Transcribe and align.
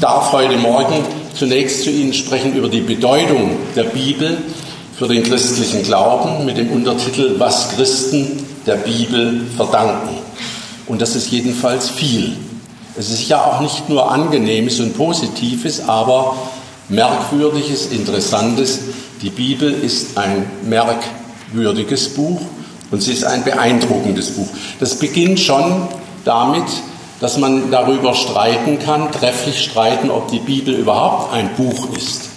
darf 0.00 0.32
heute 0.32 0.56
Morgen 0.56 1.04
zunächst 1.34 1.84
zu 1.84 1.90
Ihnen 1.90 2.14
sprechen 2.14 2.54
über 2.54 2.68
die 2.68 2.80
Bedeutung 2.80 3.50
der 3.76 3.84
Bibel 3.84 4.38
für 4.96 5.06
den 5.06 5.22
christlichen 5.22 5.82
Glauben 5.82 6.46
mit 6.46 6.56
dem 6.56 6.70
Untertitel 6.70 7.34
Was 7.38 7.76
Christen 7.76 8.46
der 8.66 8.76
Bibel 8.76 9.42
verdanken. 9.56 10.16
Und 10.86 11.02
das 11.02 11.16
ist 11.16 11.30
jedenfalls 11.30 11.90
viel. 11.90 12.34
Es 12.96 13.10
ist 13.10 13.28
ja 13.28 13.44
auch 13.44 13.60
nicht 13.60 13.90
nur 13.90 14.10
angenehmes 14.10 14.80
und 14.80 14.96
positives, 14.96 15.86
aber 15.86 16.34
merkwürdiges, 16.88 17.92
interessantes. 17.92 18.80
Die 19.20 19.30
Bibel 19.30 19.70
ist 19.70 20.16
ein 20.16 20.46
merkwürdiges 20.66 22.08
Buch 22.14 22.40
und 22.90 23.02
sie 23.02 23.12
ist 23.12 23.24
ein 23.24 23.44
beeindruckendes 23.44 24.30
Buch. 24.30 24.48
Das 24.80 24.94
beginnt 24.98 25.40
schon 25.40 25.88
damit, 26.24 26.64
dass 27.20 27.36
man 27.36 27.70
darüber 27.70 28.14
streiten 28.14 28.78
kann, 28.78 29.12
trefflich 29.12 29.62
streiten, 29.62 30.10
ob 30.10 30.30
die 30.30 30.38
Bibel 30.38 30.74
überhaupt 30.74 31.32
ein 31.32 31.50
Buch 31.56 31.94
ist 31.96 32.30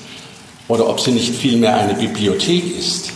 oder 0.68 0.90
ob 0.90 1.00
sie 1.00 1.12
nicht 1.12 1.34
vielmehr 1.34 1.76
eine 1.76 1.94
Bibliothek 1.94 2.78
ist. 2.78 3.12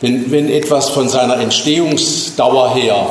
Denn 0.00 0.32
wenn 0.32 0.50
etwas 0.50 0.88
von 0.88 1.08
seiner 1.08 1.38
Entstehungsdauer 1.38 2.74
her 2.74 3.06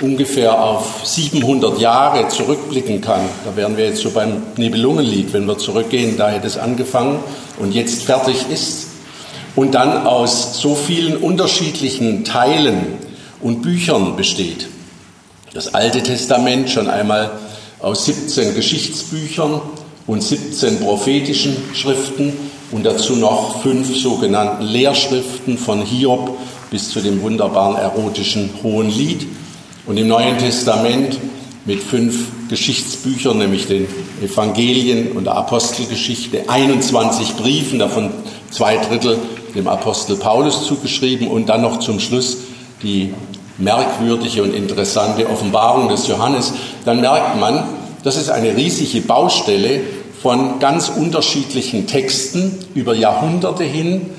ungefähr 0.00 0.62
auf 0.62 1.00
700 1.04 1.78
Jahre 1.78 2.28
zurückblicken 2.28 3.00
kann, 3.00 3.20
da 3.44 3.54
wären 3.54 3.76
wir 3.76 3.86
jetzt 3.86 4.00
so 4.00 4.10
beim 4.10 4.42
Nibelungenlied, 4.56 5.32
wenn 5.32 5.46
wir 5.46 5.58
zurückgehen, 5.58 6.16
da 6.16 6.30
hätte 6.30 6.46
es 6.46 6.56
angefangen 6.56 7.20
und 7.58 7.72
jetzt 7.72 8.04
fertig 8.04 8.46
ist, 8.50 8.86
und 9.54 9.74
dann 9.74 10.06
aus 10.06 10.60
so 10.60 10.74
vielen 10.74 11.18
unterschiedlichen 11.18 12.24
Teilen 12.24 12.98
und 13.40 13.60
Büchern 13.60 14.16
besteht, 14.16 14.66
das 15.54 15.74
Alte 15.74 16.02
Testament 16.02 16.70
schon 16.70 16.88
einmal 16.88 17.30
aus 17.80 18.06
17 18.06 18.54
Geschichtsbüchern 18.54 19.60
und 20.06 20.22
17 20.22 20.80
prophetischen 20.80 21.56
Schriften 21.74 22.32
und 22.70 22.84
dazu 22.84 23.16
noch 23.16 23.62
fünf 23.62 23.96
sogenannten 23.96 24.64
Lehrschriften 24.64 25.58
von 25.58 25.82
Hiob 25.82 26.38
bis 26.70 26.90
zu 26.90 27.00
dem 27.00 27.20
wunderbaren 27.20 27.76
erotischen 27.76 28.50
Hohen 28.62 28.88
Lied. 28.88 29.26
Und 29.86 29.98
im 29.98 30.08
Neuen 30.08 30.38
Testament 30.38 31.18
mit 31.66 31.82
fünf 31.82 32.48
Geschichtsbüchern, 32.48 33.38
nämlich 33.38 33.66
den 33.66 33.86
Evangelien 34.22 35.12
und 35.12 35.24
der 35.24 35.34
Apostelgeschichte, 35.34 36.48
21 36.48 37.34
Briefen, 37.34 37.78
davon 37.78 38.10
zwei 38.50 38.76
Drittel 38.78 39.18
dem 39.54 39.68
Apostel 39.68 40.16
Paulus 40.16 40.66
zugeschrieben 40.66 41.28
und 41.28 41.48
dann 41.50 41.60
noch 41.60 41.78
zum 41.80 42.00
Schluss 42.00 42.38
die 42.82 43.12
merkwürdige 43.62 44.42
und 44.42 44.54
interessante 44.54 45.28
Offenbarung 45.28 45.88
des 45.88 46.08
Johannes, 46.08 46.52
dann 46.84 47.00
merkt 47.00 47.38
man, 47.38 47.64
das 48.02 48.16
ist 48.16 48.30
eine 48.30 48.56
riesige 48.56 49.00
Baustelle 49.00 49.80
von 50.20 50.58
ganz 50.58 50.88
unterschiedlichen 50.88 51.86
Texten 51.86 52.58
über 52.74 52.94
Jahrhunderte 52.94 53.64
hin, 53.64 54.10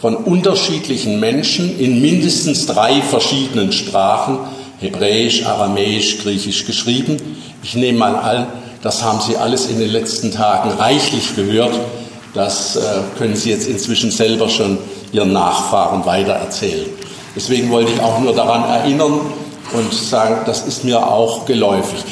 von 0.00 0.16
unterschiedlichen 0.16 1.20
Menschen 1.20 1.78
in 1.78 2.00
mindestens 2.00 2.66
drei 2.66 3.00
verschiedenen 3.02 3.72
Sprachen, 3.72 4.38
Hebräisch, 4.80 5.46
Aramäisch, 5.46 6.18
Griechisch 6.18 6.66
geschrieben. 6.66 7.16
Ich 7.62 7.76
nehme 7.76 7.98
mal 7.98 8.16
an, 8.16 8.46
das 8.82 9.04
haben 9.04 9.20
Sie 9.20 9.36
alles 9.36 9.66
in 9.66 9.78
den 9.78 9.90
letzten 9.90 10.32
Tagen 10.32 10.70
reichlich 10.70 11.36
gehört. 11.36 11.78
Das 12.34 12.74
äh, 12.74 12.80
können 13.16 13.36
Sie 13.36 13.50
jetzt 13.50 13.68
inzwischen 13.68 14.10
selber 14.10 14.48
schon 14.48 14.78
Ihren 15.12 15.32
Nachfahren 15.32 16.04
weitererzählen. 16.04 16.86
Deswegen 17.34 17.70
wollte 17.70 17.92
ich 17.92 18.00
auch 18.00 18.20
nur 18.20 18.34
daran 18.34 18.64
erinnern 18.64 19.20
und 19.72 19.94
sagen, 19.94 20.40
das 20.46 20.66
ist 20.66 20.84
mir 20.84 21.06
auch 21.06 21.46
geläufig. 21.46 22.04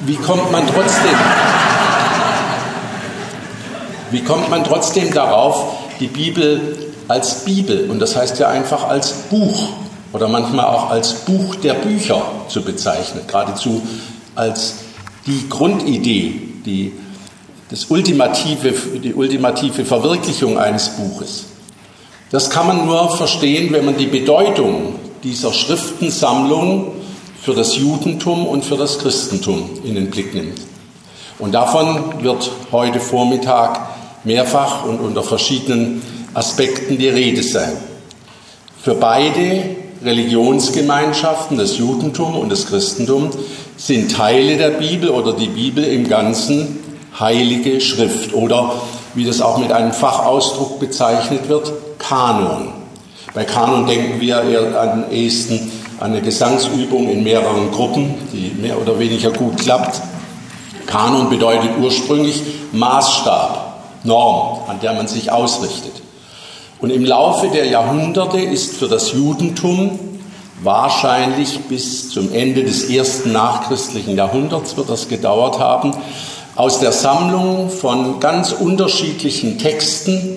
Wie 0.00 0.16
kommt 0.16 0.50
man 0.50 0.66
trotzdem, 0.66 1.16
wie 4.10 4.22
kommt 4.22 4.50
man 4.50 4.64
trotzdem 4.64 5.12
darauf, 5.12 5.64
die 6.00 6.08
Bibel 6.08 6.92
als 7.06 7.44
Bibel, 7.44 7.88
und 7.90 8.00
das 8.00 8.16
heißt 8.16 8.38
ja 8.38 8.48
einfach 8.48 8.88
als 8.88 9.12
Buch 9.30 9.68
oder 10.12 10.28
manchmal 10.28 10.66
auch 10.66 10.90
als 10.90 11.12
Buch 11.12 11.54
der 11.56 11.74
Bücher 11.74 12.22
zu 12.48 12.62
bezeichnen, 12.62 13.22
geradezu 13.26 13.82
als 14.34 14.76
die 15.26 15.48
Grundidee, 15.48 16.40
die, 16.64 16.92
das 17.70 17.86
ultimative, 17.86 18.72
die 18.98 19.14
ultimative 19.14 19.84
Verwirklichung 19.84 20.58
eines 20.58 20.90
Buches. 20.90 21.46
Das 22.34 22.50
kann 22.50 22.66
man 22.66 22.84
nur 22.84 23.16
verstehen, 23.16 23.72
wenn 23.72 23.84
man 23.84 23.96
die 23.96 24.08
Bedeutung 24.08 24.96
dieser 25.22 25.52
Schriftensammlung 25.52 26.88
für 27.40 27.54
das 27.54 27.76
Judentum 27.76 28.48
und 28.48 28.64
für 28.64 28.76
das 28.76 28.98
Christentum 28.98 29.70
in 29.84 29.94
den 29.94 30.10
Blick 30.10 30.34
nimmt. 30.34 30.60
Und 31.38 31.52
davon 31.52 32.24
wird 32.24 32.50
heute 32.72 32.98
Vormittag 32.98 33.78
mehrfach 34.24 34.84
und 34.84 34.98
unter 34.98 35.22
verschiedenen 35.22 36.02
Aspekten 36.34 36.98
die 36.98 37.08
Rede 37.08 37.44
sein. 37.44 37.70
Für 38.82 38.96
beide 38.96 39.76
Religionsgemeinschaften, 40.02 41.56
das 41.56 41.78
Judentum 41.78 42.36
und 42.36 42.50
das 42.50 42.66
Christentum, 42.66 43.30
sind 43.76 44.10
Teile 44.10 44.56
der 44.56 44.70
Bibel 44.70 45.10
oder 45.10 45.34
die 45.34 45.46
Bibel 45.46 45.84
im 45.84 46.08
Ganzen 46.08 46.80
heilige 47.16 47.80
Schrift 47.80 48.34
oder 48.34 48.72
wie 49.14 49.24
das 49.24 49.40
auch 49.40 49.58
mit 49.58 49.70
einem 49.70 49.92
Fachausdruck 49.92 50.80
bezeichnet 50.80 51.48
wird, 51.48 51.72
Kanon. 52.08 52.68
Bei 53.32 53.44
Kanon 53.44 53.86
denken 53.86 54.20
wir 54.20 54.42
eher 54.42 54.80
am 54.80 55.10
ehesten 55.10 55.72
an 56.00 56.10
eine 56.10 56.20
Gesangsübung 56.20 57.08
in 57.08 57.22
mehreren 57.22 57.70
Gruppen, 57.70 58.14
die 58.32 58.52
mehr 58.60 58.80
oder 58.80 58.98
weniger 58.98 59.30
gut 59.30 59.58
klappt. 59.58 60.00
Kanon 60.86 61.30
bedeutet 61.30 61.70
ursprünglich 61.80 62.42
Maßstab, 62.72 64.02
Norm, 64.04 64.68
an 64.68 64.80
der 64.80 64.92
man 64.92 65.08
sich 65.08 65.32
ausrichtet. 65.32 65.92
Und 66.80 66.90
im 66.90 67.04
Laufe 67.04 67.48
der 67.48 67.66
Jahrhunderte 67.66 68.38
ist 68.38 68.76
für 68.76 68.88
das 68.88 69.12
Judentum 69.12 69.98
wahrscheinlich 70.62 71.60
bis 71.68 72.10
zum 72.10 72.32
Ende 72.32 72.64
des 72.64 72.90
ersten 72.90 73.32
nachchristlichen 73.32 74.16
Jahrhunderts 74.16 74.76
wird 74.76 74.90
das 74.90 75.08
gedauert 75.08 75.58
haben, 75.58 75.92
aus 76.56 76.80
der 76.80 76.92
Sammlung 76.92 77.70
von 77.70 78.20
ganz 78.20 78.52
unterschiedlichen 78.52 79.58
Texten, 79.58 80.36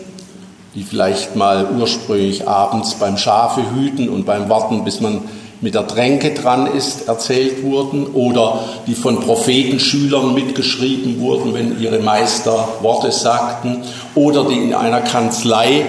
die 0.78 0.84
vielleicht 0.84 1.36
mal 1.36 1.72
ursprünglich 1.76 2.48
abends 2.48 2.94
beim 3.00 3.18
Schafe 3.18 3.64
hüten 3.74 4.10
und 4.10 4.28
beim 4.28 4.48
Warten, 4.48 4.84
bis 4.84 5.02
man 5.02 5.22
mit 5.60 5.74
der 5.74 5.88
Tränke 5.88 6.36
dran 6.36 6.68
ist, 6.68 7.08
erzählt 7.08 7.64
wurden 7.64 8.06
oder 8.06 8.60
die 8.86 8.94
von 8.94 9.20
Prophetenschülern 9.20 10.36
mitgeschrieben 10.36 11.20
wurden, 11.20 11.56
wenn 11.56 11.82
ihre 11.82 11.98
Meister 11.98 12.70
Worte 12.82 13.12
sagten 13.12 13.80
oder 14.14 14.44
die 14.44 14.54
in 14.54 14.76
einer 14.76 15.02
Kanzlei 15.02 15.84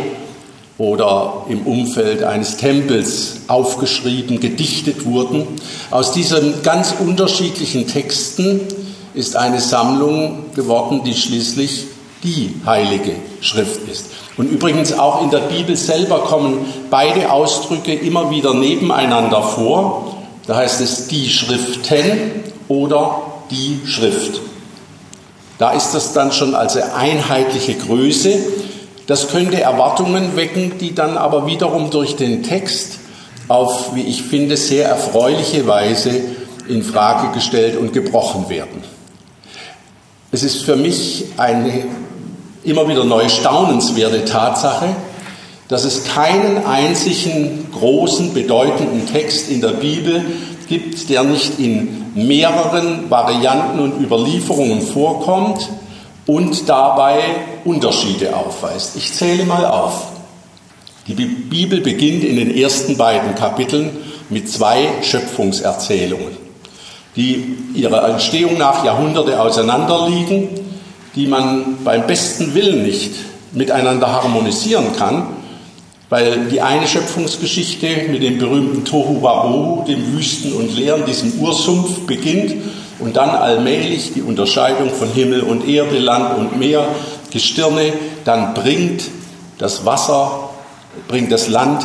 oder 0.79 1.45
im 1.51 1.67
Umfeld 1.67 2.23
eines 2.23 2.57
Tempels 2.57 3.43
aufgeschrieben, 3.47 4.41
gedichtet 4.41 5.05
wurden. 5.05 5.47
Aus 5.91 6.13
diesen 6.13 6.63
ganz 6.63 6.95
unterschiedlichen 6.99 7.87
Texten 7.87 8.63
ist 9.13 9.37
eine 9.37 9.61
Sammlung 9.61 10.47
geworden, 10.55 11.03
die 11.05 11.15
schließlich 11.15 11.85
die 12.23 12.55
heilige 12.67 13.13
Schrift 13.41 13.89
ist. 13.89 14.07
Und 14.37 14.51
übrigens 14.51 14.93
auch 14.93 15.23
in 15.23 15.31
der 15.31 15.39
Bibel 15.39 15.77
selber 15.77 16.21
kommen 16.21 16.67
beide 16.91 17.31
Ausdrücke 17.31 17.95
immer 17.95 18.31
wieder 18.31 18.55
nebeneinander 18.55 19.43
vor. 19.43 20.17
Da 20.47 20.57
heißt 20.57 20.81
es 20.81 21.09
die 21.09 21.29
Schriften 21.29 22.45
oder 22.69 23.23
die 23.51 23.81
Schrift. 23.87 24.41
Da 25.59 25.73
ist 25.73 25.93
das 25.93 26.13
dann 26.13 26.33
schon 26.33 26.55
als 26.55 26.77
einheitliche 26.77 27.75
Größe. 27.75 28.39
Das 29.07 29.29
könnte 29.29 29.61
Erwartungen 29.61 30.37
wecken, 30.37 30.79
die 30.79 30.95
dann 30.95 31.17
aber 31.17 31.47
wiederum 31.47 31.91
durch 31.91 32.17
den 32.17 32.43
Text 32.43 32.99
auf, 33.49 33.95
wie 33.95 34.03
ich 34.03 34.23
finde, 34.23 34.57
sehr 34.57 34.89
erfreuliche 34.89 35.67
Weise 35.67 36.21
in 36.69 36.83
Frage 36.83 37.33
gestellt 37.33 37.77
und 37.77 37.93
gebrochen 37.93 38.49
werden. 38.49 38.85
Es 40.31 40.43
ist 40.43 40.63
für 40.63 40.77
mich 40.77 41.25
eine 41.39 41.87
immer 42.63 42.87
wieder 42.87 43.05
neu 43.05 43.31
staunenswerte 43.31 44.27
Tatsache, 44.27 44.89
dass 45.69 45.85
es 45.85 46.05
keinen 46.05 46.67
einzigen 46.67 47.67
großen, 47.73 48.35
bedeutenden 48.35 49.07
Text 49.11 49.51
in 49.51 49.63
der 49.63 49.69
Bibel 49.69 50.25
gibt, 50.69 51.09
der 51.09 51.25
nicht 51.25 51.59
in 51.59 52.05
mehreren 52.15 53.11
Varianten 53.11 53.79
und 53.81 54.03
Überlieferungen 54.03 54.83
vorkommt 54.83 55.71
und 56.27 56.69
dabei 56.69 57.21
Unterschiede 57.65 58.37
aufweist. 58.37 58.97
Ich 58.97 59.15
zähle 59.15 59.45
mal 59.45 59.65
auf. 59.65 60.09
Die 61.07 61.15
Bibel 61.15 61.81
beginnt 61.81 62.23
in 62.23 62.37
den 62.37 62.55
ersten 62.55 62.99
beiden 62.99 63.35
Kapiteln 63.35 63.97
mit 64.29 64.51
zwei 64.51 64.89
Schöpfungserzählungen 65.01 66.48
die 67.19 67.57
ihrer 67.75 68.09
Entstehung 68.09 68.57
nach 68.59 68.85
Jahrhunderte 68.85 69.41
auseinanderliegen, 69.41 70.49
die 71.17 71.27
man 71.27 71.79
beim 71.85 72.07
besten 72.07 72.55
Willen 72.55 72.85
nicht 72.85 73.11
miteinander 73.53 74.13
harmonisieren 74.13 74.95
kann, 74.97 75.27
weil 76.11 76.47
die 76.47 76.61
eine 76.61 76.87
Schöpfungsgeschichte 76.87 77.89
mit 78.09 78.23
dem 78.23 78.39
berühmten 78.39 78.85
Tohu 78.85 79.21
Wabohu, 79.21 79.85
dem 79.85 80.15
Wüsten 80.15 80.53
und 80.53 80.75
Leeren, 80.77 81.05
diesem 81.07 81.41
Ursumpf 81.41 82.07
beginnt 82.07 82.55
und 83.01 83.17
dann 83.17 83.31
allmählich 83.31 84.13
die 84.15 84.23
Unterscheidung 84.23 84.91
von 84.91 85.09
Himmel 85.13 85.41
und 85.41 85.69
Erde, 85.69 85.99
Land 85.99 86.39
und 86.39 86.59
Meer, 86.59 86.87
Gestirne, 87.33 87.95
dann 88.25 88.55
bringt 88.55 89.03
das 89.59 89.85
Wasser, 89.85 90.51
bringt 91.09 91.33
das 91.33 91.49
Land 91.49 91.85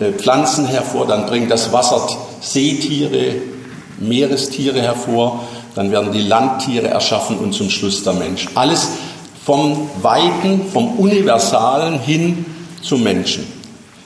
äh, 0.00 0.10
Pflanzen 0.10 0.66
hervor, 0.66 1.06
dann 1.06 1.26
bringt 1.26 1.52
das 1.52 1.72
Wasser 1.72 2.08
Seetiere, 2.40 3.36
Meerestiere 4.08 4.80
hervor, 4.80 5.40
dann 5.74 5.90
werden 5.90 6.12
die 6.12 6.22
Landtiere 6.22 6.88
erschaffen 6.88 7.38
und 7.38 7.52
zum 7.52 7.70
Schluss 7.70 8.02
der 8.02 8.12
Mensch. 8.12 8.48
Alles 8.54 8.88
vom 9.44 9.90
Weiten, 10.02 10.66
vom 10.72 10.98
Universalen 10.98 11.98
hin 11.98 12.44
zum 12.82 13.02
Menschen. 13.02 13.46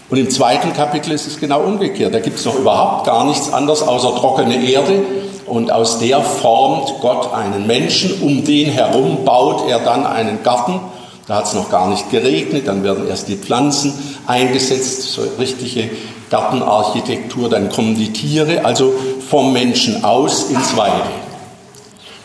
Und 0.08 0.18
im 0.18 0.30
zweiten 0.30 0.72
Kapitel 0.72 1.12
ist 1.12 1.26
es 1.26 1.38
genau 1.38 1.62
umgekehrt. 1.62 2.14
Da 2.14 2.20
gibt 2.20 2.38
es 2.38 2.44
noch 2.44 2.56
überhaupt 2.56 3.06
gar 3.06 3.24
nichts 3.24 3.52
anderes 3.52 3.82
außer 3.82 4.14
trockene 4.14 4.64
Erde. 4.64 5.02
Und 5.46 5.72
aus 5.72 5.98
der 5.98 6.22
formt 6.22 6.92
Gott 7.00 7.32
einen 7.32 7.66
Menschen. 7.66 8.22
Um 8.22 8.44
den 8.44 8.70
herum 8.70 9.24
baut 9.24 9.68
er 9.68 9.80
dann 9.80 10.06
einen 10.06 10.42
Garten. 10.44 10.80
Da 11.26 11.36
hat 11.36 11.46
es 11.46 11.54
noch 11.54 11.70
gar 11.70 11.88
nicht 11.88 12.08
geregnet. 12.10 12.68
Dann 12.68 12.84
werden 12.84 13.08
erst 13.08 13.26
die 13.28 13.36
Pflanzen 13.36 13.94
eingesetzt, 14.26 15.12
so 15.12 15.22
richtige 15.40 15.90
Gartenarchitektur. 16.30 17.48
Dann 17.48 17.70
kommen 17.70 17.96
die 17.96 18.12
Tiere, 18.12 18.64
also 18.64 18.94
vom 19.28 19.52
Menschen 19.52 20.04
aus 20.04 20.50
ins 20.50 20.76
Weite. 20.76 21.08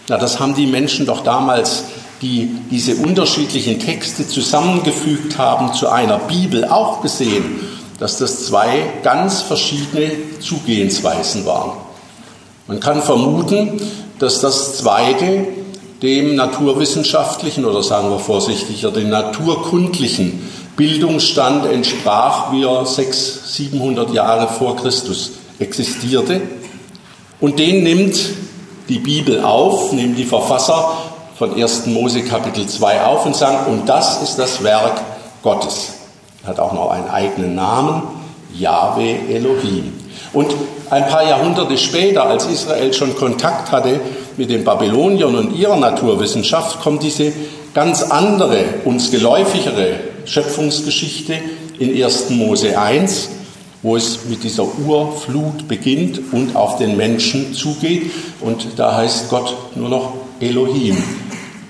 Na, 0.07 0.17
das 0.17 0.39
haben 0.39 0.55
die 0.55 0.67
Menschen 0.67 1.05
doch 1.05 1.21
damals 1.23 1.83
die 2.21 2.51
diese 2.69 2.95
unterschiedlichen 2.97 3.79
Texte 3.79 4.27
zusammengefügt 4.27 5.37
haben 5.37 5.73
zu 5.73 5.89
einer 5.89 6.19
Bibel, 6.19 6.65
auch 6.65 7.01
gesehen, 7.01 7.61
dass 7.99 8.17
das 8.17 8.45
zwei 8.45 8.83
ganz 9.03 9.41
verschiedene 9.41 10.11
Zugehensweisen 10.39 11.45
waren. 11.45 11.71
Man 12.67 12.79
kann 12.79 13.01
vermuten, 13.01 13.81
dass 14.19 14.39
das 14.39 14.77
zweite 14.77 15.47
dem 16.01 16.35
naturwissenschaftlichen 16.35 17.65
oder 17.65 17.83
sagen 17.83 18.09
wir 18.09 18.19
vorsichtiger, 18.19 18.91
dem 18.91 19.09
naturkundlichen 19.09 20.47
Bildungsstand 20.81 21.67
entsprach, 21.67 22.51
wie 22.51 22.63
er 22.63 22.87
600, 22.87 23.45
700 23.45 24.13
Jahre 24.15 24.47
vor 24.47 24.75
Christus 24.77 25.33
existierte. 25.59 26.41
Und 27.39 27.59
den 27.59 27.83
nimmt 27.83 28.17
die 28.89 28.97
Bibel 28.97 29.43
auf, 29.43 29.91
nehmen 29.91 30.15
die 30.15 30.23
Verfasser 30.23 30.93
von 31.37 31.53
1. 31.53 31.85
Mose 31.85 32.23
Kapitel 32.23 32.65
2 32.65 33.03
auf 33.03 33.27
und 33.27 33.35
sagen, 33.35 33.71
und 33.71 33.87
das 33.87 34.23
ist 34.23 34.39
das 34.39 34.63
Werk 34.63 34.99
Gottes. 35.43 35.93
Hat 36.47 36.59
auch 36.59 36.73
noch 36.73 36.89
einen 36.89 37.09
eigenen 37.09 37.53
Namen, 37.53 38.01
Yahweh 38.55 39.17
Elohim. 39.31 39.93
Und 40.33 40.51
ein 40.89 41.07
paar 41.07 41.29
Jahrhunderte 41.29 41.77
später, 41.77 42.23
als 42.23 42.47
Israel 42.47 42.91
schon 42.91 43.15
Kontakt 43.15 43.71
hatte 43.71 43.99
mit 44.35 44.49
den 44.49 44.63
Babyloniern 44.63 45.35
und 45.35 45.55
ihrer 45.55 45.75
Naturwissenschaft, 45.75 46.81
kommt 46.81 47.03
diese 47.03 47.33
ganz 47.75 48.01
andere, 48.01 48.63
uns 48.83 49.11
geläufigere 49.11 50.10
Schöpfungsgeschichte 50.25 51.35
in 51.79 52.03
1. 52.03 52.29
Mose 52.31 52.79
1, 52.79 53.29
wo 53.81 53.95
es 53.95 54.25
mit 54.29 54.43
dieser 54.43 54.65
Urflut 54.85 55.67
beginnt 55.67 56.21
und 56.31 56.55
auf 56.55 56.77
den 56.77 56.97
Menschen 56.97 57.53
zugeht. 57.53 58.11
Und 58.39 58.67
da 58.77 58.97
heißt 58.97 59.29
Gott 59.29 59.55
nur 59.75 59.89
noch 59.89 60.13
Elohim 60.39 60.97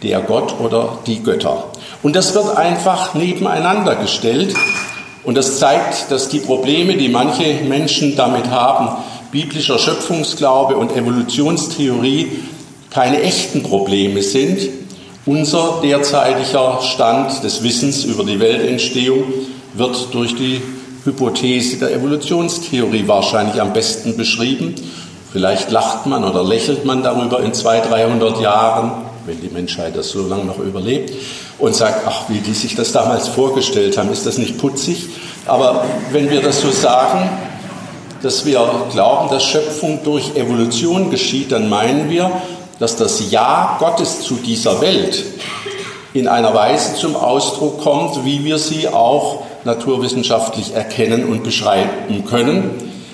der 0.03 0.21
Gott 0.21 0.59
oder 0.59 0.99
die 1.05 1.21
Götter. 1.21 1.71
Und 2.03 2.15
das 2.15 2.33
wird 2.33 2.57
einfach 2.57 3.13
nebeneinander 3.13 3.95
gestellt. 3.95 4.55
Und 5.23 5.37
das 5.37 5.59
zeigt, 5.59 6.09
dass 6.09 6.29
die 6.29 6.39
Probleme, 6.39 6.97
die 6.97 7.09
manche 7.09 7.63
Menschen 7.67 8.15
damit 8.15 8.49
haben, 8.49 9.03
biblischer 9.31 9.77
Schöpfungsglaube 9.77 10.75
und 10.75 10.95
Evolutionstheorie, 10.95 12.31
keine 12.89 13.21
echten 13.21 13.63
Probleme 13.63 14.23
sind. 14.23 14.59
Unser 15.25 15.79
derzeitiger 15.83 16.79
Stand 16.81 17.43
des 17.43 17.63
Wissens 17.63 18.03
über 18.05 18.23
die 18.23 18.39
Weltentstehung 18.39 19.25
wird 19.73 20.13
durch 20.13 20.35
die 20.35 20.61
Hypothese 21.03 21.77
der 21.77 21.93
Evolutionstheorie 21.93 23.07
wahrscheinlich 23.07 23.61
am 23.61 23.73
besten 23.73 24.17
beschrieben. 24.17 24.75
Vielleicht 25.31 25.71
lacht 25.71 26.05
man 26.05 26.23
oder 26.23 26.43
lächelt 26.43 26.85
man 26.85 27.03
darüber 27.03 27.41
in 27.41 27.53
200, 27.53 27.91
300 27.91 28.41
Jahren 28.41 28.91
wenn 29.25 29.39
die 29.39 29.49
Menschheit 29.49 29.95
das 29.95 30.09
so 30.09 30.27
lange 30.27 30.45
noch 30.45 30.59
überlebt, 30.59 31.13
und 31.59 31.75
sagt, 31.75 32.07
ach, 32.07 32.23
wie 32.29 32.39
die 32.39 32.53
sich 32.53 32.75
das 32.75 32.91
damals 32.91 33.27
vorgestellt 33.27 33.97
haben, 33.97 34.11
ist 34.11 34.25
das 34.25 34.37
nicht 34.37 34.57
putzig? 34.57 35.09
Aber 35.45 35.85
wenn 36.11 36.29
wir 36.29 36.41
das 36.41 36.61
so 36.61 36.71
sagen, 36.71 37.29
dass 38.23 38.45
wir 38.45 38.67
glauben, 38.91 39.29
dass 39.29 39.43
Schöpfung 39.43 39.99
durch 40.03 40.35
Evolution 40.35 41.09
geschieht, 41.09 41.51
dann 41.51 41.69
meinen 41.69 42.09
wir, 42.09 42.31
dass 42.81 42.95
das 42.95 43.29
Ja 43.29 43.77
Gottes 43.79 44.23
zu 44.23 44.33
dieser 44.33 44.81
Welt 44.81 45.23
in 46.13 46.27
einer 46.27 46.55
Weise 46.55 46.95
zum 46.95 47.15
Ausdruck 47.15 47.79
kommt, 47.81 48.25
wie 48.25 48.43
wir 48.43 48.57
sie 48.57 48.87
auch 48.87 49.43
naturwissenschaftlich 49.65 50.73
erkennen 50.73 51.25
und 51.25 51.43
beschreiben 51.43 52.25
können. 52.25 52.71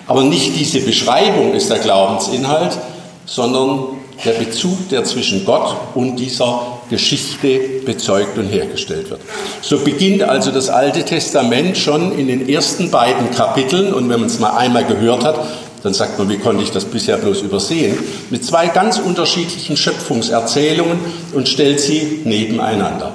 Aber 0.07 0.23
nicht 0.23 0.55
diese 0.55 0.79
Beschreibung 0.79 1.53
ist 1.53 1.69
der 1.69 1.79
Glaubensinhalt, 1.79 2.77
sondern 3.25 3.97
der 4.23 4.31
Bezug, 4.31 4.87
der 4.87 5.03
zwischen 5.03 5.43
Gott 5.43 5.75
und 5.95 6.15
dieser 6.15 6.61
Geschichte 6.89 7.59
bezeugt 7.85 8.37
und 8.37 8.47
hergestellt 8.47 9.09
wird. 9.09 9.19
So 9.61 9.79
beginnt 9.79 10.23
also 10.23 10.51
das 10.51 10.69
Alte 10.69 11.03
Testament 11.03 11.77
schon 11.77 12.17
in 12.17 12.27
den 12.27 12.47
ersten 12.47 12.89
beiden 12.89 13.31
Kapiteln 13.31 13.93
und 13.93 14.07
wenn 14.09 14.21
man 14.21 14.29
es 14.29 14.39
mal 14.39 14.55
einmal 14.55 14.85
gehört 14.85 15.25
hat, 15.25 15.45
dann 15.83 15.93
sagt 15.93 16.17
man, 16.17 16.29
wie 16.29 16.37
konnte 16.37 16.63
ich 16.63 16.71
das 16.71 16.85
bisher 16.85 17.17
bloß 17.17 17.41
übersehen, 17.41 17.97
mit 18.29 18.43
zwei 18.43 18.67
ganz 18.67 18.99
unterschiedlichen 18.99 19.77
Schöpfungserzählungen 19.77 20.99
und 21.33 21.47
stellt 21.47 21.79
sie 21.79 22.21
nebeneinander. 22.23 23.13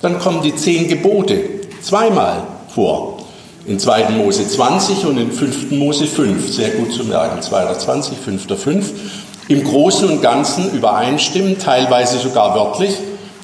Dann 0.00 0.18
kommen 0.18 0.42
die 0.42 0.54
zehn 0.54 0.88
Gebote 0.88 1.40
zweimal 1.82 2.42
vor. 2.74 3.18
In 3.66 3.78
2. 3.78 4.10
Mose 4.10 4.48
20 4.48 5.04
und 5.04 5.18
in 5.18 5.30
5. 5.30 5.72
Mose 5.72 6.06
5. 6.06 6.50
Sehr 6.50 6.70
gut 6.70 6.90
zu 6.92 7.04
merken. 7.04 7.42
2. 7.42 7.74
20, 7.74 8.16
5. 8.16 8.46
5 8.62 8.92
im 9.48 9.64
Großen 9.64 10.08
und 10.08 10.22
Ganzen 10.22 10.72
übereinstimmen, 10.72 11.58
teilweise 11.58 12.18
sogar 12.18 12.54
wörtlich. 12.54 12.94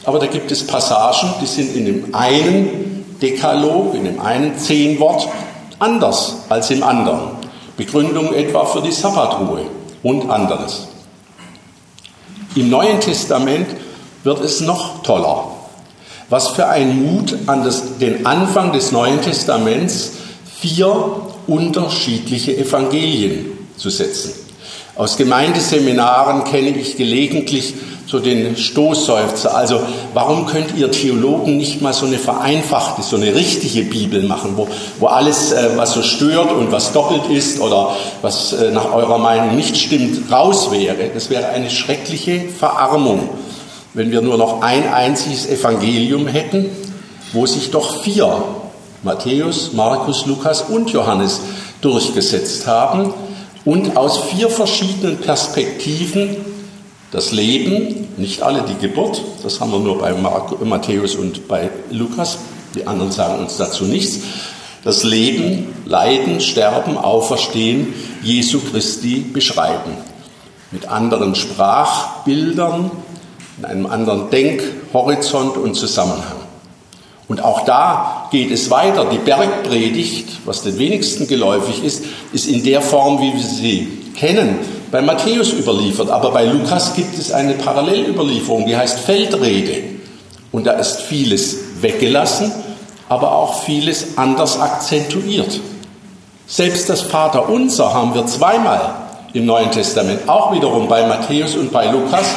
Aber 0.04 0.18
da 0.18 0.26
gibt 0.26 0.52
es 0.52 0.66
Passagen, 0.66 1.34
die 1.40 1.46
sind 1.46 1.74
in 1.74 1.86
dem 1.86 2.14
einen 2.14 3.04
Dekalog, 3.20 3.94
in 3.94 4.04
dem 4.04 4.20
einen 4.20 4.58
Zehnwort 4.58 5.28
anders 5.78 6.36
als 6.48 6.70
im 6.70 6.82
anderen. 6.82 7.43
Begründung 7.76 8.32
etwa 8.34 8.64
für 8.64 8.82
die 8.82 8.92
Sabbatruhe 8.92 9.62
und 10.02 10.30
anderes. 10.30 10.88
Im 12.54 12.70
Neuen 12.70 13.00
Testament 13.00 13.66
wird 14.22 14.40
es 14.40 14.60
noch 14.60 15.02
toller. 15.02 15.48
Was 16.28 16.48
für 16.48 16.66
ein 16.66 17.04
Mut 17.04 17.36
an 17.46 17.64
das, 17.64 17.98
den 17.98 18.26
Anfang 18.26 18.72
des 18.72 18.92
Neuen 18.92 19.20
Testaments, 19.20 20.12
vier 20.60 21.22
unterschiedliche 21.46 22.56
Evangelien 22.56 23.68
zu 23.76 23.90
setzen. 23.90 24.32
Aus 24.96 25.16
Gemeindeseminaren 25.16 26.44
kenne 26.44 26.70
ich 26.70 26.96
gelegentlich 26.96 27.74
so 28.14 28.20
den 28.20 28.56
Stoßseufzer. 28.56 29.56
Also 29.56 29.80
warum 30.12 30.46
könnt 30.46 30.76
ihr 30.76 30.88
Theologen 30.92 31.56
nicht 31.56 31.82
mal 31.82 31.92
so 31.92 32.06
eine 32.06 32.18
vereinfachte, 32.18 33.02
so 33.02 33.16
eine 33.16 33.34
richtige 33.34 33.82
Bibel 33.82 34.22
machen, 34.22 34.52
wo, 34.54 34.68
wo 35.00 35.06
alles, 35.06 35.50
äh, 35.50 35.70
was 35.74 35.94
so 35.94 36.02
stört 36.02 36.52
und 36.52 36.70
was 36.70 36.92
doppelt 36.92 37.28
ist 37.28 37.60
oder 37.60 37.96
was 38.22 38.52
äh, 38.52 38.70
nach 38.70 38.92
eurer 38.92 39.18
Meinung 39.18 39.56
nicht 39.56 39.76
stimmt, 39.76 40.30
raus 40.30 40.70
wäre? 40.70 41.10
Das 41.12 41.28
wäre 41.28 41.48
eine 41.48 41.70
schreckliche 41.70 42.42
Verarmung, 42.56 43.30
wenn 43.94 44.12
wir 44.12 44.22
nur 44.22 44.38
noch 44.38 44.62
ein 44.62 44.92
einziges 44.92 45.48
Evangelium 45.48 46.28
hätten, 46.28 46.66
wo 47.32 47.46
sich 47.46 47.72
doch 47.72 48.04
vier, 48.04 48.44
Matthäus, 49.02 49.72
Markus, 49.72 50.24
Lukas 50.26 50.62
und 50.62 50.90
Johannes, 50.90 51.40
durchgesetzt 51.80 52.68
haben 52.68 53.12
und 53.64 53.96
aus 53.96 54.20
vier 54.30 54.48
verschiedenen 54.48 55.16
Perspektiven 55.16 56.53
das 57.14 57.30
Leben, 57.30 58.08
nicht 58.16 58.42
alle 58.42 58.62
die 58.62 58.74
Geburt, 58.74 59.22
das 59.44 59.60
haben 59.60 59.70
wir 59.70 59.78
nur 59.78 59.98
bei 60.00 60.12
Matthäus 60.64 61.14
und 61.14 61.46
bei 61.46 61.70
Lukas, 61.92 62.38
die 62.74 62.88
anderen 62.88 63.12
sagen 63.12 63.38
uns 63.38 63.56
dazu 63.56 63.84
nichts, 63.84 64.18
das 64.82 65.04
Leben, 65.04 65.68
Leiden, 65.86 66.40
Sterben, 66.40 66.98
Auferstehen 66.98 67.94
Jesu 68.24 68.58
Christi 68.58 69.20
beschreiben. 69.32 69.92
Mit 70.72 70.88
anderen 70.88 71.36
Sprachbildern, 71.36 72.90
in 73.58 73.64
einem 73.64 73.86
anderen 73.86 74.30
Denkhorizont 74.30 75.56
und 75.56 75.76
Zusammenhang. 75.76 76.42
Und 77.28 77.44
auch 77.44 77.64
da 77.64 78.26
geht 78.32 78.50
es 78.50 78.70
weiter. 78.70 79.04
Die 79.04 79.18
Bergpredigt, 79.18 80.40
was 80.46 80.62
den 80.62 80.78
wenigsten 80.80 81.28
geläufig 81.28 81.84
ist, 81.84 82.04
ist 82.32 82.48
in 82.48 82.64
der 82.64 82.82
Form, 82.82 83.20
wie 83.20 83.32
wir 83.32 83.40
sie 83.40 83.88
kennen, 84.16 84.58
bei 84.94 85.02
Matthäus 85.02 85.52
überliefert. 85.52 86.08
Aber 86.08 86.30
bei 86.30 86.44
Lukas 86.44 86.94
gibt 86.94 87.18
es 87.18 87.32
eine 87.32 87.54
Parallelüberlieferung, 87.54 88.64
die 88.64 88.76
heißt 88.76 89.00
Feldrede. 89.00 89.82
Und 90.52 90.68
da 90.68 90.74
ist 90.74 91.00
vieles 91.00 91.56
weggelassen, 91.80 92.52
aber 93.08 93.32
auch 93.32 93.64
vieles 93.64 94.16
anders 94.16 94.60
akzentuiert. 94.60 95.58
Selbst 96.46 96.88
das 96.88 97.00
Vaterunser 97.00 97.92
haben 97.92 98.14
wir 98.14 98.24
zweimal 98.26 98.94
im 99.32 99.46
Neuen 99.46 99.72
Testament, 99.72 100.28
auch 100.28 100.52
wiederum 100.52 100.86
bei 100.86 101.04
Matthäus 101.04 101.56
und 101.56 101.72
bei 101.72 101.90
Lukas, 101.90 102.28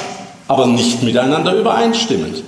aber 0.47 0.65
nicht 0.65 1.03
miteinander 1.03 1.53
übereinstimmend. 1.53 2.43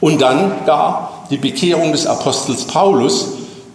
Und 0.00 0.20
dann 0.20 0.66
gar 0.66 1.26
die 1.30 1.38
Bekehrung 1.38 1.92
des 1.92 2.06
Apostels 2.06 2.64
Paulus 2.64 3.28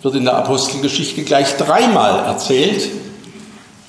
wird 0.04 0.14
in 0.14 0.26
der 0.26 0.36
Apostelgeschichte 0.36 1.24
gleich 1.24 1.58
dreimal 1.58 2.24
erzählt. 2.28 2.88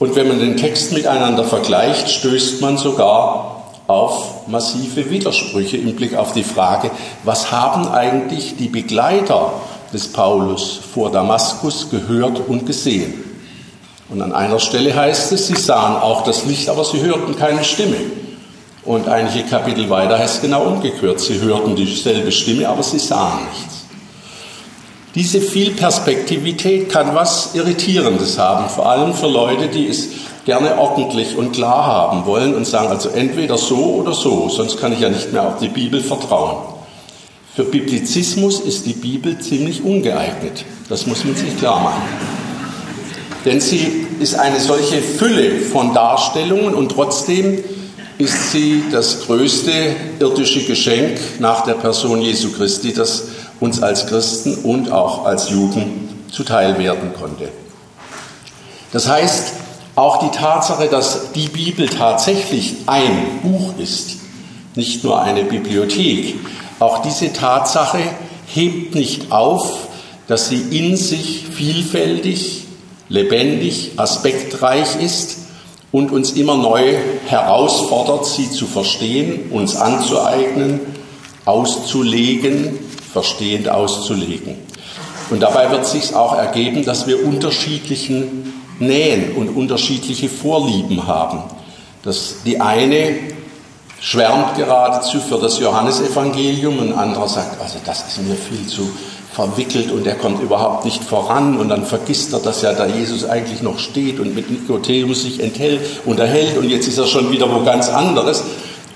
Und 0.01 0.17
wenn 0.17 0.29
man 0.29 0.41
den 0.41 0.57
Text 0.57 0.93
miteinander 0.93 1.45
vergleicht, 1.45 2.09
stößt 2.09 2.63
man 2.63 2.79
sogar 2.79 3.65
auf 3.87 4.49
massive 4.49 5.11
Widersprüche 5.11 5.77
im 5.77 5.95
Blick 5.95 6.17
auf 6.17 6.33
die 6.33 6.43
Frage, 6.43 6.91
was 7.23 7.53
haben 7.53 7.87
eigentlich 7.87 8.57
die 8.57 8.69
Begleiter 8.69 9.53
des 9.93 10.11
Paulus 10.11 10.81
vor 10.95 11.13
Damaskus 11.13 11.91
gehört 11.91 12.41
und 12.49 12.65
gesehen? 12.65 13.13
Und 14.09 14.23
an 14.23 14.33
einer 14.33 14.59
Stelle 14.59 14.97
heißt 14.97 15.33
es, 15.33 15.49
sie 15.49 15.57
sahen 15.57 15.97
auch 15.97 16.25
das 16.25 16.47
Licht, 16.47 16.71
aber 16.71 16.83
sie 16.83 17.03
hörten 17.03 17.37
keine 17.37 17.63
Stimme. 17.63 17.97
Und 18.87 19.07
einige 19.07 19.43
Kapitel 19.45 19.91
weiter 19.91 20.19
heißt 20.19 20.37
es 20.37 20.41
genau 20.41 20.63
umgekehrt. 20.63 21.21
Sie 21.21 21.39
hörten 21.43 21.77
dieselbe 21.77 22.33
Stimme, 22.33 22.67
aber 22.71 22.83
sie 22.83 22.99
sahen 22.99 23.41
nichts. 23.55 23.80
Diese 25.15 25.41
Vielperspektivität 25.41 26.89
kann 26.89 27.15
was 27.15 27.55
Irritierendes 27.55 28.39
haben, 28.39 28.69
vor 28.69 28.89
allem 28.89 29.13
für 29.13 29.27
Leute, 29.27 29.67
die 29.67 29.89
es 29.89 30.09
gerne 30.45 30.79
ordentlich 30.79 31.37
und 31.37 31.53
klar 31.53 31.85
haben 31.85 32.27
wollen 32.27 32.55
und 32.55 32.65
sagen, 32.65 32.89
also 32.89 33.09
entweder 33.09 33.59
so 33.59 33.97
oder 33.97 34.13
so, 34.13 34.49
sonst 34.49 34.79
kann 34.79 34.93
ich 34.93 35.01
ja 35.01 35.09
nicht 35.09 35.33
mehr 35.33 35.47
auf 35.49 35.59
die 35.59 35.69
Bibel 35.69 36.01
vertrauen. 36.01 36.59
Für 37.57 37.65
Biblizismus 37.65 38.61
ist 38.61 38.87
die 38.87 38.93
Bibel 38.93 39.39
ziemlich 39.39 39.83
ungeeignet. 39.83 40.65
Das 40.89 41.07
muss 41.07 41.25
man 41.25 41.35
sich 41.35 41.59
klar 41.59 41.81
machen. 41.81 42.03
Denn 43.45 43.61
sie 43.61 44.07
ist 44.21 44.37
eine 44.37 44.61
solche 44.61 45.03
Fülle 45.03 45.61
von 45.61 45.93
Darstellungen 45.93 46.75
und 46.75 46.93
trotzdem 46.93 47.65
ist 48.19 48.53
sie 48.53 48.85
das 48.93 49.23
größte 49.27 49.73
irdische 50.21 50.63
Geschenk 50.65 51.19
nach 51.39 51.65
der 51.65 51.75
Person 51.75 52.21
Jesu 52.21 52.53
Christi, 52.53 52.93
das 52.93 53.25
uns 53.61 53.83
als 53.83 54.07
Christen 54.07 54.57
und 54.65 54.91
auch 54.91 55.27
als 55.27 55.51
Juden 55.51 56.25
zuteil 56.33 56.79
werden 56.79 57.13
konnte. 57.19 57.51
Das 58.93 59.09
heißt, 59.09 59.53
auch 59.95 60.19
die 60.19 60.37
Tatsache, 60.37 60.89
dass 60.89 61.33
die 61.33 61.49
Bibel 61.49 61.89
tatsächlich 61.89 62.77
ein 62.87 63.41
Buch 63.43 63.75
ist, 63.79 64.17
nicht 64.75 65.05
nur 65.05 65.23
eine 65.23 65.45
Bibliothek, 65.45 66.37
auch 66.79 67.03
diese 67.03 67.33
Tatsache 67.33 67.99
hebt 68.47 68.95
nicht 68.95 69.31
auf, 69.31 69.89
dass 70.27 70.49
sie 70.49 70.63
in 70.71 70.97
sich 70.97 71.45
vielfältig, 71.47 72.65
lebendig, 73.09 73.93
aspektreich 73.97 75.03
ist 75.03 75.39
und 75.93 76.13
uns 76.13 76.33
immer 76.33 76.57
neu 76.57 76.97
herausfordert, 77.27 78.25
sie 78.25 78.51
zu 78.51 78.67
verstehen, 78.67 79.51
uns 79.51 79.77
anzueignen, 79.77 80.81
auszulegen, 81.45 82.79
verstehend 83.13 83.69
auszulegen. 83.69 84.57
Und 85.31 85.41
dabei 85.41 85.71
wird 85.71 85.87
sich 85.87 86.15
auch 86.15 86.37
ergeben, 86.37 86.85
dass 86.85 87.07
wir 87.07 87.25
unterschiedlichen 87.25 88.53
Nähen 88.81 89.37
und 89.37 89.51
unterschiedliche 89.51 90.29
Vorlieben 90.29 91.07
haben. 91.07 91.43
Dass 92.03 92.43
die 92.45 92.61
eine 92.61 93.15
schwärmt 94.01 94.57
geradezu 94.57 95.21
für 95.21 95.39
das 95.39 95.59
Johannesevangelium 95.61 96.79
und 96.79 96.93
ein 96.93 96.99
anderer 96.99 97.29
sagt, 97.29 97.61
also 97.61 97.79
das 97.85 98.09
ist 98.09 98.23
mir 98.23 98.35
viel 98.35 98.67
zu 98.67 98.91
verwickelt 99.33 99.93
und 99.93 100.07
er 100.07 100.17
kommt 100.17 100.43
überhaupt 100.43 100.85
nicht 100.85 101.05
voran 101.05 101.59
und 101.59 101.69
dann 101.69 101.87
vergisst 101.87 102.33
er, 102.33 102.41
dass 102.41 102.63
ja 102.63 102.73
da 102.73 102.87
Jesus 102.87 103.25
eigentlich 103.25 103.63
noch 103.63 103.79
steht 103.79 104.19
und 104.19 104.35
mit 104.35 104.51
Nikodemus 104.51 105.23
sich 105.23 105.41
enthält, 105.41 105.81
unterhält 106.05 106.59
und 106.59 106.69
jetzt 106.69 106.89
ist 106.89 106.99
er 106.99 107.07
schon 107.07 107.31
wieder 107.31 107.53
wo 107.53 107.63
ganz 107.63 107.89
anderes 107.91 108.43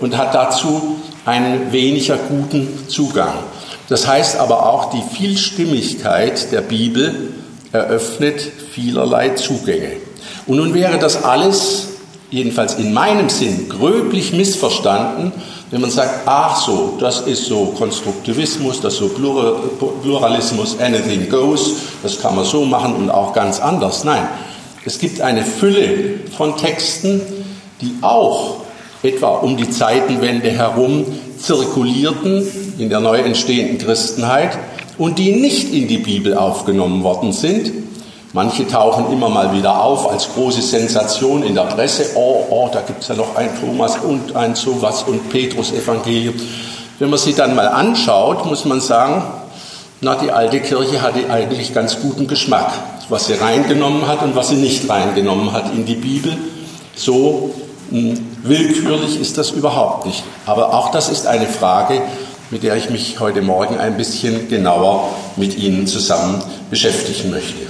und 0.01 0.17
hat 0.17 0.35
dazu 0.35 0.97
einen 1.25 1.71
weniger 1.71 2.17
guten 2.17 2.89
Zugang. 2.89 3.35
Das 3.89 4.07
heißt 4.07 4.39
aber 4.39 4.67
auch, 4.67 4.91
die 4.91 5.03
Vielstimmigkeit 5.17 6.51
der 6.53 6.63
Bibel 6.63 7.33
eröffnet 7.73 8.41
vielerlei 8.73 9.31
Zugänge. 9.31 9.93
Und 10.47 10.57
nun 10.57 10.75
wäre 10.75 10.99
das 10.99 11.23
alles, 11.23 11.89
jedenfalls 12.31 12.75
in 12.75 12.93
meinem 12.93 13.29
Sinn, 13.29 13.69
gröblich 13.69 14.33
missverstanden, 14.33 15.33
wenn 15.71 15.81
man 15.81 15.91
sagt, 15.91 16.21
ach 16.27 16.57
so, 16.57 16.97
das 17.01 17.23
ist 17.23 17.47
so 17.47 17.67
Konstruktivismus, 17.77 18.81
das 18.81 18.95
ist 18.95 19.01
so 19.01 19.09
Pluralismus, 19.09 20.79
anything 20.79 21.29
goes, 21.29 21.73
das 22.03 22.21
kann 22.21 22.37
man 22.37 22.45
so 22.45 22.65
machen 22.65 22.95
und 22.95 23.11
auch 23.11 23.33
ganz 23.33 23.61
anders. 23.61 24.05
Nein, 24.05 24.29
es 24.85 24.99
gibt 24.99 25.21
eine 25.21 25.43
Fülle 25.43 26.21
von 26.37 26.57
Texten, 26.57 27.21
die 27.81 27.95
auch 28.03 28.59
etwa 29.03 29.31
um 29.39 29.57
die 29.57 29.69
Zeitenwende 29.69 30.51
herum 30.51 31.07
zirkulierten 31.39 32.47
in 32.79 32.89
der 32.89 33.01
neu 33.01 33.19
entstehenden 33.19 33.79
Christenheit 33.79 34.59
und 34.99 35.19
die 35.19 35.33
nicht 35.33 35.73
in 35.73 35.89
die 35.89 35.99
Bibel 35.99 36.37
aufgenommen 36.37 37.03
worden 37.03 37.33
sind. 37.33 37.73
Manche 38.33 38.67
tauchen 38.67 39.13
immer 39.13 39.29
mal 39.29 39.53
wieder 39.53 39.81
auf 39.81 40.11
als 40.11 40.29
große 40.35 40.63
Sensation 40.63 41.45
in 41.45 41.55
der 41.55 41.63
Presse. 41.63 42.17
Oh, 42.17 42.45
oh, 42.51 42.69
da 42.73 42.81
gibt 42.81 43.03
es 43.03 43.09
ja 43.09 43.15
noch 43.15 43.37
ein 43.37 43.49
Thomas 43.61 43.97
und 43.99 44.35
ein 44.35 44.57
sowas 44.57 45.05
und 45.05 45.31
Petrus 45.31 45.73
Evangelium. 45.73 46.35
Wenn 46.99 47.11
man 47.11 47.19
sie 47.19 47.35
dann 47.35 47.55
mal 47.55 47.69
anschaut, 47.69 48.45
muss 48.47 48.65
man 48.65 48.81
sagen, 48.81 49.23
na, 50.01 50.17
die 50.17 50.31
alte 50.31 50.61
Kirche 50.61 51.01
hatte 51.01 51.31
eigentlich 51.31 51.73
ganz 51.73 52.01
guten 52.01 52.27
Geschmack, 52.27 52.73
was 53.09 53.27
sie 53.27 53.35
reingenommen 53.35 54.07
hat 54.07 54.23
und 54.23 54.35
was 54.35 54.49
sie 54.49 54.57
nicht 54.57 54.89
reingenommen 54.89 55.53
hat 55.53 55.73
in 55.73 55.87
die 55.87 55.95
Bibel. 55.95 56.37
So 56.97 57.55
hm, 57.91 58.19
willkürlich 58.43 59.21
ist 59.21 59.39
das 59.39 59.51
überhaupt 59.51 60.07
nicht. 60.07 60.25
Aber 60.47 60.75
auch 60.75 60.91
das 60.91 61.09
ist 61.09 61.27
eine 61.27 61.47
Frage, 61.47 62.03
mit 62.51 62.63
der 62.63 62.77
ich 62.77 62.91
mich 62.91 63.21
heute 63.21 63.43
Morgen 63.43 63.79
ein 63.79 63.97
bisschen 63.97 64.49
genauer 64.49 65.15
mit 65.37 65.57
Ihnen 65.57 65.87
zusammen 65.87 66.43
beschäftigen 66.71 67.31
möchte. 67.31 67.67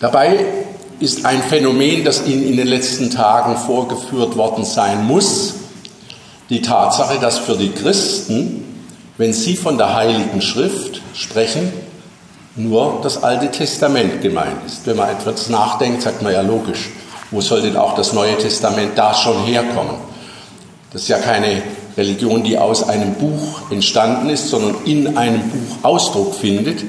Dabei 0.00 0.44
ist 0.98 1.24
ein 1.24 1.42
Phänomen, 1.42 2.04
das 2.04 2.26
Ihnen 2.26 2.46
in 2.46 2.56
den 2.56 2.66
letzten 2.66 3.10
Tagen 3.10 3.56
vorgeführt 3.56 4.36
worden 4.36 4.64
sein 4.64 5.06
muss, 5.06 5.54
die 6.50 6.62
Tatsache, 6.62 7.18
dass 7.20 7.38
für 7.38 7.56
die 7.56 7.70
Christen, 7.70 8.64
wenn 9.16 9.32
sie 9.32 9.56
von 9.56 9.78
der 9.78 9.94
Heiligen 9.94 10.42
Schrift 10.42 11.00
sprechen, 11.14 11.72
nur 12.56 13.00
das 13.02 13.22
Alte 13.22 13.50
Testament 13.50 14.20
gemeint 14.20 14.64
ist. 14.66 14.86
Wenn 14.86 14.96
man 14.96 15.10
etwas 15.10 15.48
nachdenkt, 15.48 16.02
sagt 16.02 16.22
man 16.22 16.32
ja 16.32 16.40
logisch, 16.40 16.90
wo 17.30 17.40
soll 17.40 17.62
denn 17.62 17.76
auch 17.76 17.94
das 17.94 18.12
Neue 18.12 18.36
Testament 18.36 18.92
da 18.96 19.14
schon 19.14 19.44
herkommen? 19.44 20.09
Das 20.92 21.02
ist 21.02 21.08
ja 21.08 21.18
keine 21.18 21.62
Religion, 21.96 22.42
die 22.42 22.58
aus 22.58 22.88
einem 22.88 23.14
Buch 23.14 23.70
entstanden 23.70 24.28
ist, 24.28 24.48
sondern 24.48 24.74
in 24.84 25.16
einem 25.16 25.40
Buch 25.42 25.84
Ausdruck 25.84 26.34
findet. 26.34 26.84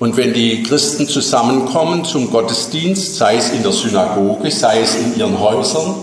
Und 0.00 0.16
wenn 0.16 0.32
die 0.32 0.64
Christen 0.64 1.06
zusammenkommen 1.06 2.04
zum 2.04 2.30
Gottesdienst, 2.30 3.16
sei 3.16 3.36
es 3.36 3.50
in 3.50 3.62
der 3.62 3.72
Synagoge, 3.72 4.50
sei 4.50 4.80
es 4.80 4.96
in 4.96 5.16
ihren 5.16 5.38
Häusern, 5.38 5.94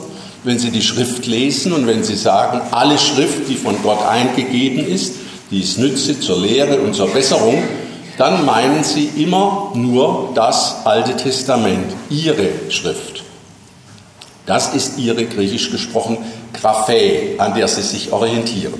wenn 0.44 0.58
sie 0.58 0.72
die 0.72 0.82
Schrift 0.82 1.28
lesen 1.28 1.74
und 1.74 1.86
wenn 1.86 2.04
sie 2.04 2.16
sagen, 2.16 2.62
alle 2.72 2.98
Schrift, 2.98 3.50
die 3.50 3.56
von 3.56 3.76
Gott 3.84 4.04
eingegeben 4.08 4.88
ist, 4.88 5.16
die 5.52 5.60
ist 5.60 5.78
Nütze 5.78 6.20
zur 6.20 6.40
Lehre 6.40 6.80
und 6.80 6.96
zur 6.96 7.10
Besserung, 7.10 7.62
dann 8.18 8.46
meinen 8.46 8.84
sie 8.84 9.10
immer 9.18 9.72
nur 9.76 10.30
das 10.34 10.86
Alte 10.86 11.16
Testament, 11.18 11.92
ihre 12.10 12.50
Schrift. 12.70 13.21
Das 14.46 14.74
ist 14.74 14.98
ihre 14.98 15.26
griechisch 15.26 15.72
gesprochen 15.72 16.18
Graphe, 16.54 17.36
an 17.38 17.54
der 17.54 17.68
sie 17.68 17.82
sich 17.82 18.12
orientieren. 18.12 18.74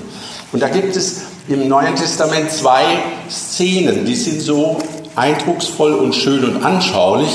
Und 0.52 0.60
da 0.60 0.68
gibt 0.68 0.96
es 0.96 1.22
im 1.48 1.68
Neuen 1.68 1.96
Testament 1.96 2.50
zwei 2.50 2.84
Szenen, 3.30 4.04
die 4.04 4.14
sind 4.14 4.40
so 4.40 4.78
eindrucksvoll 5.16 5.94
und 5.94 6.14
schön 6.14 6.44
und 6.44 6.64
anschaulich, 6.64 7.30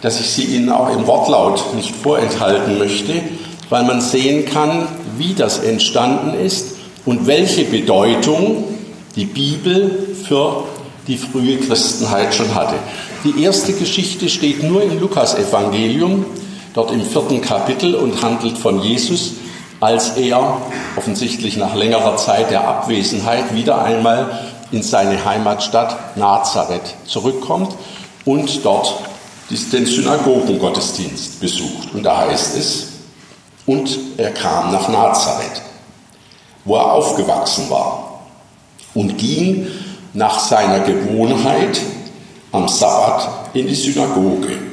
dass 0.00 0.20
ich 0.20 0.26
sie 0.26 0.44
Ihnen 0.44 0.70
auch 0.70 0.94
im 0.94 1.06
Wortlaut 1.06 1.74
nicht 1.74 1.94
vorenthalten 1.94 2.78
möchte, 2.78 3.14
weil 3.70 3.84
man 3.84 4.00
sehen 4.00 4.44
kann, 4.46 4.88
wie 5.16 5.34
das 5.34 5.60
entstanden 5.60 6.34
ist 6.34 6.76
und 7.06 7.26
welche 7.26 7.64
Bedeutung 7.64 8.64
die 9.16 9.24
Bibel 9.24 10.16
für 10.26 10.64
die 11.06 11.16
frühe 11.16 11.58
Christenheit 11.58 12.34
schon 12.34 12.54
hatte. 12.54 12.74
Die 13.24 13.42
erste 13.42 13.72
Geschichte 13.72 14.28
steht 14.28 14.62
nur 14.62 14.82
im 14.82 15.00
Lukasevangelium, 15.00 16.24
dort 16.74 16.90
im 16.90 17.04
vierten 17.04 17.40
Kapitel 17.40 17.94
und 17.94 18.22
handelt 18.22 18.58
von 18.58 18.80
Jesus, 18.80 19.32
als 19.80 20.16
er 20.16 20.58
offensichtlich 20.96 21.56
nach 21.56 21.74
längerer 21.74 22.16
Zeit 22.16 22.50
der 22.50 22.66
Abwesenheit 22.66 23.54
wieder 23.54 23.82
einmal 23.82 24.38
in 24.70 24.82
seine 24.82 25.24
Heimatstadt 25.24 26.16
Nazareth 26.16 26.94
zurückkommt 27.04 27.74
und 28.24 28.64
dort 28.64 28.94
den 29.50 29.86
Synagogengottesdienst 29.86 31.40
besucht. 31.40 31.92
Und 31.92 32.04
da 32.04 32.18
heißt 32.18 32.56
es, 32.56 32.88
und 33.66 33.98
er 34.16 34.30
kam 34.30 34.72
nach 34.72 34.88
Nazareth, 34.88 35.62
wo 36.64 36.76
er 36.76 36.92
aufgewachsen 36.92 37.68
war, 37.68 38.20
und 38.94 39.18
ging 39.18 39.66
nach 40.14 40.38
seiner 40.38 40.80
Gewohnheit 40.80 41.80
am 42.50 42.68
Sabbat 42.68 43.28
in 43.54 43.66
die 43.66 43.74
Synagoge. 43.74 44.71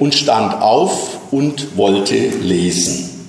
Und 0.00 0.14
stand 0.14 0.60
auf 0.60 1.18
und 1.30 1.76
wollte 1.76 2.16
lesen. 2.16 3.28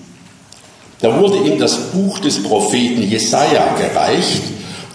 Da 1.01 1.20
wurde 1.20 1.38
ihm 1.38 1.60
das 1.60 1.78
Buch 1.92 2.20
des 2.20 2.42
Propheten 2.42 3.04
Jesaja 3.04 3.75
gereicht 3.75 4.42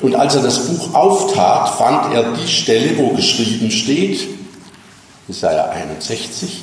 und 0.00 0.14
als 0.14 0.34
er 0.34 0.42
das 0.42 0.66
Buch 0.66 0.94
auftat, 0.94 1.68
fand 1.70 2.14
er 2.14 2.32
die 2.32 2.48
Stelle, 2.48 2.96
wo 2.98 3.10
geschrieben 3.10 3.70
steht, 3.70 4.20
Jesaja 5.28 5.70
61, 5.70 6.62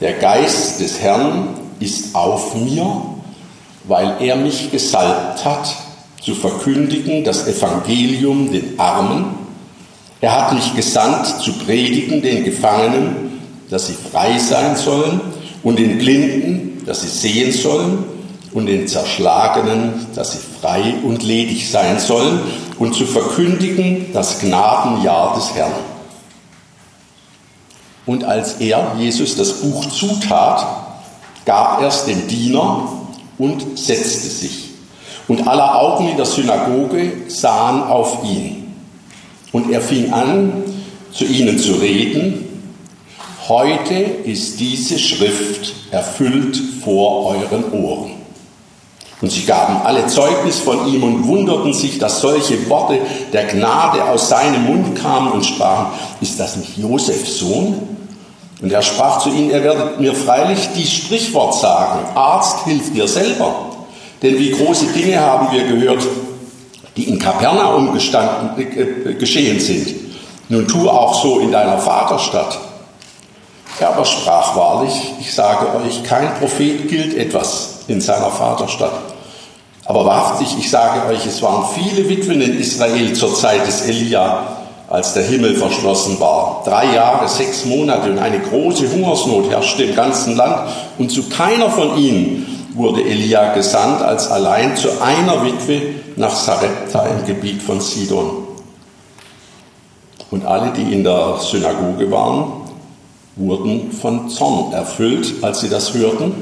der 0.00 0.14
Geist 0.14 0.80
des 0.80 1.00
Herrn 1.00 1.48
ist 1.80 2.14
auf 2.14 2.54
mir, 2.54 3.02
weil 3.84 4.16
er 4.20 4.36
mich 4.36 4.70
gesalbt 4.70 5.44
hat, 5.44 5.74
zu 6.20 6.34
verkündigen 6.34 7.24
das 7.24 7.46
Evangelium 7.46 8.50
den 8.50 8.78
Armen. 8.78 9.26
Er 10.20 10.32
hat 10.32 10.52
mich 10.52 10.74
gesandt, 10.74 11.26
zu 11.40 11.52
predigen 11.52 12.20
den 12.20 12.44
Gefangenen, 12.44 13.27
dass 13.70 13.86
sie 13.86 13.94
frei 13.94 14.38
sein 14.38 14.76
sollen, 14.76 15.20
und 15.62 15.78
den 15.78 15.98
Blinden, 15.98 16.82
dass 16.86 17.02
sie 17.02 17.08
sehen 17.08 17.52
sollen, 17.52 18.04
und 18.52 18.66
den 18.66 18.88
Zerschlagenen, 18.88 20.06
dass 20.14 20.32
sie 20.32 20.38
frei 20.60 20.94
und 21.02 21.22
ledig 21.22 21.70
sein 21.70 21.98
sollen, 21.98 22.40
und 22.78 22.94
zu 22.94 23.04
verkündigen 23.06 24.06
das 24.12 24.40
Gnadenjahr 24.40 25.34
des 25.34 25.54
Herrn. 25.54 25.72
Und 28.06 28.24
als 28.24 28.54
er, 28.54 28.96
Jesus, 28.98 29.36
das 29.36 29.60
Buch 29.60 29.84
zutat, 29.86 30.66
gab 31.44 31.82
er 31.82 31.88
es 31.88 32.06
dem 32.06 32.26
Diener 32.26 32.88
und 33.36 33.78
setzte 33.78 34.28
sich. 34.28 34.70
Und 35.28 35.46
alle 35.46 35.74
Augen 35.74 36.08
in 36.08 36.16
der 36.16 36.24
Synagoge 36.24 37.12
sahen 37.28 37.82
auf 37.82 38.24
ihn. 38.24 38.74
Und 39.52 39.70
er 39.70 39.82
fing 39.82 40.10
an, 40.12 40.64
zu 41.12 41.24
ihnen 41.24 41.58
zu 41.58 41.74
reden. 41.74 42.47
Heute 43.48 43.94
ist 43.94 44.60
diese 44.60 44.98
Schrift 44.98 45.72
erfüllt 45.90 46.60
vor 46.84 47.34
euren 47.34 47.72
Ohren. 47.72 48.10
Und 49.22 49.32
sie 49.32 49.46
gaben 49.46 49.80
alle 49.84 50.06
Zeugnis 50.06 50.58
von 50.58 50.86
ihm 50.86 51.02
und 51.02 51.26
wunderten 51.26 51.72
sich, 51.72 51.98
dass 51.98 52.20
solche 52.20 52.68
Worte 52.68 52.98
der 53.32 53.44
Gnade 53.44 54.04
aus 54.04 54.28
seinem 54.28 54.66
Mund 54.66 54.94
kamen 55.00 55.32
und 55.32 55.46
sprachen, 55.46 55.86
ist 56.20 56.38
das 56.38 56.56
nicht 56.56 56.76
Josefs 56.76 57.38
Sohn? 57.38 57.88
Und 58.60 58.70
er 58.70 58.82
sprach 58.82 59.20
zu 59.20 59.30
ihnen, 59.30 59.50
er 59.50 59.64
werdet 59.64 59.98
mir 59.98 60.12
freilich 60.12 60.68
die 60.76 60.86
Sprichwort 60.86 61.54
sagen, 61.54 62.00
Arzt, 62.14 62.64
hilf 62.66 62.92
dir 62.92 63.08
selber. 63.08 63.54
Denn 64.20 64.38
wie 64.38 64.50
große 64.50 64.88
Dinge 64.88 65.20
haben 65.20 65.50
wir 65.52 65.64
gehört, 65.64 66.06
die 66.98 67.04
in 67.04 67.18
Kapernaum 67.18 67.94
gestanden, 67.94 68.50
äh, 68.58 69.14
geschehen 69.14 69.58
sind. 69.58 69.88
Nun 70.50 70.68
tu 70.68 70.86
auch 70.88 71.22
so 71.22 71.38
in 71.38 71.50
deiner 71.50 71.78
Vaterstadt. 71.78 72.67
Er 73.80 73.90
aber 73.90 74.04
sprach 74.04 74.56
wahrlich, 74.56 74.92
ich 75.20 75.32
sage 75.32 75.66
euch, 75.76 76.02
kein 76.02 76.34
Prophet 76.34 76.88
gilt 76.88 77.16
etwas 77.16 77.80
in 77.86 78.00
seiner 78.00 78.30
Vaterstadt. 78.30 78.92
Aber 79.84 80.04
wahrhaftig, 80.04 80.56
ich 80.58 80.68
sage 80.68 81.06
euch, 81.08 81.24
es 81.24 81.40
waren 81.42 81.64
viele 81.74 82.08
Witwen 82.08 82.40
in 82.40 82.58
Israel 82.58 83.12
zur 83.14 83.34
Zeit 83.34 83.66
des 83.66 83.86
Elia, 83.86 84.42
als 84.88 85.14
der 85.14 85.22
Himmel 85.22 85.54
verschlossen 85.54 86.18
war. 86.18 86.62
Drei 86.64 86.94
Jahre, 86.94 87.28
sechs 87.28 87.64
Monate 87.64 88.10
und 88.10 88.18
eine 88.18 88.40
große 88.40 88.90
Hungersnot 88.90 89.50
herrschte 89.50 89.84
im 89.84 89.94
ganzen 89.94 90.36
Land. 90.36 90.70
Und 90.98 91.10
zu 91.10 91.28
keiner 91.28 91.70
von 91.70 91.96
ihnen 91.96 92.66
wurde 92.74 93.02
Elia 93.02 93.54
gesandt, 93.54 94.02
als 94.02 94.30
allein 94.30 94.76
zu 94.76 94.88
einer 95.00 95.44
Witwe 95.44 95.94
nach 96.16 96.34
Sarepta 96.34 97.06
im 97.06 97.26
Gebiet 97.26 97.62
von 97.62 97.80
Sidon. 97.80 98.48
Und 100.30 100.44
alle, 100.44 100.72
die 100.72 100.92
in 100.92 101.04
der 101.04 101.38
Synagoge 101.38 102.10
waren, 102.10 102.67
wurden 103.38 103.92
von 103.92 104.28
Zorn 104.28 104.72
erfüllt, 104.72 105.34
als 105.42 105.60
sie 105.60 105.68
das 105.68 105.94
hörten. 105.94 106.34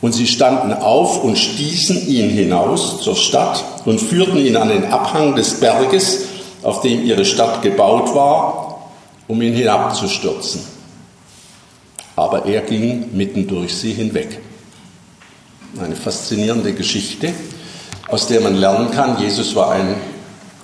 Und 0.00 0.12
sie 0.12 0.26
standen 0.26 0.72
auf 0.72 1.22
und 1.22 1.38
stießen 1.38 2.06
ihn 2.08 2.30
hinaus 2.30 3.00
zur 3.00 3.16
Stadt 3.16 3.64
und 3.84 4.00
führten 4.00 4.36
ihn 4.36 4.56
an 4.56 4.68
den 4.68 4.84
Abhang 4.84 5.36
des 5.36 5.60
Berges, 5.60 6.26
auf 6.62 6.80
dem 6.80 7.04
ihre 7.04 7.24
Stadt 7.24 7.62
gebaut 7.62 8.14
war, 8.14 8.90
um 9.28 9.40
ihn 9.40 9.54
hinabzustürzen. 9.54 10.60
Aber 12.14 12.46
er 12.46 12.62
ging 12.62 13.10
mitten 13.14 13.46
durch 13.46 13.74
sie 13.74 13.92
hinweg. 13.92 14.40
Eine 15.80 15.96
faszinierende 15.96 16.72
Geschichte, 16.72 17.32
aus 18.08 18.26
der 18.26 18.40
man 18.40 18.56
lernen 18.56 18.90
kann, 18.90 19.20
Jesus 19.20 19.54
war 19.54 19.72
ein 19.72 19.94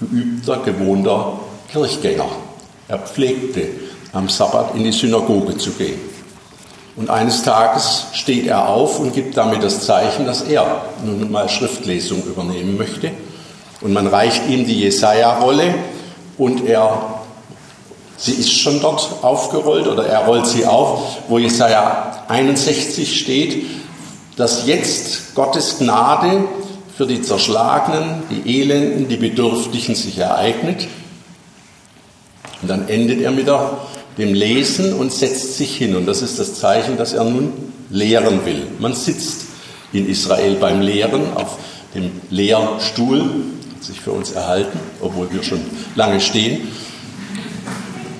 geübter, 0.00 0.58
gewohnter 0.58 1.40
Kirchgänger. 1.70 2.28
Er 2.88 2.98
pflegte 2.98 3.68
am 4.12 4.28
Sabbat 4.28 4.74
in 4.74 4.84
die 4.84 4.92
Synagoge 4.92 5.56
zu 5.56 5.70
gehen. 5.70 6.00
Und 6.94 7.08
eines 7.08 7.42
Tages 7.42 8.04
steht 8.12 8.46
er 8.46 8.68
auf 8.68 9.00
und 9.00 9.14
gibt 9.14 9.36
damit 9.36 9.62
das 9.62 9.86
Zeichen, 9.86 10.26
dass 10.26 10.42
er 10.42 10.82
nun 11.02 11.30
mal 11.30 11.48
Schriftlesung 11.48 12.22
übernehmen 12.24 12.76
möchte. 12.76 13.12
Und 13.80 13.94
man 13.94 14.06
reicht 14.06 14.48
ihm 14.48 14.66
die 14.66 14.80
Jesaja-Rolle 14.80 15.74
und 16.36 16.66
er, 16.66 17.20
sie 18.18 18.32
ist 18.32 18.52
schon 18.52 18.80
dort 18.80 19.10
aufgerollt 19.22 19.88
oder 19.88 20.06
er 20.06 20.26
rollt 20.26 20.46
sie 20.46 20.66
auf, 20.66 21.18
wo 21.28 21.38
Jesaja 21.38 22.24
61 22.28 23.18
steht, 23.18 23.64
dass 24.36 24.66
jetzt 24.66 25.34
Gottes 25.34 25.78
Gnade 25.78 26.44
für 26.96 27.06
die 27.06 27.22
Zerschlagenen, 27.22 28.22
die 28.30 28.60
Elenden, 28.60 29.08
die 29.08 29.16
Bedürftigen 29.16 29.94
sich 29.94 30.18
ereignet. 30.18 30.86
Und 32.60 32.68
dann 32.68 32.88
endet 32.88 33.20
er 33.22 33.30
mit 33.30 33.48
dem 34.18 34.34
Lesen 34.34 34.92
und 34.92 35.12
setzt 35.12 35.56
sich 35.56 35.76
hin. 35.76 35.96
Und 35.96 36.06
das 36.06 36.22
ist 36.22 36.38
das 36.38 36.54
Zeichen, 36.54 36.96
dass 36.96 37.12
er 37.12 37.24
nun 37.24 37.52
lehren 37.90 38.44
will. 38.44 38.66
Man 38.78 38.94
sitzt 38.94 39.46
in 39.92 40.08
Israel 40.08 40.56
beim 40.56 40.80
Lehren 40.80 41.34
auf 41.34 41.58
dem 41.94 42.10
Lehrstuhl, 42.30 43.20
hat 43.20 43.84
sich 43.84 44.00
für 44.00 44.12
uns 44.12 44.32
erhalten, 44.32 44.78
obwohl 45.00 45.32
wir 45.32 45.42
schon 45.42 45.60
lange 45.94 46.20
stehen. 46.20 46.68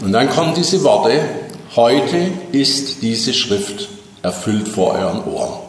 Und 0.03 0.13
dann 0.13 0.29
kommen 0.29 0.55
diese 0.55 0.83
Worte, 0.83 1.21
heute 1.77 2.31
ist 2.53 3.03
diese 3.03 3.33
Schrift 3.33 3.89
erfüllt 4.23 4.69
vor 4.69 4.93
euren 4.95 5.25
Ohren. 5.25 5.61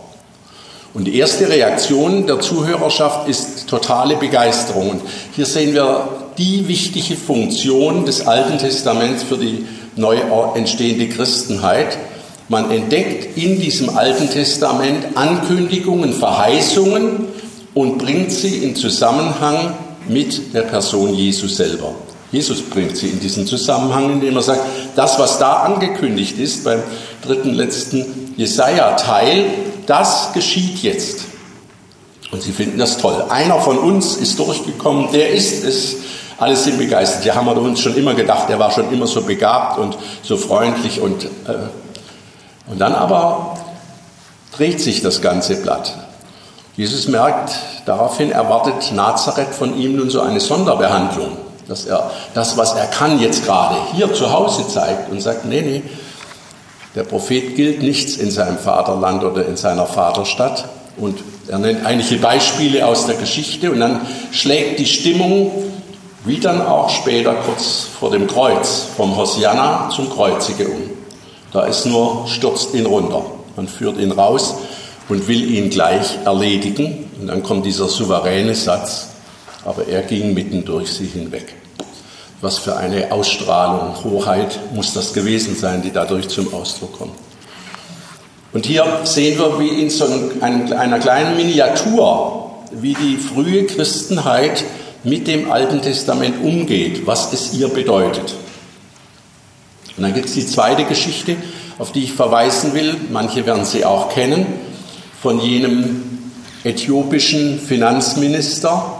Und 0.93 1.05
die 1.05 1.17
erste 1.17 1.49
Reaktion 1.49 2.27
der 2.27 2.39
Zuhörerschaft 2.39 3.27
ist 3.27 3.67
totale 3.67 4.15
Begeisterung. 4.15 4.91
Und 4.91 5.01
hier 5.35 5.45
sehen 5.45 5.73
wir 5.73 6.07
die 6.37 6.67
wichtige 6.67 7.15
Funktion 7.15 8.05
des 8.05 8.27
Alten 8.27 8.59
Testaments 8.59 9.23
für 9.23 9.37
die 9.37 9.65
neu 9.95 10.17
entstehende 10.55 11.09
Christenheit. 11.09 11.97
Man 12.49 12.71
entdeckt 12.71 13.37
in 13.37 13.59
diesem 13.59 13.95
Alten 13.97 14.29
Testament 14.29 15.15
Ankündigungen, 15.15 16.13
Verheißungen 16.13 17.25
und 17.73 17.97
bringt 17.97 18.31
sie 18.31 18.57
in 18.57 18.75
Zusammenhang 18.75 19.73
mit 20.07 20.53
der 20.53 20.63
Person 20.63 21.13
Jesus 21.13 21.57
selber. 21.57 21.95
Jesus 22.31 22.61
bringt 22.61 22.97
sie 22.97 23.09
in 23.09 23.19
diesen 23.19 23.45
Zusammenhang, 23.45 24.11
indem 24.13 24.35
er 24.35 24.41
sagt, 24.41 24.61
das, 24.95 25.19
was 25.19 25.37
da 25.37 25.57
angekündigt 25.63 26.39
ist 26.39 26.63
beim 26.63 26.81
dritten 27.25 27.53
letzten 27.53 28.33
Jesaja-Teil, 28.37 29.45
das 29.85 30.33
geschieht 30.33 30.79
jetzt. 30.79 31.25
Und 32.31 32.41
sie 32.41 32.51
finden 32.51 32.79
das 32.79 32.97
toll. 32.97 33.23
Einer 33.29 33.59
von 33.59 33.77
uns 33.77 34.15
ist 34.15 34.39
durchgekommen, 34.39 35.11
der 35.13 35.31
ist 35.31 35.63
es. 35.63 35.95
Alle 36.37 36.55
sind 36.55 36.77
begeistert. 36.77 37.25
Ja, 37.25 37.35
haben 37.35 37.45
wir 37.45 37.57
uns 37.57 37.79
schon 37.79 37.95
immer 37.95 38.13
gedacht, 38.13 38.49
er 38.49 38.59
war 38.59 38.71
schon 38.71 38.91
immer 38.91 39.07
so 39.07 39.21
begabt 39.21 39.77
und 39.77 39.97
so 40.21 40.37
freundlich. 40.37 40.99
Und, 40.99 41.25
äh, 41.25 42.67
und 42.67 42.79
dann 42.79 42.95
aber 42.95 43.57
dreht 44.55 44.81
sich 44.81 45.01
das 45.01 45.21
ganze 45.21 45.61
Blatt. 45.61 45.93
Jesus 46.75 47.07
merkt, 47.07 47.53
daraufhin 47.85 48.31
erwartet 48.31 48.91
Nazareth 48.93 49.53
von 49.53 49.77
ihm 49.77 49.97
nun 49.97 50.09
so 50.09 50.21
eine 50.21 50.39
Sonderbehandlung, 50.39 51.37
dass 51.67 51.85
er 51.85 52.09
das, 52.33 52.57
was 52.57 52.73
er 52.73 52.87
kann, 52.87 53.19
jetzt 53.19 53.45
gerade 53.45 53.75
hier 53.93 54.11
zu 54.13 54.31
Hause 54.31 54.67
zeigt 54.67 55.11
und 55.11 55.21
sagt, 55.21 55.45
nee, 55.45 55.61
nee, 55.61 55.83
der 56.95 57.03
Prophet 57.03 57.55
gilt 57.55 57.81
nichts 57.81 58.17
in 58.17 58.31
seinem 58.31 58.57
Vaterland 58.57 59.23
oder 59.23 59.45
in 59.45 59.57
seiner 59.57 59.85
Vaterstadt. 59.85 60.65
Und 60.97 61.23
er 61.47 61.57
nennt 61.57 61.85
einige 61.85 62.17
Beispiele 62.17 62.85
aus 62.85 63.07
der 63.07 63.15
Geschichte 63.15 63.71
und 63.71 63.79
dann 63.79 64.01
schlägt 64.31 64.79
die 64.79 64.85
Stimmung, 64.85 65.51
wie 66.25 66.39
dann 66.39 66.61
auch 66.61 66.89
später 66.89 67.33
kurz 67.33 67.87
vor 67.99 68.11
dem 68.11 68.27
Kreuz, 68.27 68.87
vom 68.95 69.15
Hosianna 69.17 69.89
zum 69.89 70.09
Kreuzige 70.09 70.67
um. 70.67 70.89
Da 71.51 71.65
ist 71.65 71.85
nur, 71.85 72.27
stürzt 72.27 72.73
ihn 72.73 72.85
runter. 72.85 73.23
Man 73.55 73.67
führt 73.67 73.97
ihn 73.97 74.11
raus 74.11 74.55
und 75.09 75.27
will 75.27 75.51
ihn 75.51 75.69
gleich 75.69 76.17
erledigen. 76.25 77.11
Und 77.19 77.27
dann 77.27 77.43
kommt 77.43 77.65
dieser 77.65 77.87
souveräne 77.87 78.55
Satz, 78.55 79.09
aber 79.65 79.87
er 79.87 80.01
ging 80.03 80.33
mitten 80.33 80.65
durch 80.65 80.91
sie 80.91 81.05
hinweg. 81.05 81.53
Was 82.41 82.57
für 82.57 82.75
eine 82.75 83.11
Ausstrahlung, 83.11 84.03
Hoheit 84.03 84.59
muss 84.73 84.93
das 84.93 85.13
gewesen 85.13 85.55
sein, 85.55 85.81
die 85.81 85.91
dadurch 85.91 86.27
zum 86.29 86.53
Ausdruck 86.53 86.97
kommt. 86.97 87.13
Und 88.53 88.65
hier 88.65 88.85
sehen 89.03 89.37
wir, 89.39 89.59
wie 89.59 89.81
in 89.81 89.89
so 89.89 90.05
einer 90.41 90.99
kleinen 90.99 91.35
Miniatur, 91.35 92.51
wie 92.71 92.93
die 92.93 93.17
frühe 93.17 93.65
Christenheit 93.65 94.63
mit 95.03 95.27
dem 95.27 95.51
Alten 95.51 95.81
Testament 95.81 96.43
umgeht, 96.43 97.05
was 97.05 97.33
es 97.33 97.53
ihr 97.53 97.67
bedeutet. 97.67 98.35
Und 99.95 100.03
dann 100.03 100.13
gibt 100.13 100.27
es 100.27 100.33
die 100.33 100.45
zweite 100.45 100.85
Geschichte 100.85 101.35
auf 101.77 101.91
die 101.91 102.03
ich 102.03 102.13
verweisen 102.13 102.73
will. 102.73 102.95
Manche 103.11 103.45
werden 103.45 103.65
sie 103.65 103.85
auch 103.85 104.09
kennen, 104.09 104.45
von 105.21 105.39
jenem 105.39 106.31
äthiopischen 106.63 107.59
Finanzminister, 107.59 108.93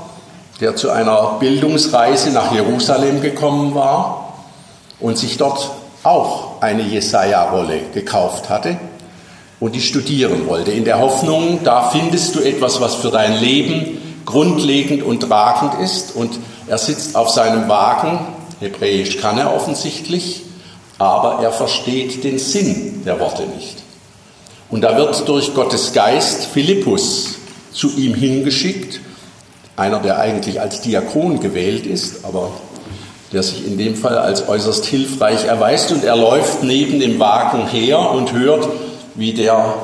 der 0.60 0.76
zu 0.76 0.90
einer 0.90 1.38
Bildungsreise 1.40 2.32
nach 2.32 2.54
Jerusalem 2.54 3.22
gekommen 3.22 3.76
war 3.76 4.44
und 5.00 5.18
sich 5.18 5.38
dort 5.38 5.72
auch 6.04 6.62
eine 6.62 6.84
Jesaja-Rolle 6.84 7.80
gekauft 7.94 8.50
hatte 8.50 8.78
und 9.60 9.76
die 9.76 9.82
studieren 9.82 10.48
wollte, 10.48 10.72
in 10.72 10.84
der 10.84 11.00
Hoffnung, 11.00 11.60
da 11.64 11.90
findest 11.90 12.36
du 12.36 12.42
etwas, 12.42 12.82
was 12.82 12.96
für 12.96 13.10
dein 13.10 13.40
Leben 13.40 13.98
grundlegend 14.26 15.04
und 15.04 15.22
tragend 15.22 15.82
ist. 15.82 16.16
Und 16.16 16.40
er 16.68 16.78
sitzt 16.78 17.16
auf 17.16 17.30
seinem 17.30 17.68
Wagen, 17.68 18.20
Hebräisch 18.60 19.18
kann 19.18 19.38
er 19.38 19.54
offensichtlich, 19.54 20.44
aber 20.98 21.44
er 21.44 21.52
versteht 21.52 22.24
den 22.24 22.40
Sinn 22.40 23.04
der 23.06 23.20
Worte 23.20 23.44
nicht. 23.44 23.78
Und 24.70 24.82
da 24.82 24.98
wird 24.98 25.28
durch 25.28 25.54
Gottes 25.54 25.94
Geist 25.94 26.46
Philippus 26.46 27.36
zu 27.72 27.96
ihm 27.96 28.14
hingeschickt, 28.14 29.02
einer, 29.76 30.00
der 30.00 30.20
eigentlich 30.20 30.62
als 30.62 30.82
Diakon 30.82 31.40
gewählt 31.40 31.86
ist, 31.86 32.26
aber 32.26 32.52
der 33.32 33.44
sich 33.44 33.66
in 33.66 33.78
dem 33.78 33.96
Fall 33.96 34.18
als 34.18 34.48
äußerst 34.48 34.86
hilfreich 34.86 35.46
erweist. 35.46 35.92
Und 35.92 36.04
er 36.04 36.16
läuft 36.16 36.64
neben 36.64 37.00
dem 37.00 37.20
Wagen 37.20 37.68
her 37.68 38.12
und 38.12 38.32
hört, 38.34 38.68
wie 39.16 39.34
der 39.34 39.76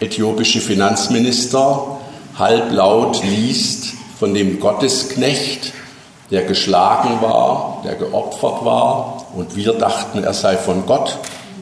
äthiopische 0.00 0.60
Finanzminister 0.60 1.98
halblaut 2.38 3.22
liest 3.24 3.94
von 4.18 4.34
dem 4.34 4.60
Gottesknecht, 4.60 5.72
der 6.30 6.44
geschlagen 6.44 7.20
war, 7.20 7.82
der 7.84 7.94
geopfert 7.94 8.64
war. 8.64 9.26
Und 9.34 9.56
wir 9.56 9.72
dachten, 9.74 10.24
er 10.24 10.32
sei 10.32 10.56
von 10.56 10.86
Gott 10.86 11.18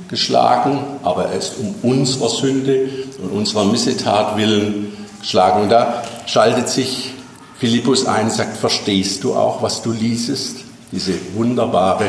geschlagen, 0.09 0.81
aber 1.03 1.27
er 1.27 1.39
ist 1.39 1.55
um 1.59 1.75
unserer 1.83 2.29
Sünde 2.29 2.89
und 3.23 3.31
unserer 3.31 3.65
Missetat 3.65 4.37
willen 4.37 4.93
geschlagen. 5.21 5.63
Und 5.63 5.69
da 5.71 6.03
schaltet 6.27 6.69
sich 6.69 7.13
Philippus 7.59 8.07
ein 8.07 8.25
und 8.25 8.33
sagt, 8.33 8.57
verstehst 8.57 9.25
du 9.25 9.35
auch, 9.35 9.63
was 9.63 9.83
du 9.83 9.93
liesest? 9.93 10.57
Diese 10.93 11.13
wunderbare 11.35 12.07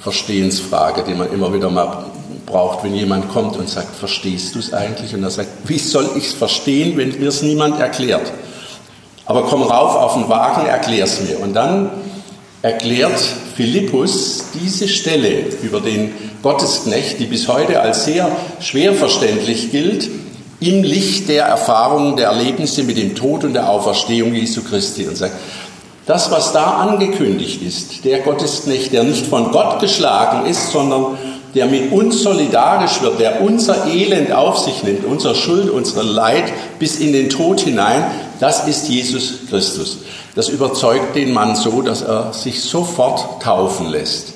Verstehensfrage, 0.00 1.02
die 1.02 1.14
man 1.14 1.32
immer 1.32 1.52
wieder 1.52 1.68
mal 1.70 2.06
braucht, 2.46 2.84
wenn 2.84 2.94
jemand 2.94 3.28
kommt 3.28 3.56
und 3.56 3.68
sagt, 3.68 3.94
verstehst 3.96 4.54
du 4.54 4.60
es 4.60 4.72
eigentlich? 4.72 5.14
Und 5.14 5.22
er 5.22 5.30
sagt, 5.30 5.48
wie 5.64 5.78
soll 5.78 6.08
ich 6.16 6.28
es 6.28 6.34
verstehen, 6.34 6.96
wenn 6.96 7.18
mir 7.18 7.28
es 7.28 7.42
niemand 7.42 7.78
erklärt? 7.80 8.32
Aber 9.26 9.42
komm 9.42 9.62
rauf 9.62 9.96
auf 9.96 10.14
den 10.14 10.28
Wagen, 10.28 10.66
erklär 10.66 11.04
es 11.04 11.20
mir. 11.20 11.40
Und 11.40 11.54
dann 11.54 11.90
erklärt 12.62 13.20
Philippus 13.56 14.44
diese 14.54 14.88
Stelle 14.88 15.46
über 15.62 15.80
den 15.80 16.12
Gottesknecht, 16.42 17.18
die 17.18 17.26
bis 17.26 17.48
heute 17.48 17.80
als 17.80 18.04
sehr 18.04 18.30
schwer 18.60 18.94
verständlich 18.94 19.70
gilt, 19.72 20.08
im 20.60 20.82
Licht 20.82 21.28
der 21.28 21.44
Erfahrungen, 21.44 22.16
der 22.16 22.28
Erlebnisse 22.28 22.82
mit 22.82 22.96
dem 22.96 23.14
Tod 23.14 23.44
und 23.44 23.52
der 23.52 23.68
Auferstehung 23.68 24.32
Jesu 24.32 24.62
Christi 24.62 25.06
und 25.06 25.16
sagt, 25.16 25.34
das, 26.06 26.30
was 26.30 26.52
da 26.52 26.76
angekündigt 26.76 27.62
ist, 27.62 28.04
der 28.04 28.20
Gottesknecht, 28.20 28.92
der 28.92 29.02
nicht 29.02 29.26
von 29.26 29.50
Gott 29.50 29.80
geschlagen 29.80 30.46
ist, 30.46 30.70
sondern 30.70 31.18
der 31.54 31.66
mit 31.66 31.92
uns 31.92 32.22
solidarisch 32.22 33.00
wird, 33.02 33.20
der 33.20 33.40
unser 33.40 33.86
Elend 33.86 34.32
auf 34.32 34.58
sich 34.58 34.82
nimmt, 34.82 35.04
unsere 35.04 35.34
Schuld, 35.34 35.70
unsere 35.70 36.02
Leid 36.02 36.52
bis 36.78 36.96
in 36.96 37.12
den 37.12 37.30
Tod 37.30 37.60
hinein, 37.60 38.04
das 38.40 38.66
ist 38.66 38.88
Jesus 38.88 39.34
Christus. 39.48 39.98
Das 40.34 40.48
überzeugt 40.48 41.16
den 41.16 41.32
Mann 41.32 41.56
so, 41.56 41.80
dass 41.80 42.02
er 42.02 42.32
sich 42.34 42.62
sofort 42.62 43.42
taufen 43.42 43.88
lässt. 43.88 44.34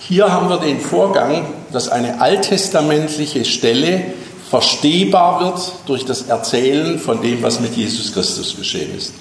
Hier 0.00 0.32
haben 0.32 0.48
wir 0.48 0.56
den 0.56 0.80
Vorgang, 0.80 1.44
dass 1.72 1.88
eine 1.88 2.20
alttestamentliche 2.20 3.44
Stelle 3.44 4.02
verstehbar 4.48 5.40
wird 5.40 5.72
durch 5.86 6.04
das 6.04 6.22
Erzählen 6.22 6.98
von 6.98 7.22
dem, 7.22 7.42
was 7.42 7.60
mit 7.60 7.76
Jesus 7.76 8.12
Christus 8.12 8.56
geschehen 8.56 8.96
ist. 8.96 9.12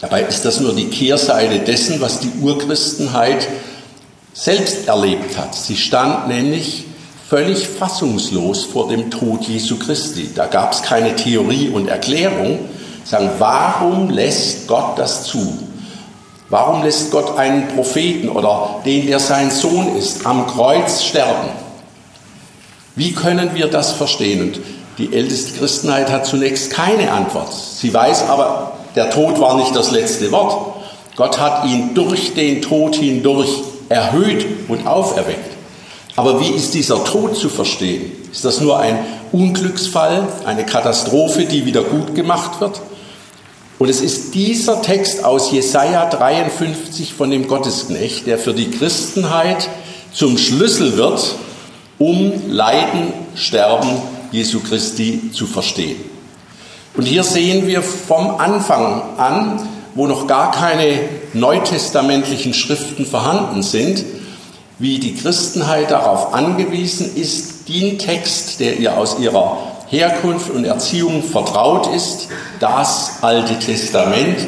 Dabei 0.00 0.22
ist 0.22 0.44
das 0.44 0.60
nur 0.60 0.74
die 0.74 0.88
Kehrseite 0.88 1.58
dessen, 1.60 2.00
was 2.00 2.20
die 2.20 2.32
Urchristenheit 2.40 3.46
selbst 4.32 4.88
erlebt 4.88 5.36
hat. 5.36 5.54
Sie 5.54 5.76
stand 5.76 6.28
nämlich 6.28 6.84
völlig 7.28 7.68
fassungslos 7.68 8.64
vor 8.64 8.88
dem 8.88 9.10
Tod 9.10 9.42
Jesu 9.42 9.78
Christi. 9.78 10.30
Da 10.34 10.46
gab 10.46 10.72
es 10.72 10.82
keine 10.82 11.14
Theorie 11.16 11.68
und 11.68 11.88
Erklärung. 11.88 12.58
Sagen, 13.04 13.30
warum 13.38 14.10
lässt 14.10 14.66
Gott 14.66 14.98
das 14.98 15.24
zu? 15.24 15.58
Warum 16.48 16.82
lässt 16.82 17.12
Gott 17.12 17.38
einen 17.38 17.68
Propheten 17.68 18.28
oder 18.28 18.80
den, 18.84 19.06
der 19.06 19.20
sein 19.20 19.50
Sohn 19.50 19.96
ist, 19.96 20.26
am 20.26 20.46
Kreuz 20.48 21.04
sterben? 21.04 21.48
Wie 22.96 23.12
können 23.12 23.54
wir 23.54 23.68
das 23.68 23.92
verstehen? 23.92 24.42
Und 24.42 24.60
die 24.98 25.14
älteste 25.14 25.58
Christenheit 25.58 26.10
hat 26.10 26.26
zunächst 26.26 26.72
keine 26.72 27.12
Antwort. 27.12 27.52
Sie 27.52 27.94
weiß 27.94 28.28
aber, 28.28 28.72
der 28.96 29.10
Tod 29.10 29.40
war 29.40 29.56
nicht 29.56 29.74
das 29.76 29.92
letzte 29.92 30.32
Wort. 30.32 30.74
Gott 31.14 31.38
hat 31.38 31.64
ihn 31.64 31.94
durch 31.94 32.34
den 32.34 32.60
Tod 32.60 32.96
hindurch 32.96 33.62
erhöht 33.90 34.46
und 34.68 34.86
auferweckt. 34.86 35.56
Aber 36.16 36.40
wie 36.40 36.50
ist 36.50 36.72
dieser 36.74 37.04
Tod 37.04 37.36
zu 37.36 37.50
verstehen? 37.50 38.12
Ist 38.32 38.44
das 38.44 38.60
nur 38.60 38.78
ein 38.78 38.98
Unglücksfall, 39.32 40.26
eine 40.46 40.64
Katastrophe, 40.64 41.44
die 41.44 41.66
wieder 41.66 41.82
gut 41.82 42.14
gemacht 42.14 42.60
wird? 42.60 42.80
Und 43.78 43.88
es 43.88 44.00
ist 44.00 44.34
dieser 44.34 44.82
Text 44.82 45.24
aus 45.24 45.50
Jesaja 45.50 46.08
53 46.08 47.14
von 47.14 47.30
dem 47.30 47.48
Gottesknecht, 47.48 48.26
der 48.26 48.38
für 48.38 48.52
die 48.52 48.70
Christenheit 48.70 49.68
zum 50.12 50.38
Schlüssel 50.38 50.96
wird, 50.96 51.34
um 51.98 52.32
Leiden, 52.48 53.12
Sterben 53.34 53.90
Jesu 54.32 54.60
Christi 54.60 55.30
zu 55.32 55.46
verstehen. 55.46 55.96
Und 56.94 57.04
hier 57.04 57.24
sehen 57.24 57.66
wir 57.66 57.82
vom 57.82 58.36
Anfang 58.36 59.16
an, 59.16 59.68
wo 59.94 60.06
noch 60.06 60.26
gar 60.26 60.50
keine 60.50 60.98
neutestamentlichen 61.34 62.54
Schriften 62.54 63.06
vorhanden 63.06 63.62
sind, 63.62 64.04
wie 64.78 64.98
die 64.98 65.14
Christenheit 65.14 65.90
darauf 65.90 66.32
angewiesen 66.32 67.14
ist, 67.14 67.68
den 67.68 67.98
Text, 67.98 68.60
der 68.60 68.78
ihr 68.78 68.96
aus 68.96 69.18
ihrer 69.18 69.58
Herkunft 69.88 70.50
und 70.50 70.64
Erziehung 70.64 71.22
vertraut 71.22 71.94
ist, 71.94 72.28
das 72.60 73.22
Alte 73.22 73.58
Testament 73.58 74.38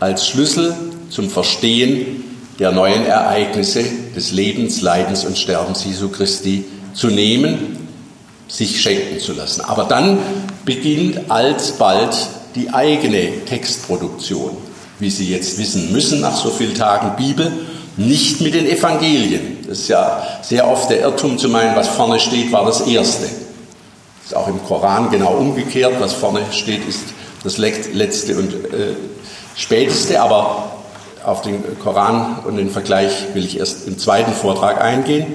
als 0.00 0.26
Schlüssel 0.26 0.74
zum 1.10 1.30
Verstehen 1.30 2.24
der 2.58 2.72
neuen 2.72 3.06
Ereignisse 3.06 3.84
des 4.16 4.32
Lebens, 4.32 4.82
Leidens 4.82 5.24
und 5.24 5.38
Sterbens 5.38 5.84
Jesu 5.84 6.08
Christi 6.08 6.64
zu 6.94 7.08
nehmen, 7.08 7.88
sich 8.48 8.80
schenken 8.80 9.20
zu 9.20 9.32
lassen. 9.32 9.60
Aber 9.60 9.84
dann 9.84 10.18
beginnt 10.64 11.30
alsbald 11.30 12.16
die 12.54 12.70
eigene 12.70 13.44
Textproduktion 13.44 14.56
wie 15.00 15.10
Sie 15.10 15.28
jetzt 15.30 15.58
wissen 15.58 15.92
müssen 15.92 16.20
nach 16.20 16.36
so 16.36 16.50
vielen 16.50 16.74
Tagen 16.74 17.16
Bibel, 17.16 17.52
nicht 17.96 18.40
mit 18.40 18.54
den 18.54 18.66
Evangelien. 18.66 19.58
Das 19.66 19.80
ist 19.80 19.88
ja 19.88 20.22
sehr 20.42 20.68
oft 20.68 20.90
der 20.90 21.00
Irrtum 21.00 21.38
zu 21.38 21.48
meinen, 21.48 21.76
was 21.76 21.88
vorne 21.88 22.18
steht, 22.18 22.52
war 22.52 22.64
das 22.64 22.80
Erste. 22.82 23.24
Das 23.24 24.26
ist 24.26 24.36
auch 24.36 24.48
im 24.48 24.62
Koran 24.64 25.10
genau 25.10 25.32
umgekehrt. 25.32 25.94
Was 25.98 26.12
vorne 26.12 26.40
steht, 26.52 26.86
ist 26.88 27.00
das 27.42 27.58
Letzte 27.58 28.36
und 28.36 28.52
äh, 28.52 28.94
Späteste. 29.56 30.20
Aber 30.20 30.72
auf 31.24 31.42
den 31.42 31.62
Koran 31.78 32.38
und 32.46 32.56
den 32.56 32.70
Vergleich 32.70 33.12
will 33.34 33.44
ich 33.44 33.58
erst 33.58 33.86
im 33.86 33.98
zweiten 33.98 34.32
Vortrag 34.32 34.80
eingehen. 34.80 35.26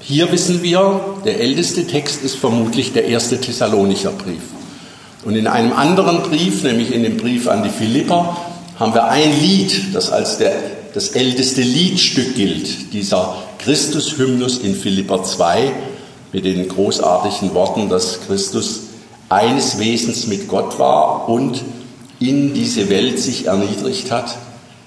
Hier 0.00 0.30
wissen 0.32 0.62
wir, 0.62 1.00
der 1.24 1.40
älteste 1.40 1.86
Text 1.86 2.22
ist 2.22 2.36
vermutlich 2.36 2.92
der 2.92 3.06
erste 3.06 3.40
Thessalonicher 3.40 4.10
Brief. 4.10 4.42
Und 5.24 5.36
in 5.36 5.46
einem 5.46 5.72
anderen 5.72 6.22
Brief, 6.22 6.62
nämlich 6.62 6.92
in 6.92 7.02
dem 7.02 7.16
Brief 7.18 7.46
an 7.46 7.62
die 7.62 7.68
Philipper, 7.68 8.36
haben 8.78 8.94
wir 8.94 9.04
ein 9.04 9.38
Lied, 9.40 9.94
das 9.94 10.10
als 10.10 10.38
der, 10.38 10.54
das 10.94 11.10
älteste 11.10 11.60
Liedstück 11.60 12.34
gilt, 12.34 12.94
dieser 12.94 13.34
Christus-Hymnus 13.58 14.58
in 14.58 14.74
Philipper 14.74 15.22
2 15.22 15.72
mit 16.32 16.46
den 16.46 16.66
großartigen 16.66 17.52
Worten, 17.54 17.90
dass 17.90 18.20
Christus 18.26 18.84
eines 19.28 19.78
Wesens 19.78 20.26
mit 20.26 20.48
Gott 20.48 20.78
war 20.78 21.28
und 21.28 21.62
in 22.18 22.54
diese 22.54 22.88
Welt 22.88 23.18
sich 23.18 23.46
erniedrigt 23.46 24.10
hat, 24.10 24.36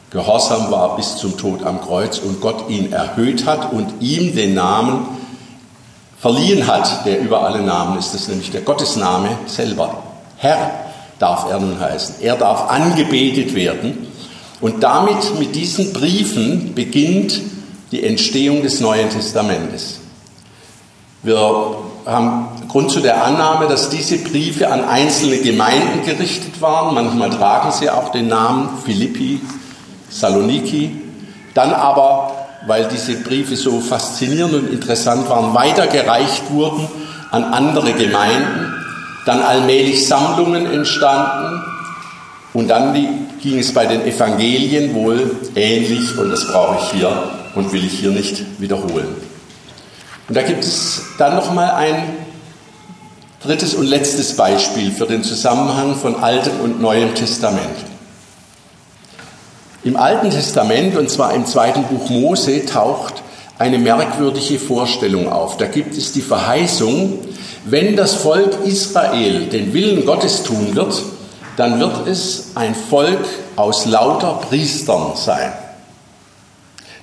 gehorsam 0.10 0.72
war 0.72 0.96
bis 0.96 1.18
zum 1.18 1.38
Tod 1.38 1.64
am 1.64 1.82
Kreuz 1.82 2.18
und 2.20 2.42
Gott 2.42 2.70
ihn 2.70 2.92
erhöht 2.92 3.46
hat 3.46 3.72
und 3.72 4.02
ihm 4.02 4.36
den 4.36 4.56
Namen 4.56 5.06
verliehen 6.20 6.68
hat, 6.68 7.06
der 7.06 7.20
über 7.20 7.44
alle 7.44 7.62
Namen 7.62 8.00
ist, 8.00 8.14
das 8.14 8.22
ist 8.22 8.30
nämlich 8.30 8.52
der 8.52 8.62
Gottesname 8.62 9.38
selber. 9.46 10.03
Herr 10.44 10.72
darf 11.20 11.50
er 11.50 11.58
nun 11.58 11.80
heißen. 11.80 12.16
Er 12.20 12.36
darf 12.36 12.70
angebetet 12.70 13.56
werden. 13.56 14.08
Und 14.60 14.84
damit, 14.84 15.40
mit 15.40 15.56
diesen 15.56 15.94
Briefen, 15.94 16.74
beginnt 16.76 17.40
die 17.94 18.04
Entstehung 18.04 18.62
des 18.62 18.82
Neuen 18.82 19.10
Testamentes. 19.10 20.02
Wir 21.22 21.38
haben 22.06 22.48
Grund 22.68 22.92
zu 22.92 23.00
der 23.00 23.24
Annahme, 23.24 23.68
dass 23.68 23.90
diese 23.90 24.18
Briefe 24.18 24.70
an 24.70 24.84
einzelne 24.84 25.38
Gemeinden 25.38 26.04
gerichtet 26.06 26.60
waren. 26.62 26.94
Manchmal 26.94 27.30
tragen 27.30 27.72
sie 27.72 27.90
auch 27.90 28.10
den 28.10 28.28
Namen 28.28 28.68
Philippi, 28.84 29.40
Saloniki. 30.10 30.92
Dann 31.54 31.72
aber 31.72 32.32
weil 32.68 32.88
diese 32.90 33.16
Briefe 33.16 33.56
so 33.56 33.80
faszinierend 33.80 34.54
und 34.54 34.70
interessant 34.72 35.30
waren, 35.30 35.54
weitergereicht 35.54 36.52
wurden 36.52 36.88
an 37.32 37.46
andere 37.46 37.94
Gemeinden, 37.94 38.83
dann 39.26 39.42
allmählich 39.42 40.08
Sammlungen 40.08 40.66
entstanden 40.66 41.64
und 42.54 42.68
dann 42.68 42.94
ging 43.42 43.60
es 43.60 43.74
bei 43.74 43.86
den 43.86 44.06
Evangelien 44.06 44.94
wohl 44.94 45.38
ähnlich 45.56 46.18
und 46.18 46.30
das 46.30 46.48
brauche 46.48 46.78
ich 46.80 46.92
hier 46.92 47.32
und 47.56 47.72
will 47.72 47.86
ich 47.86 48.00
hier 48.00 48.12
nicht 48.12 48.44
wiederholen. 48.60 49.08
Und 50.28 50.38
da 50.38 50.42
gibt 50.42 50.64
es 50.64 51.02
dann 51.18 51.36
noch 51.36 51.54
mal 51.54 51.72
ein 51.72 52.04
drittes 53.44 53.74
und 53.74 53.86
letztes 53.86 54.36
Beispiel 54.36 54.92
für 54.92 55.06
den 55.06 55.24
Zusammenhang 55.24 55.96
von 55.96 56.24
Altem 56.24 56.62
und 56.62 56.82
Neuem 56.82 57.14
Testament. 57.14 57.76
Im 59.84 59.98
Alten 59.98 60.30
Testament, 60.30 60.96
und 60.96 61.10
zwar 61.10 61.34
im 61.34 61.46
zweiten 61.46 61.84
Buch 61.84 62.10
Mose, 62.10 62.66
taucht 62.66 63.22
eine 63.60 63.78
merkwürdige 63.78 64.58
Vorstellung 64.58 65.30
auf. 65.30 65.58
Da 65.58 65.66
gibt 65.68 65.98
es 65.98 66.14
die 66.14 66.22
Verheißung, 66.22 67.20
wenn 67.66 67.96
das 67.96 68.16
Volk 68.16 68.66
Israel 68.66 69.48
den 69.48 69.74
Willen 69.74 70.06
Gottes 70.06 70.44
tun 70.44 70.76
wird, 70.76 71.02
dann 71.58 71.80
wird 71.80 72.08
es 72.08 72.52
ein 72.56 72.76
Volk 72.76 73.26
aus 73.56 73.86
lauter 73.86 74.42
Priestern 74.50 75.16
sein. 75.16 75.54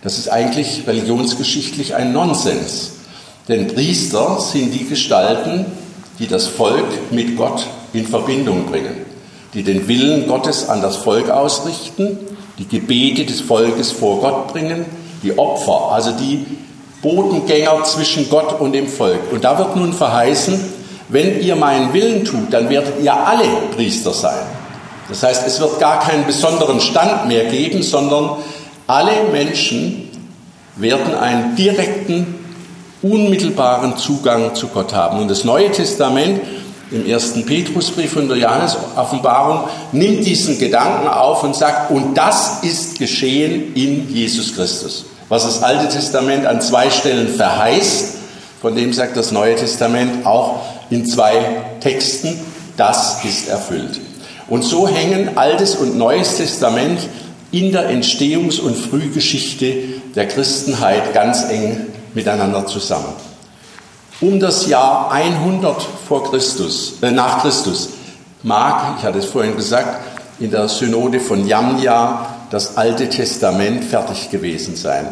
Das 0.02 0.18
ist 0.18 0.28
eigentlich 0.28 0.86
religionsgeschichtlich 0.86 1.94
ein 1.94 2.12
Nonsens. 2.12 2.92
Denn 3.48 3.68
Priester 3.68 4.40
sind 4.40 4.72
die 4.72 4.86
Gestalten, 4.86 5.66
die 6.18 6.26
das 6.26 6.46
Volk 6.46 7.12
mit 7.12 7.36
Gott 7.36 7.66
in 7.92 8.06
Verbindung 8.06 8.66
bringen, 8.66 8.96
die 9.54 9.62
den 9.62 9.88
Willen 9.88 10.26
Gottes 10.26 10.68
an 10.68 10.82
das 10.82 10.96
Volk 10.96 11.30
ausrichten 11.30 12.18
die 12.60 12.68
Gebete 12.68 13.24
des 13.24 13.40
Volkes 13.40 13.90
vor 13.90 14.20
Gott 14.20 14.48
bringen, 14.48 14.84
die 15.22 15.36
Opfer, 15.38 15.92
also 15.92 16.12
die 16.12 16.44
Bodengänger 17.02 17.82
zwischen 17.84 18.28
Gott 18.28 18.60
und 18.60 18.72
dem 18.72 18.86
Volk. 18.88 19.32
Und 19.32 19.44
da 19.44 19.58
wird 19.58 19.76
nun 19.76 19.92
verheißen, 19.92 20.60
wenn 21.08 21.40
ihr 21.40 21.56
meinen 21.56 21.92
Willen 21.92 22.24
tut, 22.24 22.52
dann 22.52 22.68
werdet 22.68 23.02
ihr 23.02 23.14
alle 23.14 23.44
Priester 23.74 24.12
sein. 24.12 24.46
Das 25.08 25.22
heißt, 25.22 25.46
es 25.46 25.60
wird 25.60 25.80
gar 25.80 26.00
keinen 26.00 26.24
besonderen 26.24 26.80
Stand 26.80 27.26
mehr 27.26 27.46
geben, 27.46 27.82
sondern 27.82 28.36
alle 28.86 29.24
Menschen 29.32 30.08
werden 30.76 31.14
einen 31.14 31.56
direkten, 31.56 32.34
unmittelbaren 33.02 33.96
Zugang 33.96 34.54
zu 34.54 34.68
Gott 34.68 34.94
haben. 34.94 35.18
Und 35.18 35.28
das 35.28 35.44
Neue 35.44 35.72
Testament 35.72 36.40
im 36.90 37.06
ersten 37.06 37.46
Petrusbrief 37.46 38.16
und 38.16 38.28
der 38.28 38.36
Johannes-Offenbarung, 38.36 39.68
nimmt 39.92 40.26
diesen 40.26 40.58
Gedanken 40.58 41.08
auf 41.08 41.42
und 41.44 41.54
sagt, 41.54 41.90
und 41.90 42.14
das 42.14 42.62
ist 42.62 42.98
geschehen 42.98 43.74
in 43.74 44.12
Jesus 44.12 44.54
Christus. 44.54 45.04
Was 45.30 45.44
das 45.44 45.62
Alte 45.62 45.88
Testament 45.88 46.44
an 46.44 46.60
zwei 46.60 46.90
Stellen 46.90 47.28
verheißt, 47.28 48.16
von 48.60 48.76
dem 48.76 48.92
sagt 48.92 49.16
das 49.16 49.32
Neue 49.32 49.56
Testament 49.56 50.26
auch 50.26 50.60
in 50.90 51.06
zwei 51.06 51.64
Texten, 51.80 52.38
das 52.76 53.24
ist 53.24 53.48
erfüllt. 53.48 53.98
Und 54.48 54.62
so 54.62 54.86
hängen 54.86 55.38
Altes 55.38 55.76
und 55.76 55.96
Neues 55.96 56.36
Testament 56.36 57.00
in 57.50 57.72
der 57.72 57.88
Entstehungs- 57.90 58.60
und 58.60 58.76
Frühgeschichte 58.76 59.74
der 60.14 60.28
Christenheit 60.28 61.14
ganz 61.14 61.48
eng 61.48 61.86
miteinander 62.12 62.66
zusammen 62.66 63.14
um 64.20 64.38
das 64.38 64.66
Jahr 64.66 65.10
100 65.10 65.82
vor 66.06 66.30
Christus, 66.30 66.94
äh, 67.00 67.10
nach 67.10 67.42
Christus 67.42 67.90
mag, 68.42 68.96
ich 68.98 69.04
hatte 69.04 69.18
es 69.18 69.26
vorhin 69.26 69.56
gesagt, 69.56 69.98
in 70.38 70.50
der 70.50 70.68
Synode 70.68 71.20
von 71.20 71.46
Jamnia 71.46 72.36
das 72.50 72.76
Alte 72.76 73.08
Testament 73.08 73.84
fertig 73.84 74.30
gewesen 74.30 74.76
sein. 74.76 75.08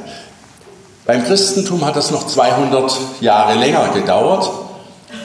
Beim 1.07 1.24
Christentum 1.24 1.87
hat 1.87 1.96
das 1.96 2.11
noch 2.11 2.27
200 2.27 2.92
Jahre 3.20 3.55
länger 3.59 3.88
gedauert, 3.94 4.51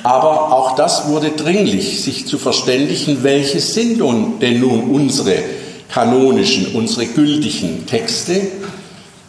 aber 0.04 0.54
auch 0.54 0.76
das 0.76 1.08
wurde 1.08 1.32
dringlich, 1.32 2.02
sich 2.04 2.28
zu 2.28 2.38
verständigen, 2.38 3.23
welche 3.23 3.60
sind 3.60 3.99
denn 4.41 4.60
nun 4.60 4.91
unsere 4.91 5.43
kanonischen, 5.91 6.76
unsere 6.76 7.06
gültigen 7.08 7.86
Texte 7.86 8.41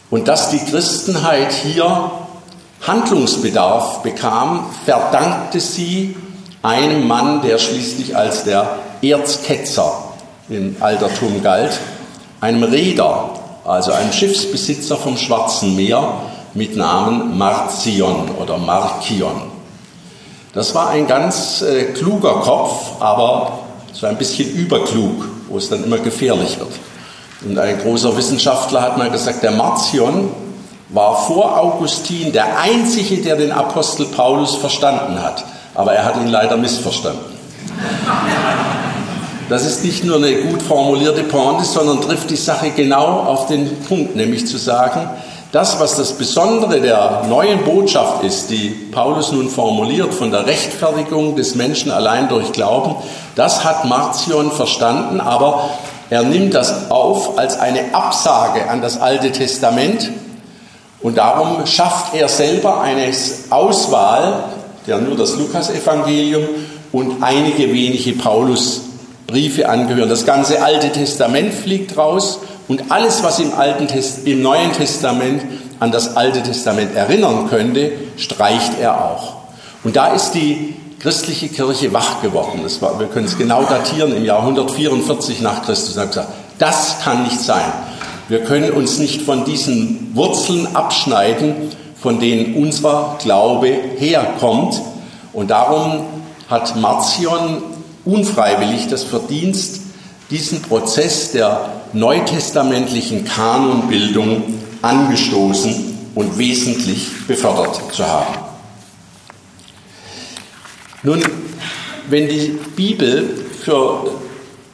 und 0.09 0.27
dass 0.27 0.49
die 0.49 0.59
Christenheit 0.59 1.51
hier 1.51 2.11
Handlungsbedarf 2.81 4.01
bekam, 4.01 4.65
verdankte 4.85 5.59
sie 5.59 6.15
einem 6.61 7.07
Mann, 7.07 7.41
der 7.41 7.57
schließlich 7.57 8.15
als 8.15 8.43
der 8.43 8.77
Erzketzer 9.01 10.13
im 10.49 10.77
Altertum 10.79 11.41
galt, 11.41 11.79
einem 12.41 12.63
Reeder, 12.63 13.29
also 13.65 13.91
einem 13.91 14.11
Schiffsbesitzer 14.11 14.97
vom 14.97 15.17
Schwarzen 15.17 15.75
Meer 15.75 16.13
mit 16.53 16.75
Namen 16.75 17.37
Marcion 17.37 18.29
oder 18.41 18.57
Markion. 18.57 19.55
Das 20.53 20.73
war 20.73 20.89
ein 20.89 21.05
ganz 21.05 21.61
äh, 21.61 21.85
kluger 21.93 22.35
Kopf, 22.35 23.01
aber 23.01 23.59
so 23.91 24.07
ein 24.07 24.17
bisschen 24.17 24.49
überklug, 24.51 25.27
wo 25.49 25.57
es 25.57 25.69
dann 25.69 25.83
immer 25.83 25.97
gefährlich 25.97 26.57
wird. 26.59 26.71
Und 27.45 27.59
ein 27.59 27.77
großer 27.79 28.15
Wissenschaftler 28.15 28.81
hat 28.81 28.97
mal 28.97 29.09
gesagt, 29.09 29.43
der 29.43 29.51
Marcion 29.51 30.31
war 30.89 31.25
vor 31.25 31.59
Augustin 31.59 32.31
der 32.31 32.57
einzige, 32.59 33.17
der 33.17 33.35
den 33.35 33.51
Apostel 33.51 34.05
Paulus 34.05 34.55
verstanden 34.55 35.21
hat. 35.21 35.43
Aber 35.73 35.93
er 35.93 36.05
hat 36.05 36.15
ihn 36.15 36.27
leider 36.27 36.55
missverstanden. 36.55 37.35
Das 39.47 39.63
ist 39.63 39.83
nicht 39.83 40.03
nur 40.03 40.17
eine 40.17 40.41
gut 40.41 40.63
formulierte 40.63 41.21
Pointe, 41.23 41.65
sondern 41.65 42.01
trifft 42.01 42.31
die 42.31 42.35
Sache 42.35 42.71
genau 42.71 43.05
auf 43.05 43.45
den 43.45 43.79
Punkt, 43.81 44.15
nämlich 44.15 44.47
zu 44.47 44.57
sagen, 44.57 45.07
das, 45.51 45.79
was 45.79 45.95
das 45.95 46.13
Besondere 46.13 46.81
der 46.81 47.25
neuen 47.29 47.63
Botschaft 47.63 48.23
ist, 48.23 48.49
die 48.49 48.69
Paulus 48.91 49.31
nun 49.31 49.49
formuliert 49.49 50.13
von 50.13 50.31
der 50.31 50.47
Rechtfertigung 50.47 51.35
des 51.35 51.53
Menschen 51.53 51.91
allein 51.91 52.27
durch 52.27 52.51
Glauben, 52.51 52.95
das 53.35 53.63
hat 53.63 53.85
Marcion 53.85 54.51
verstanden, 54.51 55.21
aber 55.21 55.69
er 56.09 56.23
nimmt 56.23 56.55
das 56.55 56.89
auf 56.89 57.37
als 57.37 57.59
eine 57.59 57.93
Absage 57.93 58.67
an 58.67 58.81
das 58.81 58.99
Alte 58.99 59.31
Testament 59.31 60.11
und 61.01 61.19
darum 61.19 61.67
schafft 61.67 62.15
er 62.15 62.27
selber 62.29 62.81
eine 62.81 63.13
Auswahl, 63.51 64.43
der 64.87 64.97
nur 64.97 65.15
das 65.15 65.37
Lukasevangelium 65.37 66.43
und 66.91 67.21
einige 67.21 67.71
wenige 67.71 68.13
Paulusbriefe 69.27 69.69
angehören. 69.69 70.09
Das 70.09 70.25
ganze 70.25 70.63
Alte 70.63 70.91
Testament 70.91 71.53
fliegt 71.53 71.97
raus 71.97 72.39
und 72.67 72.91
alles, 72.91 73.23
was 73.23 73.39
im, 73.39 73.53
Alten 73.53 73.87
Test, 73.87 74.25
im 74.27 74.41
Neuen 74.41 74.71
Testament 74.71 75.41
an 75.79 75.91
das 75.91 76.15
Alte 76.15 76.41
Testament 76.41 76.95
erinnern 76.95 77.47
könnte, 77.49 77.91
streicht 78.17 78.79
er 78.79 79.03
auch. 79.05 79.35
Und 79.83 79.95
da 79.95 80.13
ist 80.13 80.31
die 80.31 80.75
christliche 80.99 81.49
Kirche 81.49 81.93
wach 81.93 82.21
geworden. 82.21 82.61
Das 82.63 82.81
war, 82.81 82.99
wir 82.99 83.07
können 83.07 83.25
es 83.25 83.37
genau 83.37 83.63
datieren 83.63 84.15
im 84.15 84.25
Jahr 84.25 84.39
144 84.39 85.41
nach 85.41 85.63
Christus. 85.63 85.97
Hat 85.97 86.09
gesagt, 86.09 86.29
das 86.57 86.99
kann 87.03 87.23
nicht 87.23 87.39
sein. 87.39 87.65
Wir 88.27 88.39
können 88.39 88.71
uns 88.71 88.97
nicht 88.97 89.21
von 89.21 89.45
diesen 89.45 90.15
Wurzeln 90.15 90.75
abschneiden, 90.75 91.71
von 92.01 92.19
denen 92.19 92.55
unser 92.55 93.17
Glaube 93.21 93.67
herkommt. 93.97 94.81
Und 95.33 95.51
darum 95.51 96.05
hat 96.49 96.75
Marcion 96.77 97.61
unfreiwillig 98.05 98.87
das 98.87 99.03
Verdienst, 99.03 99.81
diesen 100.29 100.61
Prozess 100.61 101.31
der 101.31 101.69
neutestamentlichen 101.93 103.25
Kanonbildung 103.25 104.43
angestoßen 104.81 105.97
und 106.15 106.37
wesentlich 106.37 107.27
befördert 107.27 107.81
zu 107.93 108.05
haben. 108.05 108.35
Nun, 111.03 111.23
wenn 112.09 112.27
die 112.27 112.57
Bibel 112.75 113.45
für 113.61 114.11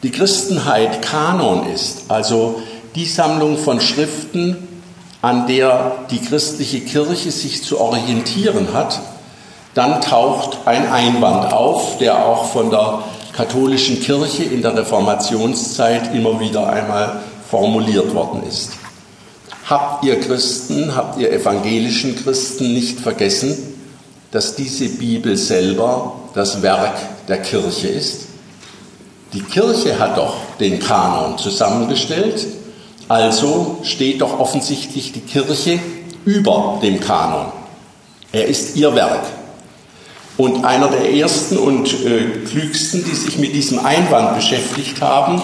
die 0.03 0.11
Christenheit 0.11 1.01
Kanon 1.01 1.67
ist, 1.67 2.03
also 2.09 2.61
die 2.95 3.05
Sammlung 3.05 3.57
von 3.57 3.81
Schriften, 3.81 4.67
an 5.21 5.47
der 5.47 6.05
die 6.09 6.19
christliche 6.19 6.81
Kirche 6.81 7.31
sich 7.31 7.63
zu 7.63 7.79
orientieren 7.79 8.69
hat, 8.73 8.99
dann 9.73 10.01
taucht 10.01 10.59
ein 10.65 10.91
Einwand 10.91 11.53
auf, 11.53 11.97
der 11.99 12.25
auch 12.25 12.45
von 12.45 12.69
der 12.69 13.03
katholischen 13.33 13.99
Kirche 14.01 14.43
in 14.43 14.61
der 14.61 14.75
Reformationszeit 14.75 16.13
immer 16.13 16.39
wieder 16.39 16.67
einmal 16.67 17.21
formuliert 17.49 18.13
worden 18.13 18.43
ist. 18.47 18.71
Habt 19.65 20.03
ihr 20.03 20.19
Christen, 20.19 20.95
habt 20.95 21.19
ihr 21.19 21.31
evangelischen 21.31 22.15
Christen 22.15 22.73
nicht 22.73 22.99
vergessen, 22.99 23.57
dass 24.31 24.55
diese 24.55 24.89
Bibel 24.89 25.37
selber 25.37 26.13
das 26.33 26.61
Werk 26.61 27.27
der 27.27 27.41
Kirche 27.41 27.87
ist? 27.87 28.27
Die 29.33 29.41
Kirche 29.41 29.97
hat 29.97 30.17
doch 30.17 30.35
den 30.59 30.79
Kanon 30.79 31.37
zusammengestellt, 31.37 32.45
also 33.07 33.77
steht 33.83 34.21
doch 34.21 34.39
offensichtlich 34.39 35.13
die 35.13 35.21
Kirche 35.21 35.79
über 36.25 36.79
dem 36.81 36.99
Kanon. 36.99 37.51
Er 38.33 38.47
ist 38.47 38.75
ihr 38.75 38.93
Werk. 38.93 39.25
Und 40.41 40.65
einer 40.65 40.87
der 40.87 41.13
ersten 41.13 41.55
und 41.55 41.93
äh, 42.03 42.39
klügsten, 42.49 43.05
die 43.05 43.13
sich 43.13 43.37
mit 43.37 43.53
diesem 43.53 43.77
Einwand 43.85 44.33
beschäftigt 44.33 44.99
haben, 44.99 45.39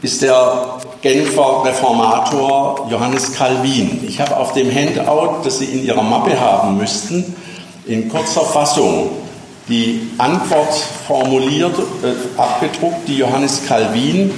ist 0.00 0.22
der 0.22 0.78
Genfer 1.02 1.62
Reformator 1.66 2.88
Johannes 2.90 3.34
Calvin. 3.34 4.02
Ich 4.08 4.18
habe 4.18 4.38
auf 4.38 4.54
dem 4.54 4.74
Handout, 4.74 5.44
das 5.44 5.58
Sie 5.58 5.66
in 5.66 5.84
Ihrer 5.84 6.02
Mappe 6.02 6.40
haben 6.40 6.78
müssten, 6.78 7.36
in 7.84 8.08
kurzer 8.08 8.40
Fassung 8.40 9.10
die 9.68 10.08
Antwort 10.16 10.74
formuliert, 11.06 11.78
äh, 11.78 12.40
abgedruckt, 12.40 13.06
die 13.06 13.18
Johannes 13.18 13.66
Calvin 13.68 14.30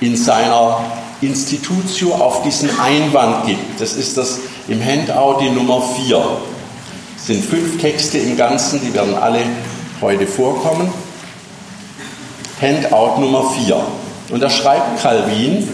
in 0.00 0.16
seiner 0.16 0.78
Institutio 1.20 2.14
auf 2.14 2.42
diesen 2.42 2.70
Einwand 2.80 3.44
gibt. 3.44 3.82
Das 3.82 3.92
ist 3.92 4.16
das 4.16 4.40
im 4.66 4.82
Handout 4.82 5.42
die 5.42 5.50
Nummer 5.50 5.82
4. 5.82 6.24
Sind 7.30 7.44
fünf 7.44 7.80
Texte 7.80 8.18
im 8.18 8.36
Ganzen, 8.36 8.80
die 8.80 8.92
werden 8.92 9.14
alle 9.14 9.38
heute 10.00 10.26
vorkommen. 10.26 10.92
Handout 12.60 13.20
Nummer 13.20 13.48
4. 13.50 13.80
Und 14.30 14.40
da 14.40 14.50
schreibt 14.50 15.00
Calvin, 15.00 15.68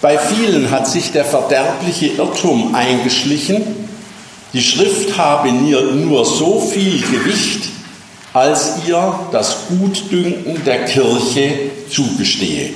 bei 0.00 0.16
vielen 0.16 0.70
hat 0.70 0.86
sich 0.86 1.10
der 1.10 1.24
verderbliche 1.24 2.06
Irrtum 2.06 2.76
eingeschlichen, 2.76 3.88
die 4.52 4.62
Schrift 4.62 5.18
habe 5.18 5.50
nur 5.50 6.24
so 6.24 6.60
viel 6.60 7.00
Gewicht, 7.10 7.68
als 8.32 8.86
ihr 8.86 9.18
das 9.32 9.66
Gutdünken 9.68 10.62
der 10.64 10.84
Kirche 10.84 11.58
zugestehe. 11.90 12.72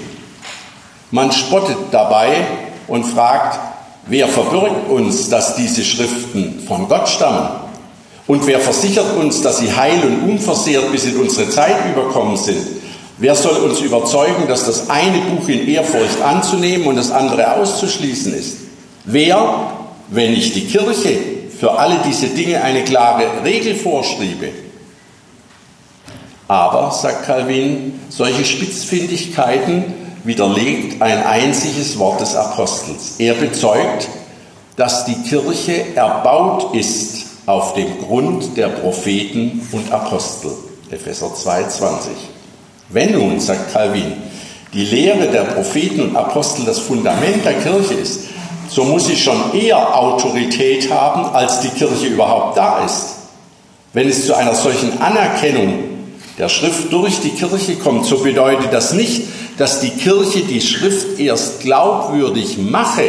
Man 1.12 1.30
spottet 1.30 1.76
dabei 1.92 2.48
und 2.88 3.04
fragt, 3.04 3.60
wer 4.06 4.26
verbürgt 4.26 4.90
uns, 4.90 5.28
dass 5.28 5.54
diese 5.54 5.84
Schriften 5.84 6.64
von 6.66 6.88
Gott 6.88 7.08
stammen? 7.08 7.65
Und 8.26 8.46
wer 8.46 8.58
versichert 8.58 9.16
uns, 9.16 9.42
dass 9.42 9.58
sie 9.58 9.72
heil 9.72 10.02
und 10.02 10.30
unversehrt 10.30 10.90
bis 10.90 11.04
in 11.04 11.16
unsere 11.16 11.48
Zeit 11.48 11.76
überkommen 11.90 12.36
sind? 12.36 12.58
Wer 13.18 13.34
soll 13.34 13.56
uns 13.58 13.80
überzeugen, 13.80 14.46
dass 14.48 14.66
das 14.66 14.90
eine 14.90 15.18
Buch 15.18 15.48
in 15.48 15.66
Ehrfurcht 15.68 16.20
anzunehmen 16.20 16.86
und 16.86 16.96
das 16.96 17.10
andere 17.10 17.56
auszuschließen 17.56 18.34
ist? 18.34 18.58
Wer, 19.04 19.70
wenn 20.08 20.32
nicht 20.32 20.54
die 20.54 20.66
Kirche, 20.66 21.18
für 21.58 21.78
alle 21.78 22.00
diese 22.04 22.26
Dinge 22.28 22.62
eine 22.62 22.84
klare 22.84 23.44
Regel 23.44 23.74
vorschriebe? 23.74 24.50
Aber, 26.48 26.90
sagt 26.90 27.24
Calvin, 27.24 28.00
solche 28.08 28.44
Spitzfindigkeiten 28.44 29.84
widerlegt 30.24 31.00
ein 31.00 31.24
einziges 31.24 31.98
Wort 31.98 32.20
des 32.20 32.36
Apostels. 32.36 33.14
Er 33.18 33.34
bezeugt, 33.34 34.08
dass 34.76 35.06
die 35.06 35.22
Kirche 35.22 35.96
erbaut 35.96 36.74
ist 36.74 37.15
auf 37.46 37.74
dem 37.74 38.00
Grund 38.00 38.56
der 38.56 38.68
Propheten 38.68 39.66
und 39.72 39.90
Apostel. 39.92 40.50
Epheser 40.90 41.26
2,20. 41.26 42.08
Wenn 42.90 43.12
nun, 43.12 43.40
sagt 43.40 43.72
Calvin, 43.72 44.12
die 44.72 44.84
Lehre 44.84 45.28
der 45.28 45.44
Propheten 45.44 46.00
und 46.00 46.16
Apostel 46.16 46.64
das 46.64 46.80
Fundament 46.80 47.44
der 47.44 47.54
Kirche 47.54 47.94
ist, 47.94 48.20
so 48.68 48.84
muss 48.84 49.06
sie 49.06 49.16
schon 49.16 49.54
eher 49.54 49.96
Autorität 49.96 50.90
haben, 50.90 51.34
als 51.34 51.60
die 51.60 51.68
Kirche 51.68 52.06
überhaupt 52.06 52.56
da 52.58 52.84
ist. 52.84 53.14
Wenn 53.92 54.08
es 54.08 54.26
zu 54.26 54.34
einer 54.34 54.54
solchen 54.54 55.00
Anerkennung 55.00 55.84
der 56.38 56.48
Schrift 56.48 56.92
durch 56.92 57.20
die 57.20 57.30
Kirche 57.30 57.76
kommt, 57.76 58.04
so 58.06 58.18
bedeutet 58.18 58.72
das 58.72 58.92
nicht, 58.92 59.22
dass 59.56 59.80
die 59.80 59.90
Kirche 59.90 60.40
die 60.40 60.60
Schrift 60.60 61.18
erst 61.18 61.60
glaubwürdig 61.60 62.58
mache. 62.58 63.08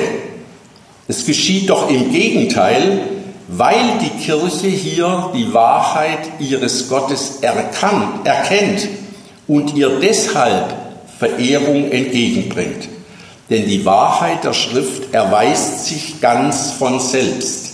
Es 1.07 1.25
geschieht 1.25 1.69
doch 1.69 1.89
im 1.89 2.11
Gegenteil, 2.11 3.16
weil 3.47 3.97
die 4.01 4.23
Kirche 4.23 4.67
hier 4.67 5.31
die 5.33 5.53
Wahrheit 5.53 6.19
ihres 6.39 6.89
Gottes 6.89 7.37
erkannt, 7.41 8.25
erkennt 8.25 8.87
und 9.47 9.73
ihr 9.75 9.99
deshalb 9.99 10.75
Verehrung 11.17 11.91
entgegenbringt. 11.91 12.89
Denn 13.49 13.65
die 13.65 13.85
Wahrheit 13.85 14.43
der 14.43 14.53
Schrift 14.53 15.13
erweist 15.13 15.85
sich 15.85 16.19
ganz 16.19 16.71
von 16.71 16.99
selbst. 16.99 17.71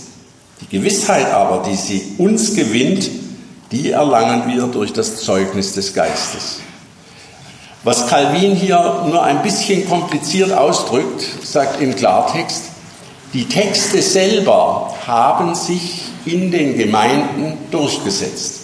Die 0.60 0.78
Gewissheit 0.78 1.32
aber, 1.32 1.64
die 1.68 1.74
sie 1.74 2.14
uns 2.18 2.54
gewinnt, 2.54 3.10
die 3.72 3.90
erlangen 3.90 4.46
wir 4.46 4.68
durch 4.68 4.92
das 4.92 5.16
Zeugnis 5.16 5.74
des 5.74 5.92
Geistes. 5.92 6.60
Was 7.82 8.06
Calvin 8.06 8.54
hier 8.54 9.02
nur 9.08 9.22
ein 9.22 9.42
bisschen 9.42 9.86
kompliziert 9.88 10.52
ausdrückt, 10.52 11.22
sagt 11.42 11.82
im 11.82 11.94
Klartext, 11.96 12.62
die 13.34 13.46
Texte 13.46 14.00
selber 14.00 14.94
haben 15.06 15.56
sich 15.56 16.02
in 16.24 16.52
den 16.52 16.78
Gemeinden 16.78 17.58
durchgesetzt. 17.72 18.60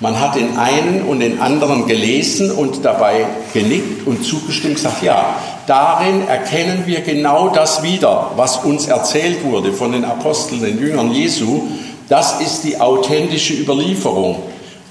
Man 0.00 0.18
hat 0.18 0.34
den 0.34 0.58
einen 0.58 1.02
und 1.02 1.20
den 1.20 1.40
anderen 1.40 1.86
gelesen 1.86 2.50
und 2.50 2.84
dabei 2.84 3.26
genickt 3.54 4.06
und 4.06 4.24
zugestimmt, 4.24 4.80
sagt, 4.80 5.04
ja, 5.04 5.36
darin 5.66 6.26
erkennen 6.26 6.84
wir 6.86 7.02
genau 7.02 7.50
das 7.50 7.84
wieder, 7.84 8.32
was 8.34 8.64
uns 8.64 8.88
erzählt 8.88 9.44
wurde 9.44 9.72
von 9.72 9.92
den 9.92 10.04
Aposteln, 10.04 10.62
den 10.62 10.80
Jüngern 10.80 11.12
Jesu. 11.12 11.68
Das 12.08 12.40
ist 12.40 12.64
die 12.64 12.80
authentische 12.80 13.54
Überlieferung. 13.54 14.42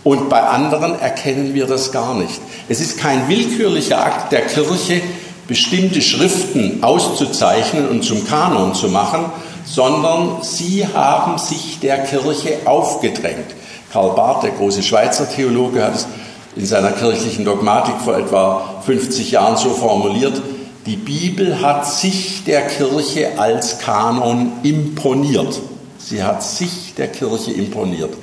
Und 0.06 0.30
bei 0.30 0.42
anderen 0.42 0.98
erkennen 0.98 1.54
wir 1.54 1.66
das 1.66 1.92
gar 1.92 2.14
nicht. 2.16 2.40
Es 2.70 2.80
ist 2.80 2.98
kein 2.98 3.28
willkürlicher 3.28 4.02
Akt 4.02 4.32
der 4.32 4.42
Kirche, 4.46 5.02
bestimmte 5.50 6.02
Schriften 6.02 6.84
auszuzeichnen 6.84 7.90
und 7.90 8.04
zum 8.04 8.26
Kanon 8.26 8.76
zu 8.76 8.88
machen, 8.88 9.26
sondern 9.66 10.44
sie 10.44 10.88
haben 10.88 11.38
sich 11.40 11.80
der 11.82 12.04
Kirche 12.04 12.60
aufgedrängt. 12.66 13.56
Karl 13.92 14.12
Barth, 14.12 14.44
der 14.44 14.52
große 14.52 14.84
Schweizer 14.84 15.28
Theologe, 15.30 15.84
hat 15.84 15.96
es 15.96 16.08
in 16.56 16.66
seiner 16.66 16.92
kirchlichen 16.92 17.46
Dogmatik 17.46 17.96
vor 18.04 18.18
etwa 18.18 18.82
50 18.86 19.32
Jahren 19.32 19.58
so 19.58 19.72
formuliert, 19.72 20.40
die 20.86 20.96
Bibel 20.96 21.62
hat 21.62 21.86
sich 21.86 22.44
der 22.46 22.68
Kirche 22.68 23.38
als 23.38 23.80
Kanon 23.80 24.54
imponiert. 24.64 25.60
Sie 25.98 26.24
hat 26.24 26.44
sich 26.44 26.94
der 26.96 27.08
Kirche 27.08 27.52
imponiert. 27.52 28.14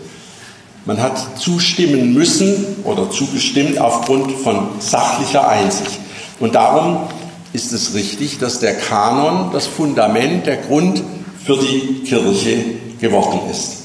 Man 0.84 1.02
hat 1.02 1.38
zustimmen 1.38 2.14
müssen 2.14 2.76
oder 2.84 3.10
zugestimmt 3.10 3.78
aufgrund 3.78 4.30
von 4.32 4.68
sachlicher 4.78 5.48
Einsicht. 5.48 5.98
Und 6.38 6.54
darum 6.54 6.98
ist 7.56 7.72
es 7.72 7.94
richtig, 7.94 8.38
dass 8.38 8.60
der 8.60 8.74
Kanon 8.76 9.50
das 9.50 9.66
Fundament, 9.66 10.44
der 10.44 10.58
Grund 10.58 11.02
für 11.42 11.56
die 11.56 12.02
Kirche 12.04 12.58
geworden 13.00 13.40
ist. 13.50 13.84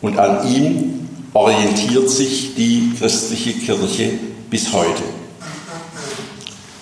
Und 0.00 0.16
an 0.20 0.46
ihm 0.48 1.08
orientiert 1.32 2.08
sich 2.08 2.54
die 2.54 2.92
christliche 2.96 3.54
Kirche 3.54 4.12
bis 4.48 4.72
heute. 4.72 5.02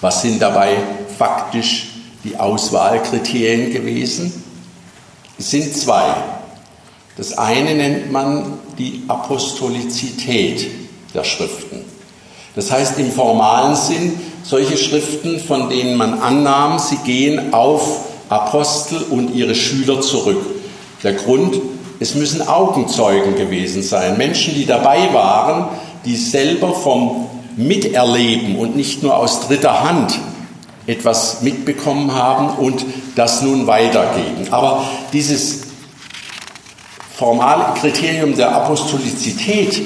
Was 0.03 0.21
sind 0.21 0.43
dabei 0.43 0.77
faktisch 1.17 1.89
die 2.23 2.37
Auswahlkriterien 2.37 3.73
gewesen? 3.73 4.31
Es 5.39 5.51
sind 5.51 5.75
zwei. 5.75 6.17
Das 7.17 7.39
eine 7.39 7.75
nennt 7.75 8.13
man 8.13 8.59
die 8.77 9.05
Apostolizität 9.09 10.67
der 11.15 11.25
Schriften. 11.25 11.96
Das 12.57 12.73
heißt 12.73 12.99
im 12.99 13.13
formalen 13.13 13.77
Sinn 13.77 14.19
solche 14.43 14.77
Schriften, 14.77 15.39
von 15.39 15.71
denen 15.71 15.97
man 15.97 16.19
annahm, 16.21 16.81
sie 16.81 16.97
gehen 17.05 17.55
auf 17.55 18.01
Apostel 18.29 19.05
und 19.11 19.35
ihre 19.35 19.55
Schüler 19.55 20.01
zurück. 20.01 20.45
Der 21.05 21.13
Grund 21.13 21.61
es 21.99 22.15
müssen 22.15 22.47
Augenzeugen 22.47 23.37
gewesen 23.37 23.83
sein, 23.83 24.19
Menschen, 24.19 24.55
die 24.55 24.67
dabei 24.67 25.13
waren, 25.15 25.69
die 26.05 26.17
selber 26.17 26.75
vom 26.75 27.27
Miterleben 27.57 28.57
und 28.57 28.77
nicht 28.77 29.03
nur 29.03 29.17
aus 29.17 29.47
dritter 29.47 29.83
Hand 29.83 30.19
etwas 30.87 31.41
mitbekommen 31.41 32.13
haben 32.13 32.51
und 32.59 32.85
das 33.17 33.41
nun 33.41 33.67
weitergeben. 33.67 34.47
Aber 34.51 34.85
dieses 35.13 35.63
formale 37.17 37.75
Kriterium 37.81 38.37
der 38.37 38.55
Apostolizität 38.55 39.81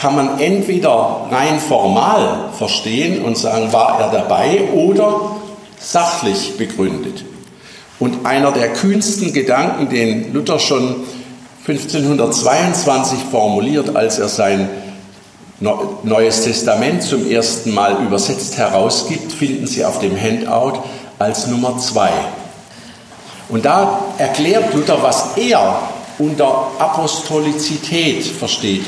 kann 0.00 0.14
man 0.14 0.38
entweder 0.38 1.26
rein 1.30 1.58
formal 1.58 2.50
verstehen 2.56 3.24
und 3.24 3.36
sagen, 3.36 3.72
war 3.72 4.00
er 4.00 4.10
dabei, 4.10 4.68
oder 4.72 5.36
sachlich 5.80 6.56
begründet. 6.56 7.24
Und 7.98 8.24
einer 8.24 8.52
der 8.52 8.72
kühnsten 8.72 9.32
Gedanken, 9.32 9.88
den 9.88 10.32
Luther 10.32 10.60
schon 10.60 10.96
1522 11.66 13.18
formuliert, 13.30 13.96
als 13.96 14.18
er 14.18 14.28
sein 14.28 14.68
Neues 15.60 16.44
Testament 16.44 17.02
zum 17.02 17.28
ersten 17.28 17.74
Mal 17.74 18.00
übersetzt 18.04 18.56
herausgibt, 18.56 19.32
finden 19.32 19.66
Sie 19.66 19.84
auf 19.84 19.98
dem 19.98 20.16
Handout 20.16 20.84
als 21.18 21.48
Nummer 21.48 21.76
zwei. 21.78 22.12
Und 23.48 23.64
da 23.64 23.98
erklärt 24.18 24.72
Luther, 24.72 25.02
was 25.02 25.36
er 25.36 25.80
unter 26.18 26.68
Apostolizität 26.78 28.24
versteht, 28.24 28.84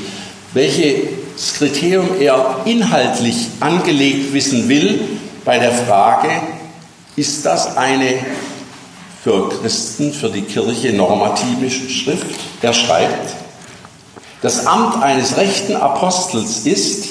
welches 0.53 1.55
Kriterium 1.57 2.21
er 2.21 2.63
inhaltlich 2.65 3.49
angelegt 3.61 4.33
wissen 4.33 4.69
will 4.69 5.01
bei 5.45 5.59
der 5.59 5.73
Frage, 5.73 6.29
ist 7.17 7.47
das 7.47 7.77
eine 7.77 8.15
für 9.23 9.49
Christen, 9.51 10.13
für 10.13 10.31
die 10.31 10.43
Kirche 10.43 10.93
normative 10.93 11.71
Schrift. 11.71 12.27
Er 12.63 12.73
schreibt, 12.73 13.35
das 14.43 14.67
Amt 14.67 15.03
eines 15.03 15.37
rechten 15.37 15.77
Apostels 15.77 16.67
ist, 16.67 17.09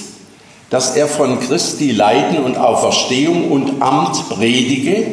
dass 0.69 0.95
er 0.95 1.07
von 1.07 1.39
Christi 1.39 1.91
Leiden 1.91 2.43
und 2.43 2.57
Auferstehung 2.57 3.51
und 3.51 3.81
Amt 3.81 4.29
predige, 4.29 5.05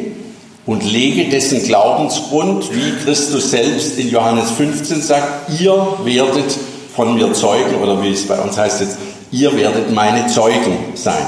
und 0.67 0.83
lege 0.83 1.29
dessen 1.29 1.63
Glaubensgrund, 1.63 2.69
wie 2.73 2.91
Christus 3.03 3.51
selbst 3.51 3.97
in 3.97 4.09
Johannes 4.09 4.51
15 4.51 5.01
sagt, 5.01 5.59
ihr 5.61 5.97
werdet 6.03 6.57
von 6.97 7.15
mir 7.15 7.31
Zeugen, 7.31 7.75
oder 7.75 8.03
wie 8.03 8.11
es 8.11 8.27
bei 8.27 8.37
uns 8.37 8.57
heißt 8.57 8.81
jetzt, 8.81 8.97
ihr 9.31 9.55
werdet 9.55 9.93
meine 9.93 10.27
Zeugen 10.27 10.77
sein. 10.95 11.25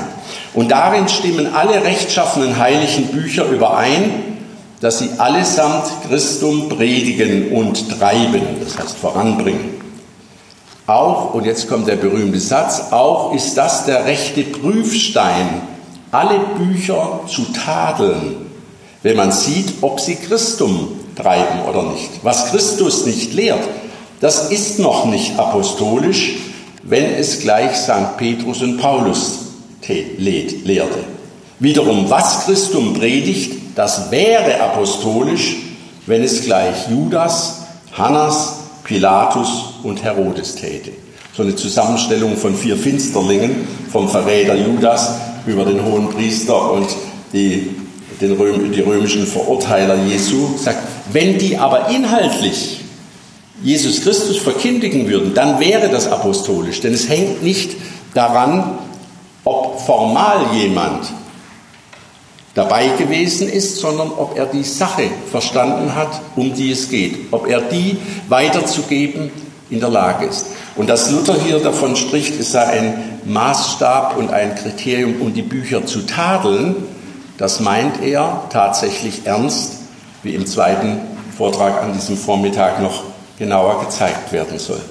Und 0.53 0.71
darin 0.71 1.07
stimmen 1.07 1.53
alle 1.53 1.81
rechtschaffenen 1.81 2.59
heiligen 2.59 3.07
Bücher 3.07 3.45
überein, 3.45 4.11
dass 4.81 4.99
sie 4.99 5.11
allesamt 5.17 5.85
Christum 6.07 6.67
predigen 6.67 7.53
und 7.53 7.97
treiben, 7.97 8.41
das 8.61 8.77
heißt 8.77 8.97
voranbringen. 8.97 9.79
Auch, 10.87 11.33
und 11.33 11.45
jetzt 11.45 11.69
kommt 11.69 11.87
der 11.87 11.95
berühmte 11.95 12.41
Satz, 12.41 12.91
auch 12.91 13.33
ist 13.33 13.55
das 13.55 13.85
der 13.85 14.05
rechte 14.05 14.41
Prüfstein, 14.41 15.61
alle 16.11 16.39
Bücher 16.57 17.21
zu 17.27 17.43
tadeln 17.53 18.49
wenn 19.03 19.15
man 19.15 19.31
sieht, 19.31 19.75
ob 19.81 19.99
sie 19.99 20.15
Christum 20.15 20.99
treiben 21.15 21.61
oder 21.67 21.83
nicht. 21.83 22.09
Was 22.23 22.51
Christus 22.51 23.05
nicht 23.05 23.33
lehrt, 23.33 23.63
das 24.19 24.51
ist 24.51 24.79
noch 24.79 25.05
nicht 25.05 25.37
apostolisch, 25.39 26.35
wenn 26.83 27.05
es 27.13 27.39
gleich 27.39 27.75
St. 27.75 28.17
Petrus 28.17 28.61
und 28.61 28.77
Paulus 28.77 29.39
lehrte. 30.17 30.99
Wiederum, 31.59 32.09
was 32.09 32.45
Christum 32.45 32.93
predigt, 32.93 33.53
das 33.75 34.11
wäre 34.11 34.61
apostolisch, 34.61 35.55
wenn 36.05 36.23
es 36.23 36.43
gleich 36.43 36.89
Judas, 36.89 37.61
Hannas, 37.93 38.59
Pilatus 38.83 39.73
und 39.83 40.03
Herodes 40.03 40.55
täte. 40.55 40.91
So 41.35 41.43
eine 41.43 41.55
Zusammenstellung 41.55 42.37
von 42.37 42.55
vier 42.55 42.75
Finsterlingen, 42.75 43.67
vom 43.91 44.09
Verräter 44.09 44.55
Judas 44.55 45.15
über 45.45 45.65
den 45.65 45.83
hohen 45.83 46.09
Priester 46.09 46.71
und 46.71 46.87
die 47.33 47.69
den 48.21 48.33
Röm, 48.33 48.71
die 48.71 48.81
römischen 48.81 49.25
Verurteiler 49.25 49.95
Jesu, 50.05 50.57
sagt, 50.57 50.79
wenn 51.13 51.37
die 51.37 51.57
aber 51.57 51.89
inhaltlich 51.89 52.81
Jesus 53.61 54.01
Christus 54.01 54.37
verkündigen 54.37 55.07
würden, 55.07 55.33
dann 55.33 55.59
wäre 55.59 55.89
das 55.89 56.07
apostolisch. 56.07 56.79
Denn 56.81 56.93
es 56.93 57.09
hängt 57.09 57.43
nicht 57.43 57.75
daran, 58.13 58.77
ob 59.43 59.79
formal 59.81 60.45
jemand 60.53 61.11
dabei 62.53 62.87
gewesen 62.97 63.49
ist, 63.49 63.77
sondern 63.77 64.09
ob 64.11 64.37
er 64.37 64.45
die 64.45 64.63
Sache 64.63 65.03
verstanden 65.31 65.95
hat, 65.95 66.21
um 66.35 66.53
die 66.53 66.71
es 66.71 66.89
geht, 66.89 67.27
ob 67.31 67.47
er 67.47 67.61
die 67.61 67.97
weiterzugeben 68.27 69.31
in 69.69 69.79
der 69.79 69.89
Lage 69.89 70.25
ist. 70.25 70.47
Und 70.75 70.89
dass 70.89 71.11
Luther 71.11 71.35
hier 71.41 71.59
davon 71.59 71.95
spricht, 71.95 72.39
es 72.39 72.51
sei 72.51 72.65
ein 72.65 73.19
Maßstab 73.25 74.17
und 74.17 74.31
ein 74.31 74.55
Kriterium, 74.55 75.21
um 75.21 75.33
die 75.33 75.41
Bücher 75.41 75.85
zu 75.85 76.01
tadeln, 76.01 76.75
das 77.37 77.59
meint 77.59 78.01
er 78.03 78.43
tatsächlich 78.49 79.25
ernst, 79.25 79.77
wie 80.23 80.35
im 80.35 80.45
zweiten 80.45 80.99
Vortrag 81.37 81.81
an 81.81 81.93
diesem 81.93 82.17
Vormittag 82.17 82.81
noch 82.81 83.03
genauer 83.39 83.85
gezeigt 83.85 84.31
werden 84.31 84.59
soll. 84.59 84.81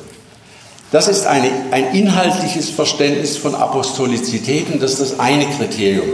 Das 0.90 1.06
ist 1.06 1.26
eine, 1.26 1.50
ein 1.70 1.94
inhaltliches 1.94 2.70
Verständnis 2.70 3.36
von 3.36 3.54
Apostolizität 3.54 4.72
und 4.72 4.82
das 4.82 4.92
ist 4.92 5.12
das 5.12 5.20
eine 5.20 5.46
Kriterium. 5.46 6.08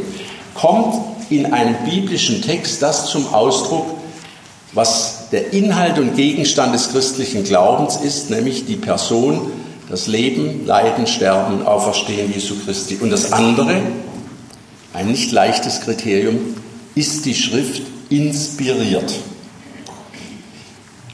Kommt 0.55 0.97
in 1.31 1.53
einem 1.53 1.77
biblischen 1.85 2.43
Text 2.43 2.83
das 2.83 3.07
zum 3.07 3.33
Ausdruck, 3.33 3.87
was 4.73 5.31
der 5.31 5.53
Inhalt 5.53 5.99
und 5.99 6.17
Gegenstand 6.17 6.75
des 6.75 6.91
christlichen 6.91 7.45
Glaubens 7.45 7.97
ist, 7.97 8.31
nämlich 8.31 8.67
die 8.67 8.77
Person, 8.77 9.53
das 9.89 10.09
Leben, 10.09 10.67
Leiden, 10.67 11.07
Sterben, 11.07 11.65
Auferstehen 11.65 12.33
Jesu 12.33 12.57
Christi. 12.65 12.99
Und 13.01 13.11
das 13.11 13.33
andere, 13.33 13.81
ein 14.93 15.07
nicht 15.07 15.31
leichtes 15.31 15.83
Kriterium, 15.83 16.39
ist 16.97 17.25
die 17.27 17.35
Schrift 17.35 17.83
inspiriert. 18.11 19.13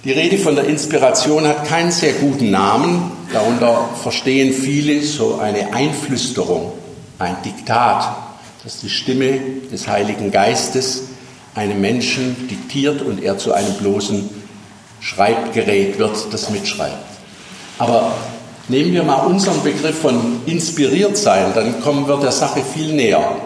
Die 0.02 0.12
Rede 0.12 0.38
von 0.38 0.56
der 0.56 0.64
Inspiration 0.64 1.46
hat 1.46 1.66
keinen 1.66 1.92
sehr 1.92 2.14
guten 2.14 2.50
Namen. 2.50 3.12
Darunter 3.34 3.90
verstehen 4.02 4.54
viele 4.54 5.02
so 5.02 5.38
eine 5.38 5.74
Einflüsterung, 5.74 6.72
ein 7.18 7.36
Diktat, 7.44 8.16
dass 8.64 8.80
die 8.80 8.88
Stimme 8.88 9.38
des 9.70 9.88
Heiligen 9.88 10.30
Geistes 10.30 11.02
einem 11.54 11.82
Menschen 11.82 12.48
diktiert 12.48 13.02
und 13.02 13.22
er 13.22 13.36
zu 13.36 13.52
einem 13.52 13.74
bloßen 13.74 14.30
Schreibgerät 15.00 15.98
wird, 15.98 16.32
das 16.32 16.48
mitschreibt. 16.48 16.96
Aber 17.76 18.12
nehmen 18.68 18.94
wir 18.94 19.02
mal 19.02 19.26
unseren 19.26 19.62
Begriff 19.62 19.98
von 19.98 20.40
inspiriert 20.46 21.18
sein, 21.18 21.52
dann 21.54 21.82
kommen 21.82 22.08
wir 22.08 22.16
der 22.16 22.32
Sache 22.32 22.62
viel 22.62 22.94
näher. 22.94 23.36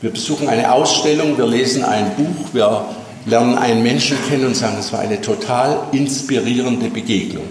Wir 0.00 0.10
besuchen 0.10 0.48
eine 0.48 0.72
Ausstellung, 0.72 1.36
wir 1.36 1.46
lesen 1.46 1.84
ein 1.84 2.16
Buch, 2.16 2.54
wir 2.54 2.86
lernen 3.26 3.56
einen 3.56 3.82
Menschen 3.82 4.16
kennen 4.28 4.46
und 4.46 4.56
sagen, 4.56 4.76
es 4.78 4.92
war 4.92 5.00
eine 5.00 5.20
total 5.20 5.80
inspirierende 5.92 6.88
Begegnung. 6.88 7.44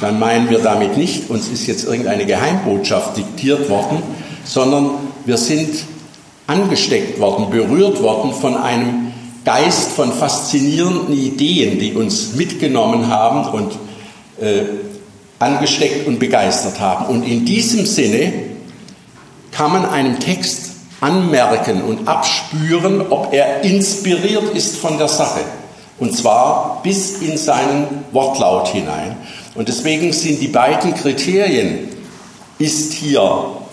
Dann 0.00 0.18
meinen 0.18 0.48
wir 0.48 0.60
damit 0.60 0.96
nicht, 0.96 1.28
uns 1.30 1.48
ist 1.48 1.66
jetzt 1.66 1.84
irgendeine 1.84 2.26
Geheimbotschaft 2.26 3.16
diktiert 3.16 3.68
worden, 3.68 4.02
sondern 4.44 4.90
wir 5.24 5.36
sind 5.36 5.70
angesteckt 6.46 7.18
worden, 7.18 7.50
berührt 7.50 8.00
worden 8.02 8.32
von 8.32 8.56
einem 8.56 9.12
Geist 9.44 9.92
von 9.92 10.12
faszinierenden 10.12 11.14
Ideen, 11.14 11.78
die 11.78 11.94
uns 11.94 12.34
mitgenommen 12.34 13.08
haben 13.08 13.48
und 13.48 13.72
äh, 14.40 14.64
angesteckt 15.38 16.06
und 16.06 16.18
begeistert 16.18 16.80
haben. 16.80 17.06
Und 17.06 17.22
in 17.24 17.44
diesem 17.44 17.86
Sinne 17.86 18.32
kann 19.50 19.72
man 19.72 19.86
einem 19.86 20.18
Text 20.20 20.67
anmerken 21.00 21.82
und 21.82 22.08
abspüren, 22.08 23.06
ob 23.10 23.32
er 23.32 23.62
inspiriert 23.62 24.54
ist 24.54 24.76
von 24.76 24.98
der 24.98 25.08
Sache. 25.08 25.40
Und 25.98 26.16
zwar 26.16 26.80
bis 26.82 27.18
in 27.18 27.36
seinen 27.36 28.04
Wortlaut 28.12 28.68
hinein. 28.68 29.16
Und 29.54 29.68
deswegen 29.68 30.12
sind 30.12 30.40
die 30.40 30.48
beiden 30.48 30.94
Kriterien, 30.94 31.88
ist 32.58 32.92
hier 32.92 33.22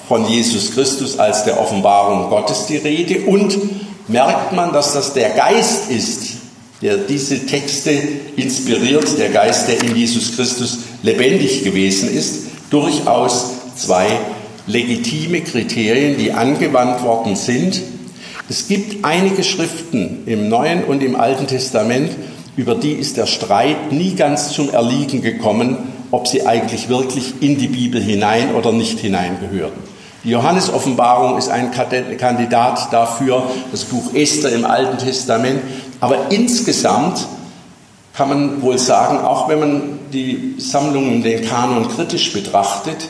von 0.07 0.27
Jesus 0.27 0.71
Christus 0.71 1.19
als 1.19 1.43
der 1.43 1.59
Offenbarung 1.59 2.29
Gottes 2.29 2.65
die 2.67 2.77
Rede 2.77 3.21
und 3.25 3.57
merkt 4.07 4.53
man, 4.53 4.71
dass 4.71 4.93
das 4.93 5.13
der 5.13 5.29
Geist 5.29 5.89
ist, 5.89 6.35
der 6.81 6.97
diese 6.97 7.45
Texte 7.45 7.91
inspiriert, 8.35 9.17
der 9.17 9.29
Geist, 9.29 9.67
der 9.67 9.81
in 9.81 9.95
Jesus 9.95 10.35
Christus 10.35 10.79
lebendig 11.01 11.63
gewesen 11.63 12.13
ist, 12.13 12.45
durchaus 12.69 13.51
zwei 13.75 14.07
legitime 14.67 15.41
Kriterien, 15.41 16.17
die 16.17 16.31
angewandt 16.31 17.03
worden 17.03 17.35
sind. 17.35 17.81
Es 18.49 18.67
gibt 18.67 19.03
einige 19.03 19.43
Schriften 19.43 20.23
im 20.25 20.49
Neuen 20.49 20.83
und 20.83 21.01
im 21.03 21.15
Alten 21.15 21.47
Testament, 21.47 22.11
über 22.57 22.75
die 22.75 22.93
ist 22.93 23.17
der 23.17 23.25
Streit 23.25 23.91
nie 23.91 24.15
ganz 24.15 24.53
zum 24.53 24.69
Erliegen 24.69 25.21
gekommen, 25.21 25.77
ob 26.11 26.27
sie 26.27 26.45
eigentlich 26.45 26.89
wirklich 26.89 27.41
in 27.41 27.57
die 27.57 27.67
Bibel 27.67 28.01
hinein 28.01 28.55
oder 28.55 28.71
nicht 28.71 28.99
hineingehörten. 28.99 29.83
Die 30.23 30.31
Johannes-Offenbarung 30.31 31.37
ist 31.37 31.49
ein 31.49 31.71
Kandidat 31.71 32.91
dafür, 32.91 33.43
das 33.71 33.83
Buch 33.83 34.13
Esther 34.15 34.51
im 34.53 34.65
Alten 34.65 34.97
Testament. 34.97 35.61
Aber 35.99 36.31
insgesamt 36.31 37.27
kann 38.13 38.29
man 38.29 38.61
wohl 38.61 38.79
sagen, 38.79 39.19
auch 39.19 39.49
wenn 39.49 39.59
man 39.59 39.99
die 40.13 40.55
Sammlungen, 40.57 41.21
den 41.21 41.45
Kanon 41.45 41.89
kritisch 41.89 42.33
betrachtet, 42.33 43.09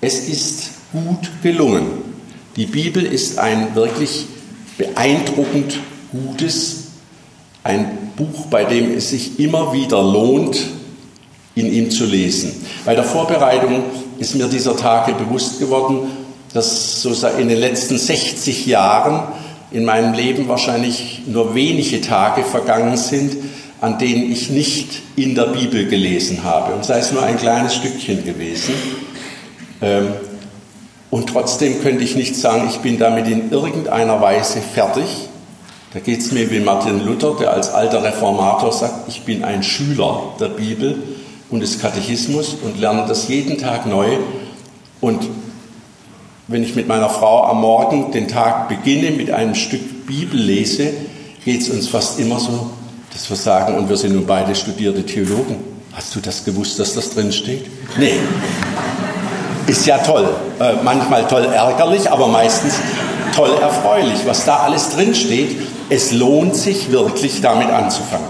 es 0.00 0.28
ist 0.28 0.70
gut 0.92 1.30
gelungen. 1.42 1.86
Die 2.56 2.66
Bibel 2.66 3.04
ist 3.04 3.38
ein 3.38 3.74
wirklich 3.74 4.26
beeindruckend 4.76 5.78
gutes, 6.10 6.84
ein 7.64 8.10
Buch, 8.16 8.46
bei 8.46 8.64
dem 8.64 8.96
es 8.96 9.10
sich 9.10 9.38
immer 9.38 9.72
wieder 9.72 10.02
lohnt, 10.02 10.58
in 11.54 11.72
ihm 11.72 11.90
zu 11.90 12.04
lesen. 12.04 12.52
Bei 12.84 12.94
der 12.94 13.04
Vorbereitung 13.04 13.82
ist 14.18 14.34
mir 14.34 14.46
dieser 14.46 14.76
Tage 14.76 15.12
bewusst 15.12 15.58
geworden, 15.58 16.10
dass 16.54 17.02
so 17.02 17.10
in 17.38 17.48
den 17.48 17.58
letzten 17.58 17.98
60 17.98 18.66
Jahren 18.66 19.24
in 19.70 19.84
meinem 19.84 20.14
Leben 20.14 20.48
wahrscheinlich 20.48 21.22
nur 21.26 21.54
wenige 21.54 22.00
Tage 22.00 22.42
vergangen 22.42 22.96
sind, 22.96 23.36
an 23.80 23.98
denen 23.98 24.32
ich 24.32 24.50
nicht 24.50 25.02
in 25.16 25.34
der 25.34 25.46
Bibel 25.46 25.86
gelesen 25.86 26.42
habe. 26.42 26.74
Und 26.74 26.84
sei 26.84 26.98
es 26.98 27.12
nur 27.12 27.22
ein 27.22 27.36
kleines 27.36 27.74
Stückchen 27.74 28.24
gewesen. 28.24 28.74
Ähm, 29.80 30.08
und 31.10 31.30
trotzdem 31.30 31.80
könnte 31.80 32.04
ich 32.04 32.16
nicht 32.16 32.36
sagen, 32.36 32.68
ich 32.68 32.78
bin 32.78 32.98
damit 32.98 33.28
in 33.28 33.50
irgendeiner 33.50 34.20
Weise 34.20 34.60
fertig. 34.60 35.04
Da 35.94 36.00
geht 36.00 36.20
es 36.20 36.32
mir 36.32 36.50
wie 36.50 36.60
Martin 36.60 37.04
Luther, 37.04 37.34
der 37.40 37.52
als 37.52 37.70
alter 37.70 38.02
Reformator 38.02 38.72
sagt, 38.72 39.08
ich 39.08 39.22
bin 39.22 39.42
ein 39.42 39.62
Schüler 39.62 40.34
der 40.38 40.48
Bibel 40.48 41.02
und 41.50 41.60
des 41.60 41.80
Katechismus 41.80 42.56
und 42.62 42.78
lerne 42.78 43.06
das 43.08 43.28
jeden 43.28 43.56
Tag 43.56 43.86
neu. 43.86 44.18
Und 45.00 45.26
wenn 46.46 46.62
ich 46.62 46.74
mit 46.74 46.88
meiner 46.88 47.08
Frau 47.08 47.44
am 47.44 47.62
Morgen 47.62 48.12
den 48.12 48.28
Tag 48.28 48.68
beginne 48.68 49.12
mit 49.12 49.30
einem 49.30 49.54
Stück 49.54 50.06
Bibel 50.06 50.38
lese, 50.38 50.90
geht 51.42 51.62
es 51.62 51.70
uns 51.70 51.88
fast 51.88 52.20
immer 52.20 52.38
so, 52.38 52.70
dass 53.14 53.30
wir 53.30 53.36
sagen, 53.36 53.78
und 53.78 53.88
wir 53.88 53.96
sind 53.96 54.14
nun 54.14 54.26
beide 54.26 54.54
studierte 54.54 55.06
Theologen, 55.06 55.56
hast 55.94 56.14
du 56.14 56.20
das 56.20 56.44
gewusst, 56.44 56.78
dass 56.78 56.92
das 56.92 57.10
drin 57.10 57.32
steht? 57.32 57.64
Nee 57.98 58.18
ist 59.68 59.86
ja 59.86 59.98
toll. 59.98 60.28
Äh, 60.58 60.72
manchmal 60.82 61.26
toll 61.28 61.44
ärgerlich, 61.44 62.10
aber 62.10 62.26
meistens 62.26 62.74
toll 63.34 63.50
erfreulich, 63.60 64.20
was 64.26 64.44
da 64.44 64.56
alles 64.58 64.90
drin 64.90 65.14
steht. 65.14 65.56
es 65.90 66.12
lohnt 66.12 66.54
sich 66.54 66.90
wirklich 66.90 67.40
damit 67.40 67.70
anzufangen. 67.70 68.26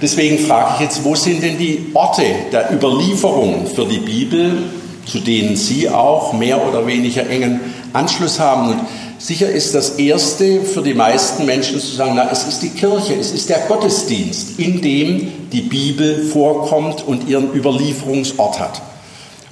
Deswegen 0.00 0.38
frage 0.38 0.74
ich 0.74 0.80
jetzt, 0.80 1.04
wo 1.04 1.14
sind 1.14 1.42
denn 1.42 1.58
die 1.58 1.90
Orte 1.94 2.24
der 2.52 2.72
Überlieferung 2.72 3.66
für 3.66 3.84
die 3.84 3.98
Bibel, 3.98 4.64
zu 5.06 5.18
denen 5.18 5.56
Sie 5.56 5.88
auch 5.88 6.32
mehr 6.32 6.66
oder 6.66 6.86
weniger 6.86 7.28
engen 7.28 7.60
Anschluss 7.92 8.38
haben? 8.38 8.70
Und 8.70 8.80
sicher 9.18 9.48
ist 9.48 9.74
das 9.74 9.90
Erste 9.90 10.62
für 10.62 10.82
die 10.82 10.94
meisten 10.94 11.46
Menschen 11.46 11.80
zu 11.80 11.96
sagen, 11.96 12.12
na, 12.14 12.28
es 12.30 12.44
ist 12.44 12.62
die 12.62 12.70
Kirche, 12.70 13.14
es 13.14 13.32
ist 13.32 13.48
der 13.48 13.58
Gottesdienst, 13.68 14.58
in 14.58 14.80
dem 14.80 15.32
die 15.50 15.62
Bibel 15.62 16.24
vorkommt 16.26 17.04
und 17.06 17.28
ihren 17.28 17.52
Überlieferungsort 17.52 18.60
hat. 18.60 18.80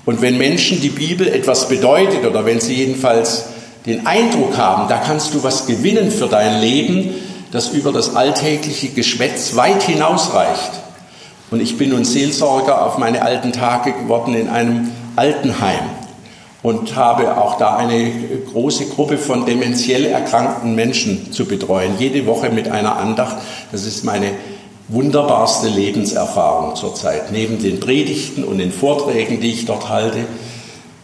Und 0.06 0.22
wenn 0.22 0.38
Menschen 0.38 0.80
die 0.80 0.88
Bibel 0.88 1.28
etwas 1.28 1.68
bedeutet 1.68 2.24
oder 2.24 2.46
wenn 2.46 2.60
sie 2.60 2.74
jedenfalls 2.74 3.46
den 3.84 4.06
Eindruck 4.06 4.56
haben, 4.56 4.88
da 4.88 4.98
kannst 4.98 5.34
du 5.34 5.42
was 5.42 5.66
gewinnen 5.66 6.10
für 6.10 6.28
dein 6.28 6.60
Leben, 6.60 7.10
das 7.50 7.70
über 7.70 7.92
das 7.92 8.14
alltägliche 8.14 8.88
Geschwätz 8.88 9.56
weit 9.56 9.82
hinausreicht. 9.82 10.70
Und 11.50 11.60
ich 11.60 11.76
bin 11.76 11.90
nun 11.90 12.04
Seelsorger 12.04 12.86
auf 12.86 12.98
meine 12.98 13.22
alten 13.22 13.52
Tage 13.52 13.92
geworden 13.92 14.34
in 14.34 14.48
einem 14.48 14.90
Altenheim 15.16 15.90
und 16.62 16.96
habe 16.96 17.38
auch 17.38 17.58
da 17.58 17.76
eine 17.76 18.10
große 18.52 18.86
Gruppe 18.86 19.18
von 19.18 19.46
dementiell 19.46 20.04
erkrankten 20.04 20.74
Menschen 20.74 21.32
zu 21.32 21.46
betreuen, 21.46 21.92
jede 21.98 22.26
Woche 22.26 22.50
mit 22.50 22.68
einer 22.68 22.96
Andacht. 22.96 23.36
Das 23.70 23.86
ist 23.86 24.04
meine 24.04 24.32
wunderbarste 24.88 25.68
Lebenserfahrung 25.68 26.76
zurzeit, 26.76 27.32
neben 27.32 27.60
den 27.60 27.80
Predigten 27.80 28.44
und 28.44 28.58
den 28.58 28.72
Vorträgen, 28.72 29.40
die 29.40 29.50
ich 29.50 29.66
dort 29.66 29.88
halte, 29.88 30.18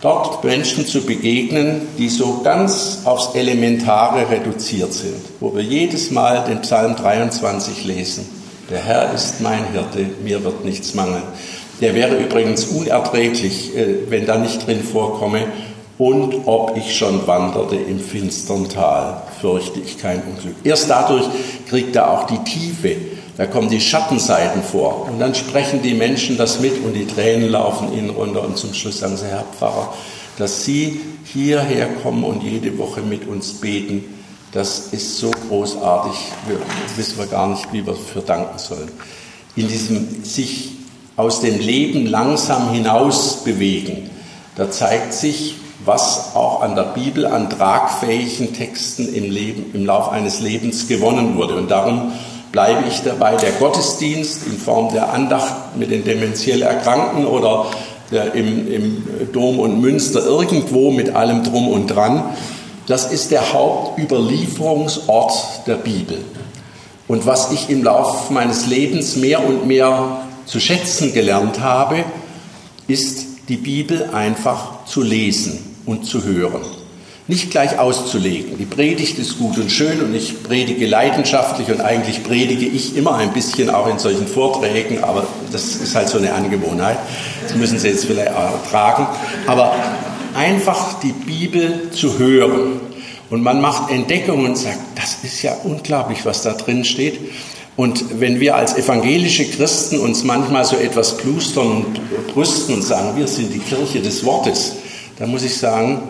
dort 0.00 0.44
Menschen 0.44 0.86
zu 0.86 1.02
begegnen, 1.02 1.82
die 1.98 2.08
so 2.08 2.40
ganz 2.42 3.00
aufs 3.04 3.34
Elementare 3.34 4.28
reduziert 4.30 4.92
sind, 4.92 5.22
wo 5.40 5.54
wir 5.54 5.62
jedes 5.62 6.10
Mal 6.10 6.44
den 6.44 6.60
Psalm 6.60 6.96
23 6.96 7.84
lesen. 7.84 8.28
Der 8.70 8.78
Herr 8.84 9.12
ist 9.12 9.40
mein 9.40 9.72
Hirte, 9.72 10.06
mir 10.22 10.44
wird 10.44 10.64
nichts 10.64 10.94
mangeln. 10.94 11.22
Der 11.80 11.94
wäre 11.94 12.16
übrigens 12.16 12.66
unerträglich, 12.66 13.76
äh, 13.76 14.08
wenn 14.08 14.26
da 14.26 14.38
nicht 14.38 14.66
drin 14.66 14.82
vorkomme. 14.82 15.46
Und 15.98 16.46
ob 16.46 16.76
ich 16.76 16.96
schon 16.96 17.26
wanderte 17.26 17.76
im 17.76 18.00
finstern 18.00 18.68
Tal, 18.68 19.22
fürchte 19.40 19.80
ich 19.80 19.98
kein 19.98 20.22
Unglück. 20.22 20.56
Erst 20.64 20.88
dadurch 20.88 21.26
kriegt 21.68 21.94
er 21.94 22.10
auch 22.10 22.26
die 22.26 22.38
Tiefe. 22.38 22.96
Da 23.36 23.46
kommen 23.46 23.70
die 23.70 23.80
Schattenseiten 23.80 24.62
vor. 24.62 25.08
Und 25.10 25.18
dann 25.18 25.34
sprechen 25.34 25.82
die 25.82 25.94
Menschen 25.94 26.36
das 26.36 26.60
mit 26.60 26.84
und 26.84 26.92
die 26.92 27.06
Tränen 27.06 27.48
laufen 27.48 27.92
ihnen 27.92 28.10
runter. 28.10 28.42
Und 28.42 28.58
zum 28.58 28.74
Schluss 28.74 28.98
sagen 28.98 29.16
sie, 29.16 29.26
Herr 29.26 29.44
Pfarrer, 29.58 29.92
dass 30.38 30.64
Sie 30.64 31.00
hierher 31.24 31.88
kommen 32.02 32.24
und 32.24 32.42
jede 32.42 32.76
Woche 32.78 33.00
mit 33.00 33.26
uns 33.26 33.52
beten, 33.54 34.04
das 34.52 34.88
ist 34.92 35.16
so 35.16 35.30
großartig. 35.30 36.14
Wir 36.46 36.58
wissen 36.96 37.18
wir 37.18 37.26
gar 37.26 37.48
nicht, 37.48 37.72
wie 37.72 37.86
wir 37.86 37.94
dafür 37.94 38.22
danken 38.22 38.58
sollen. 38.58 38.90
In 39.56 39.66
diesem 39.66 40.24
sich 40.24 40.72
aus 41.16 41.40
dem 41.40 41.58
Leben 41.58 42.06
langsam 42.06 42.70
hinaus 42.70 43.44
bewegen. 43.44 44.10
Da 44.56 44.70
zeigt 44.70 45.14
sich, 45.14 45.56
was 45.84 46.34
auch 46.34 46.60
an 46.60 46.76
der 46.76 46.94
Bibel 46.94 47.26
an 47.26 47.50
tragfähigen 47.50 48.54
Texten 48.54 49.12
im, 49.12 49.30
Leben, 49.30 49.70
im 49.72 49.86
Lauf 49.86 50.10
eines 50.10 50.40
Lebens 50.40 50.86
gewonnen 50.86 51.36
wurde. 51.36 51.56
Und 51.56 51.70
darum 51.70 52.12
bleibe 52.52 52.84
ich 52.86 53.02
dabei, 53.02 53.36
der 53.36 53.52
Gottesdienst 53.52 54.46
in 54.46 54.58
Form 54.58 54.92
der 54.92 55.12
Andacht 55.12 55.76
mit 55.76 55.90
den 55.90 56.04
dementiell 56.04 56.62
Erkrankten 56.62 57.26
oder 57.26 57.66
im, 58.34 58.70
im 58.70 59.02
Dom 59.32 59.58
und 59.58 59.80
Münster 59.80 60.24
irgendwo 60.24 60.90
mit 60.90 61.16
allem 61.16 61.42
drum 61.42 61.68
und 61.68 61.86
dran, 61.86 62.24
das 62.86 63.10
ist 63.10 63.30
der 63.30 63.52
Hauptüberlieferungsort 63.52 65.66
der 65.66 65.76
Bibel. 65.76 66.18
Und 67.08 67.26
was 67.26 67.52
ich 67.52 67.70
im 67.70 67.82
Laufe 67.82 68.32
meines 68.32 68.66
Lebens 68.66 69.16
mehr 69.16 69.44
und 69.44 69.66
mehr 69.66 70.22
zu 70.44 70.60
schätzen 70.60 71.12
gelernt 71.12 71.60
habe, 71.60 72.04
ist 72.86 73.26
die 73.48 73.56
Bibel 73.56 74.10
einfach 74.12 74.84
zu 74.84 75.02
lesen 75.02 75.76
und 75.86 76.04
zu 76.04 76.24
hören. 76.24 76.62
Nicht 77.28 77.52
gleich 77.52 77.78
auszulegen. 77.78 78.58
Die 78.58 78.64
Predigt 78.64 79.16
ist 79.18 79.38
gut 79.38 79.56
und 79.56 79.70
schön 79.70 80.02
und 80.02 80.12
ich 80.14 80.42
predige 80.42 80.86
leidenschaftlich 80.86 81.68
und 81.68 81.80
eigentlich 81.80 82.24
predige 82.24 82.66
ich 82.66 82.96
immer 82.96 83.14
ein 83.14 83.32
bisschen 83.32 83.70
auch 83.70 83.86
in 83.86 84.00
solchen 84.00 84.26
Vorträgen, 84.26 85.04
aber 85.04 85.24
das 85.52 85.76
ist 85.76 85.94
halt 85.94 86.08
so 86.08 86.18
eine 86.18 86.34
Angewohnheit. 86.34 86.98
Das 87.44 87.54
müssen 87.54 87.78
Sie 87.78 87.88
jetzt 87.88 88.06
vielleicht 88.06 88.32
ertragen. 88.32 89.06
Aber 89.46 89.72
einfach 90.34 91.00
die 91.00 91.12
Bibel 91.12 91.90
zu 91.92 92.18
hören. 92.18 92.80
Und 93.30 93.42
man 93.42 93.60
macht 93.60 93.90
Entdeckungen 93.90 94.46
und 94.46 94.58
sagt, 94.58 94.78
das 94.96 95.18
ist 95.22 95.42
ja 95.42 95.56
unglaublich, 95.64 96.26
was 96.26 96.42
da 96.42 96.52
drin 96.52 96.84
steht. 96.84 97.18
Und 97.76 98.20
wenn 98.20 98.40
wir 98.40 98.56
als 98.56 98.76
evangelische 98.76 99.46
Christen 99.46 99.98
uns 100.00 100.24
manchmal 100.24 100.64
so 100.64 100.76
etwas 100.76 101.16
plustern 101.16 101.68
und 101.68 102.34
brüsten 102.34 102.74
und 102.74 102.82
sagen, 102.82 103.16
wir 103.16 103.26
sind 103.26 103.54
die 103.54 103.60
Kirche 103.60 104.00
des 104.00 104.24
Wortes, 104.24 104.74
dann 105.18 105.30
muss 105.30 105.44
ich 105.44 105.56
sagen, 105.56 106.02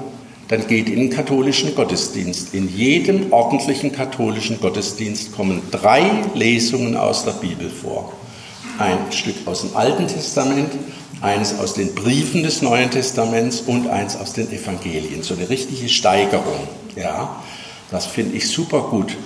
dann 0.48 0.66
geht 0.66 0.88
in 0.88 0.96
den 0.96 1.10
katholischen 1.10 1.74
Gottesdienst. 1.74 2.54
In 2.54 2.68
jedem 2.68 3.32
ordentlichen 3.32 3.92
katholischen 3.92 4.60
Gottesdienst 4.60 5.32
kommen 5.32 5.62
drei 5.70 6.10
Lesungen 6.34 6.96
aus 6.96 7.24
der 7.24 7.32
Bibel 7.32 7.70
vor. 7.70 8.12
Ein 8.78 8.98
Stück 9.10 9.36
aus 9.46 9.62
dem 9.62 9.76
Alten 9.76 10.08
Testament, 10.08 10.72
eines 11.20 11.58
aus 11.58 11.74
den 11.74 11.94
Briefen 11.94 12.42
des 12.42 12.62
Neuen 12.62 12.90
Testaments 12.90 13.60
und 13.60 13.88
eins 13.88 14.16
aus 14.16 14.32
den 14.32 14.50
Evangelien. 14.50 15.22
So 15.22 15.34
eine 15.34 15.48
richtige 15.48 15.88
Steigerung. 15.88 16.68
Ja, 16.96 17.36
das 17.90 18.06
finde 18.06 18.36
ich 18.36 18.48
super 18.48 18.88
gut. 18.90 19.16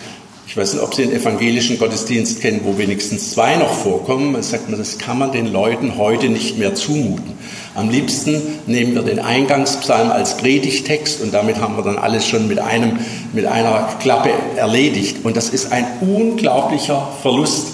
Ich 0.49 0.57
weiß 0.57 0.75
nicht, 0.75 0.83
ob 0.83 0.95
Sie 0.95 1.03
den 1.03 1.13
evangelischen 1.13 1.77
Gottesdienst 1.77 2.41
kennen, 2.41 2.61
wo 2.63 2.79
wenigstens 2.79 3.33
zwei 3.33 3.57
noch 3.57 3.73
vorkommen. 3.73 4.31
Man 4.31 4.45
sagt, 4.45 4.65
das 4.71 4.97
kann 4.97 5.19
man 5.19 5.33
den 5.33 5.47
Leuten 5.53 5.99
heute 5.99 6.29
nicht 6.29 6.57
mehr 6.57 6.75
zumuten. 6.77 7.37
Am 7.75 7.91
liebsten 7.91 8.41
nehmen 8.67 8.95
wir 8.95 9.03
den 9.03 9.19
Eingangspsalm 9.19 10.11
als 10.11 10.37
Predigtext 10.37 11.21
und 11.21 11.35
damit 11.35 11.61
haben 11.61 11.77
wir 11.77 11.83
dann 11.83 11.99
alles 11.99 12.27
schon 12.27 12.47
mit, 12.47 12.61
einem, 12.61 13.01
mit 13.33 13.45
einer 13.45 13.89
Klappe 14.01 14.31
erledigt. 14.57 15.25
Und 15.25 15.37
das 15.37 15.49
ist 15.49 15.73
ein 15.73 15.85
unglaublicher 16.01 17.09
Verlust. 17.23 17.67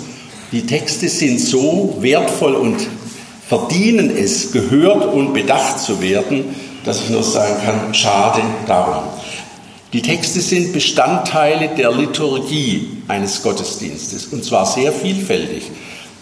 Die 0.51 0.67
Texte 0.67 1.09
sind 1.09 1.41
so 1.41 1.99
wertvoll 2.01 2.55
und 2.55 2.79
verdienen 3.47 4.11
es, 4.17 4.51
gehört 4.51 5.13
und 5.13 5.35
bedacht 5.35 5.79
zu 5.79 6.01
werden, 6.01 6.45
dass 6.85 7.03
ich 7.03 7.11
nur 7.11 7.23
sagen 7.23 7.55
kann, 7.65 7.95
schade 7.95 8.41
darum. 8.67 9.05
Die 9.93 10.01
Texte 10.01 10.41
sind 10.41 10.73
Bestandteile 10.73 11.69
der 11.77 11.93
Liturgie 11.93 12.97
eines 13.09 13.43
Gottesdienstes 13.43 14.27
und 14.27 14.43
zwar 14.43 14.65
sehr 14.65 14.91
vielfältig. 14.91 15.65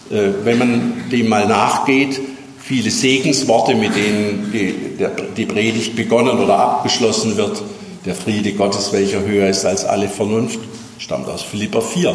Äh, 0.09 0.29
wenn 0.43 0.57
man 0.57 0.93
dem 1.09 1.29
mal 1.29 1.47
nachgeht, 1.47 2.19
viele 2.59 2.91
Segensworte, 2.91 3.73
mit 3.75 3.95
denen 3.95 4.51
die, 4.51 5.45
Predigt 5.45 5.95
begonnen 5.95 6.37
oder 6.37 6.57
abgeschlossen 6.57 7.37
wird. 7.37 7.63
Der 8.05 8.15
Friede 8.15 8.51
Gottes, 8.53 8.91
welcher 8.91 9.21
höher 9.21 9.47
ist 9.47 9.65
als 9.65 9.85
alle 9.85 10.09
Vernunft, 10.09 10.59
stammt 10.97 11.29
aus 11.29 11.41
Philippa 11.41 11.79
4. 11.79 12.13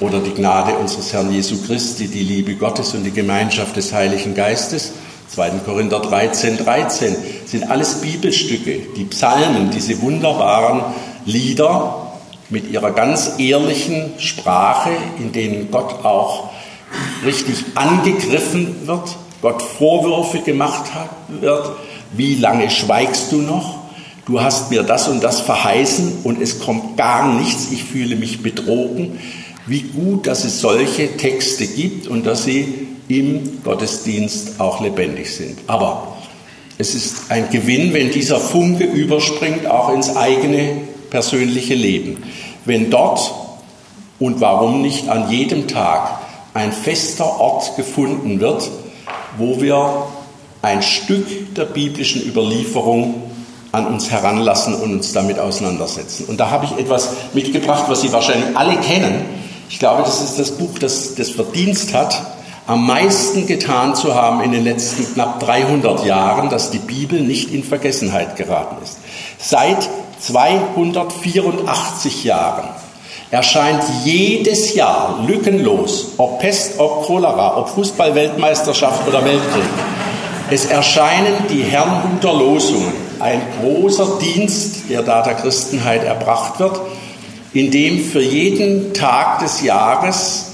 Oder 0.00 0.20
die 0.20 0.34
Gnade 0.34 0.72
unseres 0.72 1.12
Herrn 1.14 1.32
Jesu 1.32 1.56
Christi, 1.66 2.08
die 2.08 2.22
Liebe 2.22 2.54
Gottes 2.54 2.92
und 2.94 3.04
die 3.04 3.12
Gemeinschaft 3.12 3.76
des 3.76 3.94
Heiligen 3.94 4.34
Geistes 4.34 4.92
2. 5.28 5.50
Korinther 5.64 6.00
13, 6.00 6.56
13 6.58 7.16
sind 7.44 7.70
alles 7.70 8.00
Bibelstücke, 8.00 8.80
die 8.96 9.04
Psalmen, 9.04 9.70
diese 9.70 10.00
wunderbaren 10.00 10.82
Lieder 11.24 12.12
mit 12.50 12.70
ihrer 12.70 12.92
ganz 12.92 13.32
ehrlichen 13.38 14.14
Sprache, 14.18 14.90
in 15.18 15.32
denen 15.32 15.70
Gott 15.70 16.04
auch 16.04 16.50
richtig 17.24 17.64
angegriffen 17.74 18.86
wird, 18.86 19.16
Gott 19.42 19.62
Vorwürfe 19.62 20.38
gemacht 20.38 20.84
wird, 21.28 21.70
wie 22.12 22.34
lange 22.36 22.70
schweigst 22.70 23.32
du 23.32 23.36
noch? 23.36 23.78
Du 24.26 24.40
hast 24.40 24.70
mir 24.70 24.82
das 24.82 25.08
und 25.08 25.22
das 25.22 25.40
verheißen 25.40 26.18
und 26.24 26.40
es 26.40 26.58
kommt 26.60 26.96
gar 26.96 27.32
nichts, 27.32 27.68
ich 27.70 27.84
fühle 27.84 28.16
mich 28.16 28.42
betrogen. 28.42 29.18
Wie 29.68 29.82
gut, 29.82 30.26
dass 30.26 30.44
es 30.44 30.60
solche 30.60 31.16
Texte 31.18 31.66
gibt 31.66 32.08
und 32.08 32.24
dass 32.26 32.44
sie 32.44 32.88
im 33.08 33.62
Gottesdienst 33.62 34.60
auch 34.60 34.80
lebendig 34.80 35.30
sind. 35.30 35.58
Aber 35.66 36.16
es 36.78 36.94
ist 36.94 37.30
ein 37.30 37.50
Gewinn, 37.50 37.92
wenn 37.92 38.10
dieser 38.10 38.40
Funke 38.40 38.84
überspringt, 38.84 39.66
auch 39.66 39.92
ins 39.92 40.16
eigene 40.16 40.80
persönliche 41.10 41.74
Leben. 41.74 42.22
Wenn 42.64 42.90
dort 42.90 43.34
und 44.18 44.40
warum 44.40 44.80
nicht 44.80 45.08
an 45.08 45.30
jedem 45.30 45.68
Tag 45.68 46.20
ein 46.54 46.72
fester 46.72 47.38
Ort 47.38 47.76
gefunden 47.76 48.40
wird, 48.40 48.70
wo 49.36 49.60
wir 49.60 50.06
ein 50.62 50.82
Stück 50.82 51.54
der 51.54 51.66
biblischen 51.66 52.26
Überlieferung 52.26 53.22
an 53.70 53.86
uns 53.86 54.10
heranlassen 54.10 54.74
und 54.74 54.92
uns 54.94 55.12
damit 55.12 55.38
auseinandersetzen. 55.38 56.24
Und 56.26 56.40
da 56.40 56.50
habe 56.50 56.64
ich 56.64 56.72
etwas 56.82 57.10
mitgebracht, 57.34 57.84
was 57.88 58.00
Sie 58.00 58.12
wahrscheinlich 58.12 58.56
alle 58.56 58.76
kennen. 58.76 59.47
Ich 59.68 59.78
glaube, 59.78 60.02
das 60.02 60.22
ist 60.22 60.38
das 60.38 60.52
Buch, 60.52 60.78
das 60.78 61.14
das 61.14 61.30
Verdienst 61.30 61.94
hat, 61.94 62.20
am 62.66 62.86
meisten 62.86 63.46
getan 63.46 63.94
zu 63.94 64.14
haben 64.14 64.42
in 64.42 64.52
den 64.52 64.64
letzten 64.64 65.14
knapp 65.14 65.40
300 65.40 66.04
Jahren, 66.04 66.50
dass 66.50 66.70
die 66.70 66.78
Bibel 66.78 67.20
nicht 67.20 67.52
in 67.52 67.64
Vergessenheit 67.64 68.36
geraten 68.36 68.76
ist. 68.82 68.98
Seit 69.38 69.88
284 70.20 72.24
Jahren 72.24 72.68
erscheint 73.30 73.82
jedes 74.04 74.74
Jahr 74.74 75.22
lückenlos, 75.26 76.12
ob 76.16 76.40
Pest, 76.40 76.78
ob 76.78 77.06
Cholera, 77.06 77.56
ob 77.56 77.68
Fußballweltmeisterschaft 77.68 79.06
oder 79.06 79.24
Weltkrieg. 79.24 79.64
Es 80.50 80.64
erscheinen 80.64 81.34
die 81.50 81.62
Herrnhuter 81.62 82.32
Losungen, 82.32 82.92
ein 83.20 83.42
großer 83.60 84.18
Dienst, 84.18 84.88
der 84.88 85.02
da 85.02 85.22
der 85.22 85.34
Christenheit 85.34 86.04
erbracht 86.04 86.58
wird, 86.58 86.80
in 87.52 87.70
dem 87.70 88.04
für 88.04 88.22
jeden 88.22 88.92
Tag 88.94 89.40
des 89.40 89.62
Jahres 89.62 90.52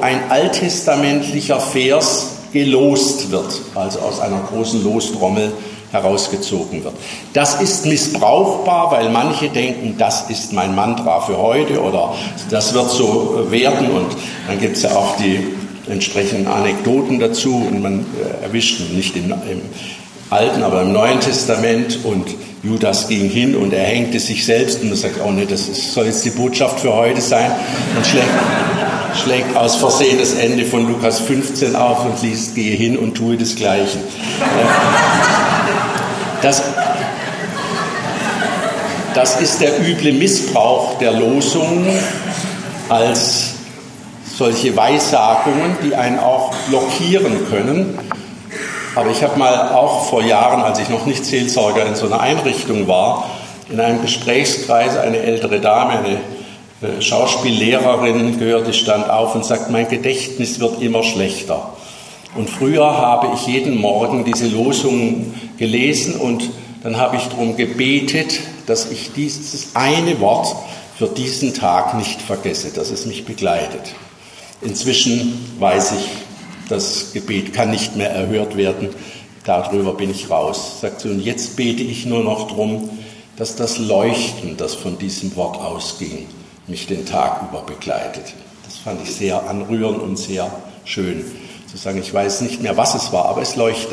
ein 0.00 0.30
alttestamentlicher 0.30 1.60
Vers 1.60 2.38
gelost 2.52 3.30
wird, 3.30 3.60
also 3.74 3.98
aus 4.00 4.20
einer 4.20 4.40
großen 4.50 4.82
Lostrommel 4.82 5.52
herausgezogen 5.90 6.84
wird. 6.84 6.94
Das 7.32 7.60
ist 7.60 7.86
missbrauchbar, 7.86 8.90
weil 8.90 9.10
manche 9.10 9.48
denken, 9.48 9.94
das 9.98 10.28
ist 10.28 10.52
mein 10.52 10.74
Mantra 10.74 11.20
für 11.20 11.38
heute 11.38 11.80
oder 11.80 12.14
das 12.50 12.74
wird 12.74 12.90
so 12.90 13.46
werden. 13.50 13.90
Und 13.90 14.16
dann 14.46 14.58
gibt 14.58 14.76
es 14.76 14.82
ja 14.82 14.90
auch 14.90 15.16
die 15.16 15.46
entsprechenden 15.88 16.46
Anekdoten 16.46 17.18
dazu. 17.18 17.54
Und 17.54 17.82
man 17.82 18.00
äh, 18.00 18.44
erwischt 18.44 18.80
nicht 18.92 19.16
im, 19.16 19.30
im 19.30 19.62
Alten, 20.30 20.62
aber 20.62 20.82
im 20.82 20.92
Neuen 20.92 21.20
Testament. 21.20 22.00
Und 22.04 22.26
Judas 22.62 23.06
ging 23.08 23.28
hin 23.28 23.54
und 23.54 23.72
er 23.72 23.84
hängte 23.84 24.18
sich 24.18 24.44
selbst 24.44 24.82
und 24.82 24.94
sagt, 24.96 25.16
oh 25.24 25.30
nee, 25.30 25.46
das 25.48 25.68
ist, 25.68 25.92
soll 25.92 26.06
jetzt 26.06 26.24
die 26.24 26.30
Botschaft 26.30 26.80
für 26.80 26.92
heute 26.92 27.20
sein 27.20 27.52
und 27.96 28.04
schlägt, 28.04 28.26
schlägt 29.22 29.56
aus 29.56 29.76
Versehen 29.76 30.18
das 30.18 30.34
Ende 30.34 30.64
von 30.64 30.88
Lukas 30.88 31.20
15 31.20 31.76
auf 31.76 32.04
und 32.04 32.20
liest, 32.22 32.56
gehe 32.56 32.76
hin 32.76 32.96
und 32.96 33.14
tue 33.14 33.36
das 33.36 33.54
Gleiche. 33.54 33.98
Das, 36.42 36.62
das 39.14 39.40
ist 39.40 39.60
der 39.60 39.78
üble 39.80 40.12
Missbrauch 40.12 40.98
der 40.98 41.12
Losung 41.12 41.86
als 42.88 43.54
solche 44.36 44.76
Weissagungen, 44.76 45.76
die 45.84 45.94
einen 45.94 46.18
auch 46.18 46.52
blockieren 46.68 47.48
können. 47.48 47.98
Aber 48.94 49.10
ich 49.10 49.22
habe 49.22 49.38
mal 49.38 49.72
auch 49.72 50.06
vor 50.06 50.22
Jahren, 50.22 50.62
als 50.62 50.78
ich 50.78 50.88
noch 50.88 51.06
nicht 51.06 51.24
Seelsorger 51.24 51.86
in 51.86 51.94
so 51.94 52.06
einer 52.06 52.20
Einrichtung 52.20 52.88
war, 52.88 53.30
in 53.70 53.80
einem 53.80 54.00
Gesprächskreis 54.02 54.96
eine 54.96 55.18
ältere 55.18 55.60
Dame, 55.60 55.98
eine 55.98 56.20
äh, 56.80 57.02
Schauspiellehrerin 57.02 58.38
gehört, 58.38 58.66
die 58.66 58.72
stand 58.72 59.10
auf 59.10 59.34
und 59.34 59.44
sagt, 59.44 59.70
mein 59.70 59.88
Gedächtnis 59.88 60.60
wird 60.60 60.80
immer 60.80 61.02
schlechter. 61.02 61.72
Und 62.34 62.48
früher 62.48 62.96
habe 62.96 63.30
ich 63.34 63.46
jeden 63.46 63.80
Morgen 63.80 64.24
diese 64.24 64.46
Losungen 64.46 65.52
gelesen 65.58 66.16
und 66.16 66.50
dann 66.82 66.96
habe 66.96 67.16
ich 67.16 67.24
darum 67.24 67.56
gebetet, 67.56 68.40
dass 68.66 68.90
ich 68.90 69.12
dieses 69.12 69.74
eine 69.74 70.20
Wort 70.20 70.54
für 70.96 71.08
diesen 71.08 71.54
Tag 71.54 71.94
nicht 71.94 72.20
vergesse, 72.20 72.70
dass 72.70 72.90
es 72.90 73.06
mich 73.06 73.24
begleitet. 73.24 73.94
Inzwischen 74.60 75.56
weiß 75.58 75.92
ich, 75.92 76.08
das 76.68 77.12
Gebet 77.12 77.52
kann 77.52 77.70
nicht 77.70 77.96
mehr 77.96 78.10
erhört 78.10 78.56
werden, 78.56 78.90
darüber 79.44 79.94
bin 79.94 80.10
ich 80.10 80.30
raus. 80.30 80.80
Sagt 80.80 81.00
sie, 81.00 81.10
und 81.10 81.20
jetzt 81.20 81.56
bete 81.56 81.82
ich 81.82 82.06
nur 82.06 82.22
noch 82.22 82.48
darum, 82.48 82.90
dass 83.36 83.56
das 83.56 83.78
Leuchten, 83.78 84.56
das 84.56 84.74
von 84.74 84.98
diesem 84.98 85.34
Wort 85.36 85.56
ausging, 85.56 86.26
mich 86.66 86.86
den 86.86 87.06
Tag 87.06 87.48
über 87.48 87.62
begleitet. 87.62 88.34
Das 88.64 88.76
fand 88.76 89.02
ich 89.02 89.14
sehr 89.14 89.48
anrührend 89.48 90.00
und 90.00 90.18
sehr 90.18 90.50
schön 90.84 91.24
zu 91.70 91.76
sagen, 91.76 91.98
ich 91.98 92.12
weiß 92.12 92.40
nicht 92.40 92.62
mehr, 92.62 92.76
was 92.76 92.94
es 92.94 93.12
war, 93.12 93.26
aber 93.26 93.42
es 93.42 93.56
leuchtet 93.56 93.92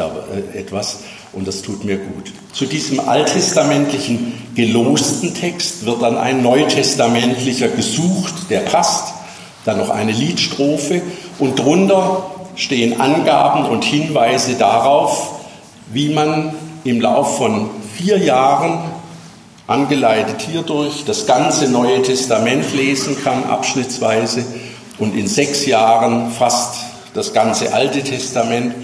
äh, 0.53 0.57
etwas 0.57 0.99
und 1.33 1.47
das 1.47 1.61
tut 1.61 1.83
mir 1.83 1.97
gut. 1.97 2.31
Zu 2.53 2.65
diesem 2.65 3.01
alttestamentlichen 3.01 4.33
gelosten 4.55 5.33
Text 5.33 5.85
wird 5.85 6.01
dann 6.01 6.17
ein 6.17 6.41
neutestamentlicher 6.41 7.67
gesucht, 7.67 8.33
der 8.49 8.61
passt, 8.61 9.13
dann 9.65 9.77
noch 9.77 9.89
eine 9.89 10.13
Liedstrophe 10.13 11.01
und 11.39 11.59
drunter 11.59 12.34
stehen 12.55 12.99
Angaben 12.99 13.65
und 13.65 13.83
Hinweise 13.83 14.55
darauf, 14.55 15.31
wie 15.91 16.09
man 16.09 16.53
im 16.83 17.01
Lauf 17.01 17.37
von 17.37 17.69
vier 17.95 18.17
Jahren, 18.17 18.79
angeleitet 19.67 20.41
hierdurch, 20.41 21.05
das 21.05 21.25
ganze 21.25 21.69
Neue 21.69 22.01
Testament 22.03 22.73
lesen 22.73 23.17
kann, 23.23 23.45
abschnittsweise, 23.45 24.45
und 24.97 25.15
in 25.15 25.27
sechs 25.27 25.65
Jahren 25.65 26.31
fast 26.31 26.77
das 27.13 27.33
ganze 27.33 27.73
Alte 27.73 28.01
Testament. 28.01 28.75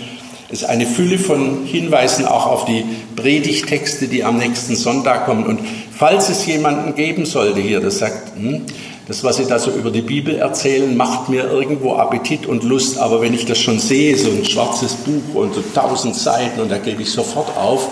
Es 0.49 0.63
ist 0.63 0.69
eine 0.69 0.85
Fülle 0.85 1.17
von 1.17 1.65
Hinweisen 1.65 2.25
auch 2.25 2.47
auf 2.47 2.65
die 2.65 2.83
Predigtexte, 3.15 4.07
die 4.07 4.23
am 4.23 4.37
nächsten 4.37 4.75
Sonntag 4.75 5.25
kommen. 5.25 5.45
Und 5.45 5.61
falls 5.95 6.27
es 6.27 6.45
jemanden 6.45 6.95
geben 6.95 7.25
sollte 7.25 7.61
hier, 7.61 7.79
der 7.79 7.91
sagt, 7.91 8.35
hm, 8.35 8.65
das, 9.11 9.25
was 9.25 9.35
Sie 9.35 9.45
da 9.45 9.59
so 9.59 9.71
über 9.71 9.91
die 9.91 10.01
Bibel 10.01 10.37
erzählen, 10.37 10.95
macht 10.95 11.27
mir 11.27 11.43
irgendwo 11.43 11.95
Appetit 11.95 12.45
und 12.45 12.63
Lust, 12.63 12.97
aber 12.97 13.19
wenn 13.19 13.33
ich 13.33 13.45
das 13.45 13.59
schon 13.59 13.77
sehe, 13.77 14.17
so 14.17 14.31
ein 14.31 14.45
schwarzes 14.45 14.93
Buch 14.93 15.35
und 15.35 15.53
so 15.53 15.61
tausend 15.75 16.15
Seiten 16.15 16.61
und 16.61 16.71
da 16.71 16.77
gebe 16.77 17.01
ich 17.01 17.11
sofort 17.11 17.49
auf, 17.57 17.89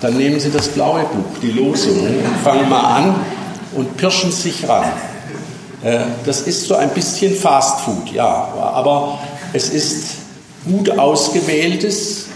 dann 0.00 0.16
nehmen 0.16 0.40
Sie 0.40 0.50
das 0.50 0.68
blaue 0.68 1.00
Buch, 1.00 1.38
die 1.42 1.50
Losungen, 1.50 2.16
und 2.16 2.36
fangen 2.42 2.70
mal 2.70 2.80
an 2.80 3.14
und 3.74 3.98
pirschen 3.98 4.32
sich 4.32 4.66
ran. 4.66 4.86
Äh, 5.82 5.98
das 6.24 6.40
ist 6.40 6.66
so 6.66 6.76
ein 6.76 6.88
bisschen 6.94 7.36
Fast 7.36 7.80
Food, 7.80 8.10
ja, 8.14 8.24
aber 8.24 9.18
es 9.52 9.68
ist 9.68 10.14
gut 10.64 10.98
ausgewähltes 10.98 12.28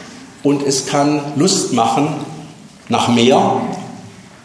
und 0.43 0.67
es 0.67 0.85
kann 0.85 1.23
Lust 1.37 1.73
machen 1.73 2.09
nach 2.91 3.09
mehr. 3.09 3.63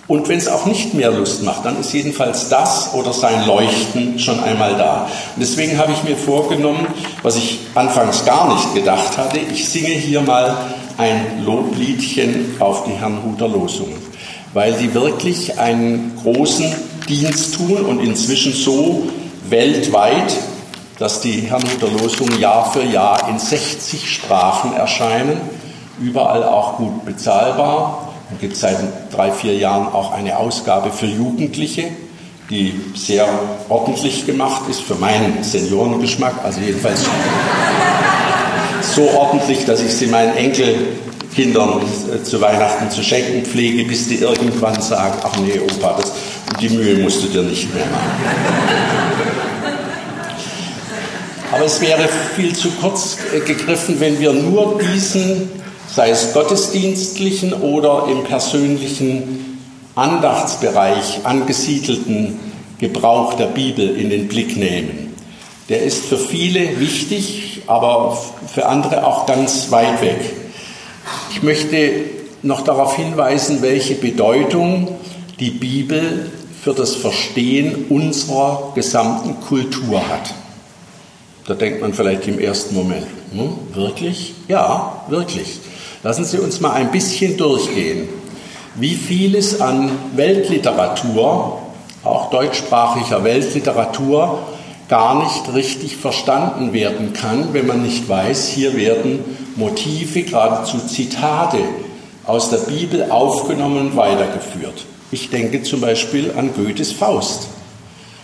Und 0.07 0.27
wenn 0.27 0.37
es 0.37 0.49
auch 0.49 0.65
nicht 0.65 0.93
mehr 0.93 1.11
Lust 1.11 1.43
macht, 1.43 1.65
dann 1.65 1.79
ist 1.79 1.93
jedenfalls 1.93 2.49
das 2.49 2.93
oder 2.93 3.13
sein 3.13 3.45
Leuchten 3.47 4.19
schon 4.19 4.39
einmal 4.41 4.75
da. 4.75 5.07
Und 5.35 5.41
deswegen 5.41 5.77
habe 5.77 5.93
ich 5.93 6.03
mir 6.03 6.17
vorgenommen, 6.17 6.85
was 7.21 7.37
ich 7.37 7.59
anfangs 7.73 8.25
gar 8.25 8.53
nicht 8.53 8.73
gedacht 8.73 9.17
hatte, 9.17 9.39
ich 9.39 9.69
singe 9.69 9.89
hier 9.89 10.21
mal 10.21 10.57
ein 10.97 11.43
Lobliedchen 11.45 12.57
auf 12.59 12.83
die 12.83 12.91
Herrnhuter 12.91 13.47
Losungen, 13.47 13.95
weil 14.53 14.73
die 14.73 14.93
wirklich 14.93 15.57
einen 15.57 16.17
großen 16.21 16.75
Dienst 17.07 17.55
tun 17.55 17.85
und 17.85 17.99
inzwischen 18.01 18.53
so 18.53 19.03
weltweit 19.49 20.33
dass 20.99 21.21
die 21.21 21.41
Herrnhuter 21.41 21.89
Losungen 21.89 22.39
Jahr 22.39 22.71
für 22.71 22.83
Jahr 22.83 23.27
in 23.27 23.39
60 23.39 24.09
Sprachen 24.09 24.73
erscheinen, 24.73 25.41
überall 25.99 26.43
auch 26.43 26.77
gut 26.77 27.03
bezahlbar. 27.05 28.12
Dann 28.33 28.41
gibt 28.41 28.53
es 28.53 28.61
seit 28.61 28.77
drei, 29.11 29.31
vier 29.31 29.55
Jahren 29.55 29.93
auch 29.93 30.11
eine 30.11 30.37
Ausgabe 30.37 30.89
für 30.89 31.05
Jugendliche, 31.05 31.89
die 32.49 32.73
sehr 32.95 33.27
ordentlich 33.69 34.25
gemacht 34.25 34.63
ist, 34.71 34.81
für 34.81 34.95
meinen 34.95 35.43
Seniorengeschmack, 35.43 36.33
also 36.43 36.59
jedenfalls 36.59 37.01
so 38.81 39.07
ordentlich, 39.11 39.65
dass 39.65 39.83
ich 39.83 39.93
sie 39.93 40.07
meinen 40.07 40.35
Enkelkindern 40.35 41.81
äh, 42.11 42.23
zu 42.23 42.41
Weihnachten 42.41 42.89
zu 42.89 43.03
schenken 43.03 43.45
pflege, 43.45 43.85
bis 43.85 44.07
die 44.07 44.15
irgendwann 44.15 44.81
sagen, 44.81 45.13
ach 45.23 45.37
nee, 45.37 45.59
Opa, 45.59 45.99
das, 46.01 46.13
die 46.59 46.69
Mühe 46.69 47.03
musst 47.03 47.23
du 47.23 47.27
dir 47.27 47.43
nicht 47.43 47.71
mehr 47.71 47.85
machen. 47.85 48.13
Aber 51.51 51.65
es 51.65 51.79
wäre 51.81 52.09
viel 52.35 52.55
zu 52.55 52.71
kurz 52.81 53.15
gegriffen, 53.45 53.99
wenn 53.99 54.19
wir 54.19 54.33
nur 54.33 54.79
diesen, 54.79 55.62
sei 55.93 56.09
es 56.09 56.33
gottesdienstlichen 56.33 57.53
oder 57.53 58.07
im 58.09 58.23
persönlichen 58.23 59.59
Andachtsbereich 59.95 61.19
angesiedelten 61.23 62.39
Gebrauch 62.79 63.35
der 63.35 63.45
Bibel 63.47 63.95
in 63.95 64.09
den 64.09 64.27
Blick 64.27 64.57
nehmen. 64.57 65.13
Der 65.69 65.83
ist 65.83 66.05
für 66.05 66.17
viele 66.17 66.79
wichtig, 66.79 67.61
aber 67.67 68.17
für 68.51 68.65
andere 68.65 69.05
auch 69.05 69.27
ganz 69.27 69.69
weit 69.71 70.01
weg. 70.01 70.19
Ich 71.31 71.43
möchte 71.43 71.91
noch 72.41 72.61
darauf 72.61 72.95
hinweisen, 72.95 73.61
welche 73.61 73.93
Bedeutung 73.93 74.87
die 75.39 75.51
Bibel 75.51 76.31
für 76.61 76.73
das 76.73 76.95
Verstehen 76.95 77.85
unserer 77.89 78.71
gesamten 78.73 79.39
Kultur 79.41 80.01
hat. 80.09 80.33
Da 81.45 81.53
denkt 81.53 81.81
man 81.81 81.93
vielleicht 81.93 82.27
im 82.27 82.39
ersten 82.39 82.73
Moment, 82.73 83.05
hm, 83.31 83.75
wirklich? 83.75 84.33
Ja, 84.47 85.03
wirklich. 85.07 85.59
Lassen 86.03 86.25
Sie 86.25 86.37
uns 86.37 86.59
mal 86.59 86.73
ein 86.73 86.91
bisschen 86.91 87.37
durchgehen, 87.37 88.09
wie 88.75 88.93
vieles 88.93 89.61
an 89.61 89.89
Weltliteratur, 90.17 91.59
auch 92.03 92.29
deutschsprachiger 92.29 93.23
Weltliteratur, 93.23 94.39
gar 94.89 95.23
nicht 95.23 95.53
richtig 95.53 95.95
verstanden 95.95 96.73
werden 96.73 97.13
kann, 97.13 97.53
wenn 97.53 97.67
man 97.67 97.83
nicht 97.83 98.09
weiß, 98.09 98.49
hier 98.49 98.75
werden 98.75 99.23
Motive, 99.55 100.23
geradezu 100.23 100.79
Zitate 100.79 101.59
aus 102.25 102.49
der 102.49 102.57
Bibel 102.57 103.09
aufgenommen 103.09 103.77
und 103.77 103.95
weitergeführt. 103.95 104.85
Ich 105.11 105.29
denke 105.29 105.63
zum 105.63 105.79
Beispiel 105.79 106.33
an 106.35 106.53
Goethes 106.53 106.91
Faust. 106.91 107.47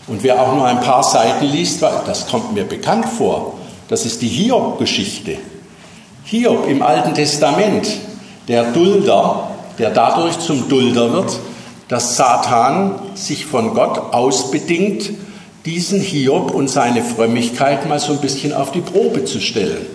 Und 0.08 0.24
wer 0.24 0.42
auch 0.42 0.54
nur 0.54 0.66
ein 0.66 0.82
paar 0.82 1.04
Seiten 1.04 1.46
liest, 1.46 1.82
das 1.82 2.28
kommt 2.28 2.54
mir 2.54 2.66
bekannt 2.66 3.06
vor. 3.06 3.58
Das 3.88 4.06
ist 4.06 4.22
die 4.22 4.28
Hiob-Geschichte. 4.28 5.38
Hiob 6.30 6.68
im 6.70 6.84
Alten 6.84 7.16
Testament, 7.16 7.90
der 8.48 8.66
Dulder, 8.66 9.50
der 9.80 9.90
dadurch 9.90 10.38
zum 10.38 10.70
Dulder 10.70 11.12
wird, 11.12 11.40
dass 11.88 12.18
Satan 12.18 13.00
sich 13.16 13.48
von 13.48 13.74
Gott 13.74 14.14
ausbedingt 14.14 15.10
diesen 15.66 16.00
Hiob 16.00 16.52
und 16.52 16.68
seine 16.70 17.02
Frömmigkeit 17.02 17.90
mal 17.90 18.00
so 18.00 18.14
ein 18.14 18.20
bisschen 18.20 18.54
auf 18.54 18.72
die 18.72 18.82
Probe 18.82 19.26
zu 19.26 19.40
stellen. 19.40 19.88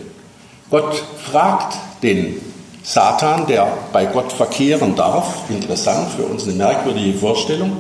Gott 0.71 1.05
fragt 1.23 1.77
den 2.03 2.41
Satan, 2.83 3.47
der 3.47 3.69
bei 3.93 4.07
Gott 4.07 4.33
verkehren 4.33 4.97
darf, 4.97 5.49
interessant 5.49 6.09
für 6.17 6.25
uns 6.25 6.43
eine 6.43 6.55
merkwürdige 6.55 7.17
Vorstellung, 7.17 7.77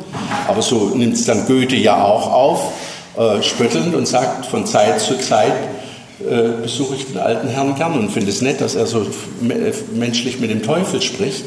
aber 0.46 0.62
so 0.62 0.92
nimmt 0.94 1.14
es 1.14 1.24
dann 1.24 1.44
Goethe 1.46 1.74
ja 1.74 2.04
auch 2.04 2.32
auf, 2.32 2.72
äh, 3.16 3.42
spöttelnd 3.42 3.96
und 3.96 4.06
sagt 4.06 4.46
von 4.46 4.64
Zeit 4.64 5.00
zu 5.00 5.18
Zeit, 5.18 5.54
äh, 6.20 6.62
besuche 6.62 6.94
ich 6.94 7.06
den 7.06 7.18
alten 7.18 7.48
Herrn 7.48 7.74
gern 7.74 7.98
und 7.98 8.10
finde 8.10 8.30
es 8.30 8.40
nett, 8.40 8.60
dass 8.60 8.74
er 8.74 8.86
so 8.86 9.02
äh, 9.02 9.72
menschlich 9.94 10.38
mit 10.38 10.50
dem 10.50 10.62
Teufel 10.62 11.02
spricht. 11.02 11.44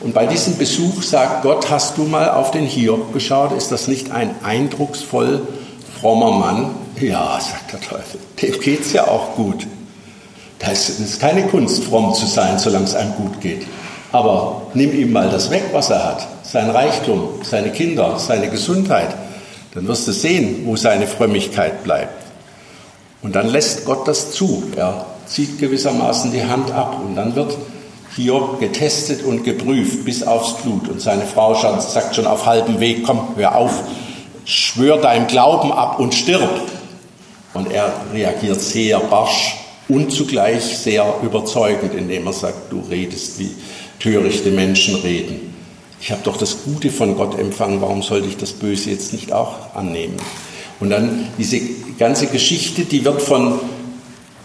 Und 0.00 0.12
bei 0.12 0.26
diesem 0.26 0.58
Besuch 0.58 1.02
sagt 1.02 1.42
Gott, 1.42 1.70
hast 1.70 1.96
du 1.96 2.04
mal 2.04 2.28
auf 2.30 2.50
den 2.50 2.66
Hiob 2.66 3.14
geschaut? 3.14 3.52
Ist 3.52 3.72
das 3.72 3.88
nicht 3.88 4.10
ein 4.10 4.34
eindrucksvoll 4.42 5.40
frommer 6.00 6.32
Mann? 6.32 6.70
Ja, 7.00 7.40
sagt 7.40 7.72
der 7.72 7.80
Teufel, 7.80 8.20
dem 8.42 8.60
geht 8.60 8.82
es 8.82 8.92
ja 8.92 9.08
auch 9.08 9.34
gut. 9.34 9.66
Das 10.58 10.90
ist 10.90 11.20
keine 11.20 11.46
Kunst, 11.46 11.84
fromm 11.84 12.12
zu 12.14 12.26
sein, 12.26 12.58
solange 12.58 12.84
es 12.84 12.94
einem 12.94 13.14
gut 13.14 13.40
geht. 13.40 13.66
Aber 14.12 14.62
nimm 14.74 14.92
ihm 14.92 15.12
mal 15.12 15.28
das 15.30 15.50
weg, 15.50 15.64
was 15.72 15.90
er 15.90 16.04
hat. 16.04 16.28
Sein 16.42 16.70
Reichtum, 16.70 17.40
seine 17.42 17.70
Kinder, 17.70 18.18
seine 18.18 18.48
Gesundheit. 18.48 19.08
Dann 19.74 19.88
wirst 19.88 20.06
du 20.06 20.12
sehen, 20.12 20.62
wo 20.66 20.76
seine 20.76 21.06
Frömmigkeit 21.06 21.82
bleibt. 21.82 22.23
Und 23.24 23.34
dann 23.34 23.48
lässt 23.48 23.86
Gott 23.86 24.06
das 24.06 24.32
zu. 24.32 24.62
Er 24.76 25.06
zieht 25.26 25.58
gewissermaßen 25.58 26.30
die 26.30 26.44
Hand 26.44 26.70
ab. 26.70 27.00
Und 27.02 27.16
dann 27.16 27.34
wird 27.34 27.56
Hiob 28.14 28.60
getestet 28.60 29.24
und 29.24 29.44
geprüft 29.44 30.04
bis 30.04 30.22
aufs 30.22 30.62
Blut. 30.62 30.88
Und 30.88 31.00
seine 31.00 31.24
Frau 31.24 31.54
sagt 31.54 32.14
schon 32.14 32.26
auf 32.26 32.44
halbem 32.44 32.80
Weg, 32.80 33.02
komm, 33.04 33.28
hör 33.34 33.56
auf, 33.56 33.82
schwör 34.44 34.98
deinem 34.98 35.26
Glauben 35.26 35.72
ab 35.72 35.98
und 35.98 36.14
stirb. 36.14 36.60
Und 37.54 37.72
er 37.72 37.92
reagiert 38.12 38.60
sehr 38.60 39.00
barsch 39.00 39.56
und 39.88 40.12
zugleich 40.12 40.62
sehr 40.62 41.14
überzeugend, 41.22 41.94
indem 41.94 42.26
er 42.26 42.32
sagt, 42.34 42.70
du 42.70 42.80
redest 42.90 43.38
wie 43.38 43.54
törichte 44.00 44.50
Menschen 44.50 44.96
reden. 44.96 45.54
Ich 45.98 46.10
habe 46.10 46.20
doch 46.24 46.36
das 46.36 46.58
Gute 46.64 46.90
von 46.90 47.16
Gott 47.16 47.38
empfangen, 47.38 47.80
warum 47.80 48.02
sollte 48.02 48.28
ich 48.28 48.36
das 48.36 48.52
Böse 48.52 48.90
jetzt 48.90 49.14
nicht 49.14 49.32
auch 49.32 49.74
annehmen? 49.74 50.16
Und 50.80 50.90
dann 50.90 51.28
diese 51.38 51.60
ganze 51.98 52.26
Geschichte, 52.26 52.84
die 52.84 53.04
wird 53.04 53.22
von 53.22 53.60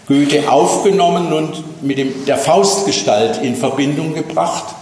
Goethe 0.06 0.50
aufgenommen 0.50 1.32
und 1.32 1.82
mit 1.82 1.98
dem, 1.98 2.24
der 2.26 2.36
Faustgestalt 2.36 3.42
in 3.42 3.54
Verbindung 3.54 4.14
gebracht. 4.14 4.74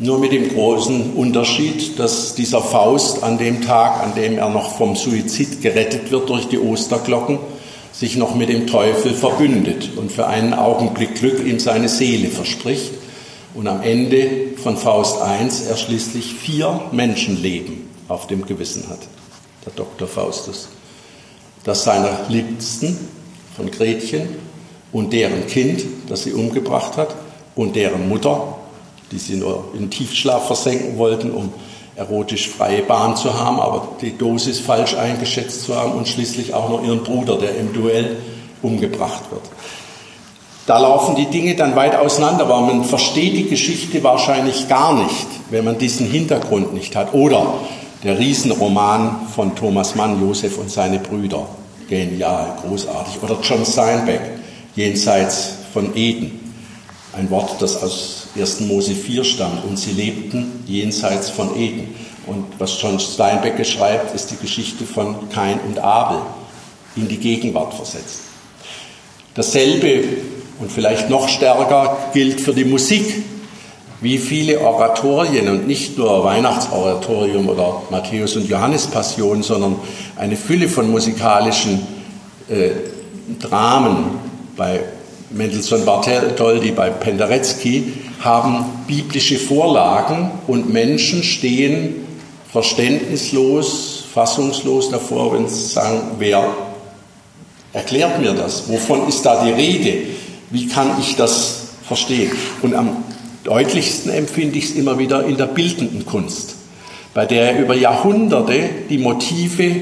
Nur 0.00 0.18
mit 0.18 0.32
dem 0.32 0.48
großen 0.54 1.14
Unterschied, 1.14 1.98
dass 1.98 2.34
dieser 2.34 2.60
Faust 2.60 3.24
an 3.24 3.38
dem 3.38 3.62
Tag, 3.62 4.02
an 4.02 4.14
dem 4.14 4.38
er 4.38 4.48
noch 4.48 4.76
vom 4.76 4.94
Suizid 4.94 5.60
gerettet 5.60 6.12
wird 6.12 6.28
durch 6.28 6.46
die 6.48 6.58
Osterglocken, 6.58 7.38
sich 7.92 8.16
noch 8.16 8.36
mit 8.36 8.48
dem 8.48 8.68
Teufel 8.68 9.12
verbündet 9.12 9.90
und 9.96 10.12
für 10.12 10.28
einen 10.28 10.54
Augenblick 10.54 11.16
Glück 11.16 11.44
in 11.44 11.58
seine 11.58 11.88
Seele 11.88 12.28
verspricht 12.28 12.92
und 13.54 13.66
am 13.66 13.82
Ende 13.82 14.28
von 14.56 14.76
Faust 14.76 15.18
I 15.18 15.48
er 15.68 15.76
schließlich 15.76 16.34
vier 16.34 16.80
Menschenleben 16.92 17.88
auf 18.06 18.28
dem 18.28 18.46
Gewissen 18.46 18.88
hat, 18.88 19.00
der 19.64 19.72
Dr. 19.74 20.08
Faustus. 20.08 20.68
Das 21.64 21.84
seiner 21.84 22.20
Liebsten 22.28 22.96
von 23.56 23.70
Gretchen 23.70 24.28
und 24.92 25.12
deren 25.12 25.46
Kind, 25.46 25.82
das 26.08 26.22
sie 26.22 26.32
umgebracht 26.32 26.96
hat, 26.96 27.14
und 27.54 27.74
deren 27.74 28.08
Mutter, 28.08 28.56
die 29.10 29.18
sie 29.18 29.36
nur 29.36 29.72
in 29.76 29.90
Tiefschlaf 29.90 30.46
versenken 30.46 30.96
wollten, 30.96 31.32
um 31.32 31.52
erotisch 31.96 32.48
freie 32.48 32.82
Bahn 32.82 33.16
zu 33.16 33.34
haben, 33.34 33.58
aber 33.58 33.88
die 34.00 34.16
Dosis 34.16 34.60
falsch 34.60 34.94
eingeschätzt 34.94 35.62
zu 35.62 35.74
haben 35.74 35.92
und 35.92 36.06
schließlich 36.06 36.54
auch 36.54 36.68
noch 36.70 36.84
ihren 36.84 37.02
Bruder, 37.02 37.36
der 37.36 37.56
im 37.56 37.72
Duell 37.72 38.18
umgebracht 38.62 39.24
wird. 39.30 39.42
Da 40.66 40.78
laufen 40.78 41.16
die 41.16 41.26
Dinge 41.26 41.56
dann 41.56 41.74
weit 41.74 41.96
auseinander, 41.96 42.44
aber 42.44 42.60
man 42.60 42.84
versteht 42.84 43.36
die 43.36 43.48
Geschichte 43.48 44.04
wahrscheinlich 44.04 44.68
gar 44.68 44.92
nicht, 45.02 45.26
wenn 45.50 45.64
man 45.64 45.78
diesen 45.78 46.08
Hintergrund 46.08 46.74
nicht 46.74 46.94
hat. 46.94 47.14
Oder 47.14 47.54
der 48.02 48.18
Riesenroman 48.18 49.28
von 49.34 49.54
Thomas 49.56 49.94
Mann, 49.94 50.20
Josef 50.20 50.58
und 50.58 50.70
seine 50.70 50.98
Brüder. 50.98 51.48
Genial, 51.88 52.56
großartig. 52.62 53.22
Oder 53.22 53.38
John 53.42 53.64
Steinbeck, 53.64 54.20
Jenseits 54.76 55.54
von 55.72 55.96
Eden. 55.96 56.54
Ein 57.16 57.30
Wort, 57.30 57.60
das 57.60 57.82
aus 57.82 58.28
1. 58.38 58.60
Mose 58.60 58.94
4 58.94 59.24
stammt. 59.24 59.64
Und 59.64 59.78
sie 59.78 59.92
lebten 59.92 60.62
jenseits 60.66 61.30
von 61.30 61.56
Eden. 61.56 61.94
Und 62.26 62.44
was 62.58 62.80
John 62.80 63.00
Steinbeck 63.00 63.64
schreibt, 63.66 64.14
ist 64.14 64.30
die 64.30 64.36
Geschichte 64.36 64.84
von 64.84 65.28
Kain 65.30 65.58
und 65.66 65.78
Abel 65.78 66.18
in 66.94 67.08
die 67.08 67.16
Gegenwart 67.16 67.74
versetzt. 67.74 68.20
Dasselbe 69.34 70.04
und 70.60 70.70
vielleicht 70.70 71.08
noch 71.08 71.28
stärker 71.28 71.96
gilt 72.12 72.40
für 72.40 72.52
die 72.52 72.64
Musik. 72.64 73.24
Wie 74.00 74.18
viele 74.18 74.60
Oratorien 74.60 75.48
und 75.48 75.66
nicht 75.66 75.98
nur 75.98 76.24
Weihnachtsoratorium 76.24 77.48
oder 77.48 77.82
Matthäus- 77.90 78.36
und 78.36 78.48
Johannespassion, 78.48 79.42
sondern 79.42 79.76
eine 80.16 80.36
Fülle 80.36 80.68
von 80.68 80.90
musikalischen 80.90 81.84
äh, 82.48 82.70
Dramen 83.40 84.18
bei 84.56 84.80
Mendelssohn 85.30 85.84
Bartholdy, 85.84 86.70
bei 86.70 86.90
Penderecki 86.90 87.92
haben 88.20 88.64
biblische 88.86 89.36
Vorlagen 89.36 90.30
und 90.46 90.72
Menschen 90.72 91.22
stehen 91.22 92.06
verständnislos, 92.50 94.04
fassungslos 94.12 94.90
davor, 94.90 95.34
wenn 95.34 95.48
sie 95.48 95.66
sagen, 95.66 96.00
wer 96.18 96.44
erklärt 97.72 98.20
mir 98.20 98.32
das? 98.32 98.68
Wovon 98.68 99.06
ist 99.08 99.22
da 99.26 99.44
die 99.44 99.52
Rede? 99.52 100.06
Wie 100.50 100.66
kann 100.66 100.92
ich 101.00 101.16
das 101.16 101.68
verstehen? 101.86 102.32
Und 102.62 102.74
am 102.74 103.04
deutlichsten 103.48 104.12
empfinde 104.12 104.58
ich 104.58 104.66
es 104.66 104.70
immer 104.72 104.98
wieder 104.98 105.24
in 105.24 105.38
der 105.38 105.46
bildenden 105.46 106.04
Kunst, 106.04 106.56
bei 107.14 107.24
der 107.24 107.58
über 107.58 107.74
Jahrhunderte 107.74 108.68
die 108.90 108.98
Motive 108.98 109.74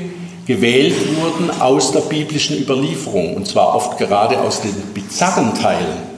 gewählt 0.47 0.95
wurden 1.17 1.51
aus 1.61 1.91
der 1.91 2.01
biblischen 2.01 2.57
Überlieferung, 2.57 3.35
und 3.35 3.49
zwar 3.49 3.75
oft 3.75 3.99
gerade 3.99 4.39
aus 4.41 4.61
den 4.61 4.75
bizarren 4.95 5.53
Teilen. 5.55 6.17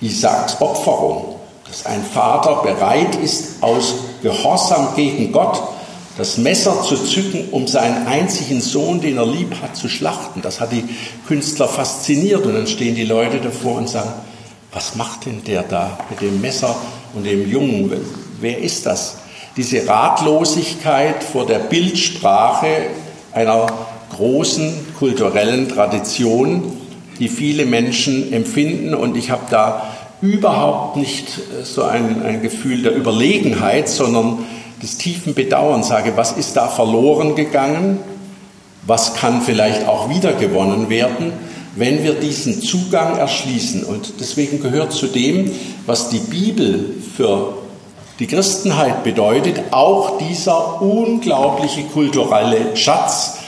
Isaaks 0.00 0.60
Opferung, 0.60 1.36
dass 1.66 1.84
ein 1.84 2.04
Vater 2.04 2.62
bereit 2.62 3.16
ist, 3.16 3.62
aus 3.62 3.94
Gehorsam 4.22 4.94
gegen 4.94 5.32
Gott 5.32 5.60
das 6.16 6.38
Messer 6.38 6.80
zu 6.82 6.96
zücken, 6.96 7.48
um 7.50 7.66
seinen 7.66 8.06
einzigen 8.06 8.60
Sohn, 8.60 9.00
den 9.00 9.16
er 9.16 9.26
lieb 9.26 9.52
hat, 9.60 9.76
zu 9.76 9.88
schlachten. 9.88 10.42
Das 10.42 10.60
hat 10.60 10.70
die 10.70 10.84
Künstler 11.26 11.66
fasziniert. 11.66 12.46
Und 12.46 12.54
dann 12.54 12.68
stehen 12.68 12.94
die 12.94 13.04
Leute 13.04 13.38
davor 13.40 13.78
und 13.78 13.88
sagen, 13.88 14.12
was 14.74 14.96
macht 14.96 15.26
denn 15.26 15.42
der 15.44 15.62
da 15.62 15.96
mit 16.10 16.20
dem 16.20 16.40
Messer 16.40 16.74
und 17.14 17.24
dem 17.24 17.48
Jungen? 17.48 17.92
Wer 18.40 18.58
ist 18.58 18.86
das? 18.86 19.18
Diese 19.56 19.86
Ratlosigkeit 19.86 21.22
vor 21.22 21.46
der 21.46 21.60
Bildsprache 21.60 22.66
einer 23.32 23.66
großen 24.16 24.94
kulturellen 24.98 25.68
Tradition, 25.68 26.72
die 27.20 27.28
viele 27.28 27.66
Menschen 27.66 28.32
empfinden. 28.32 28.94
Und 28.94 29.16
ich 29.16 29.30
habe 29.30 29.44
da 29.48 29.94
überhaupt 30.20 30.96
nicht 30.96 31.38
äh, 31.38 31.64
so 31.64 31.84
ein, 31.84 32.22
ein 32.24 32.42
Gefühl 32.42 32.82
der 32.82 32.96
Überlegenheit, 32.96 33.88
sondern 33.88 34.44
des 34.82 34.98
tiefen 34.98 35.34
Bedauerns 35.34 35.88
sage, 35.88 36.12
was 36.16 36.32
ist 36.32 36.56
da 36.56 36.66
verloren 36.66 37.36
gegangen? 37.36 38.00
Was 38.86 39.14
kann 39.14 39.40
vielleicht 39.40 39.86
auch 39.88 40.10
wiedergewonnen 40.10 40.90
werden, 40.90 41.32
wenn 41.76 42.02
wir 42.02 42.14
diesen 42.14 42.60
Zugang 42.60 43.16
erschließen? 43.16 43.84
Und 43.84 44.14
deswegen 44.20 44.60
gehört 44.60 44.92
zu 44.92 45.06
dem, 45.06 45.50
was 45.86 46.10
die 46.10 46.18
Bibel 46.18 46.94
für 47.16 47.58
die 48.18 48.26
Christenheit 48.26 49.02
bedeutet, 49.02 49.60
auch 49.72 50.18
dieser 50.18 50.80
unglaubliche 50.80 51.82
kulturelle 51.82 52.76
Schatz, 52.76 53.38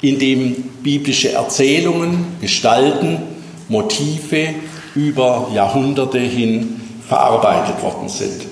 in 0.00 0.18
dem 0.18 0.54
biblische 0.82 1.32
Erzählungen, 1.32 2.36
Gestalten, 2.40 3.18
Motive 3.68 4.54
über 4.94 5.50
Jahrhunderte 5.52 6.18
hin 6.18 6.80
verarbeitet 7.06 7.82
worden 7.82 8.08
sind. 8.08 8.42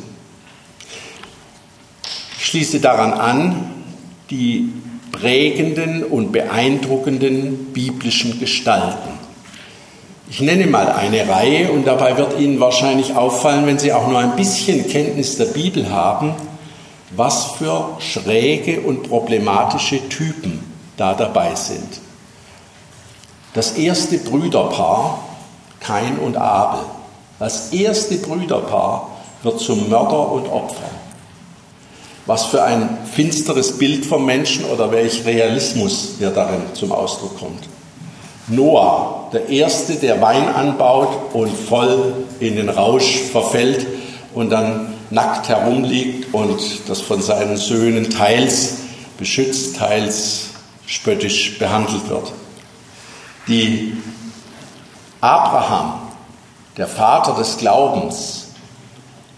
Ich 2.38 2.46
schließe 2.46 2.80
daran 2.80 3.12
an, 3.12 3.70
die 4.30 4.68
prägenden 5.16 6.04
und 6.04 6.32
beeindruckenden 6.32 7.72
biblischen 7.72 8.38
Gestalten. 8.38 9.16
Ich 10.28 10.40
nenne 10.40 10.66
mal 10.66 10.90
eine 10.90 11.28
Reihe 11.28 11.70
und 11.70 11.86
dabei 11.86 12.16
wird 12.18 12.38
Ihnen 12.38 12.60
wahrscheinlich 12.60 13.14
auffallen, 13.14 13.66
wenn 13.66 13.78
Sie 13.78 13.92
auch 13.92 14.08
nur 14.08 14.18
ein 14.18 14.36
bisschen 14.36 14.88
Kenntnis 14.88 15.36
der 15.36 15.46
Bibel 15.46 15.90
haben, 15.90 16.34
was 17.12 17.52
für 17.52 17.96
schräge 18.00 18.80
und 18.80 19.08
problematische 19.08 20.08
Typen 20.08 20.60
da 20.96 21.14
dabei 21.14 21.54
sind. 21.54 22.00
Das 23.54 23.78
erste 23.78 24.18
Brüderpaar, 24.18 25.24
Kain 25.80 26.18
und 26.18 26.36
Abel, 26.36 26.80
das 27.38 27.72
erste 27.72 28.16
Brüderpaar 28.16 29.10
wird 29.42 29.60
zum 29.60 29.88
Mörder 29.88 30.32
und 30.32 30.48
Opfer. 30.48 30.90
Was 32.26 32.46
für 32.46 32.62
ein 32.64 32.98
finsteres 33.12 33.78
Bild 33.78 34.04
vom 34.04 34.26
Menschen 34.26 34.64
oder 34.64 34.90
welch 34.90 35.24
Realismus 35.24 36.14
hier 36.18 36.30
darin 36.30 36.60
zum 36.74 36.92
Ausdruck 36.92 37.38
kommt. 37.38 37.68
Noah, 38.48 39.28
der 39.32 39.48
Erste, 39.48 39.94
der 39.94 40.20
Wein 40.20 40.48
anbaut 40.48 41.34
und 41.34 41.56
voll 41.56 42.14
in 42.40 42.56
den 42.56 42.68
Rausch 42.68 43.22
verfällt 43.32 43.86
und 44.34 44.50
dann 44.50 44.94
nackt 45.10 45.48
herumliegt 45.48 46.32
und 46.34 46.88
das 46.88 47.00
von 47.00 47.22
seinen 47.22 47.56
Söhnen 47.56 48.10
teils 48.10 48.78
beschützt, 49.18 49.76
teils 49.76 50.50
spöttisch 50.86 51.58
behandelt 51.58 52.08
wird. 52.08 52.32
Die 53.48 53.96
Abraham, 55.20 56.00
der 56.76 56.86
Vater 56.86 57.34
des 57.34 57.58
Glaubens, 57.58 58.48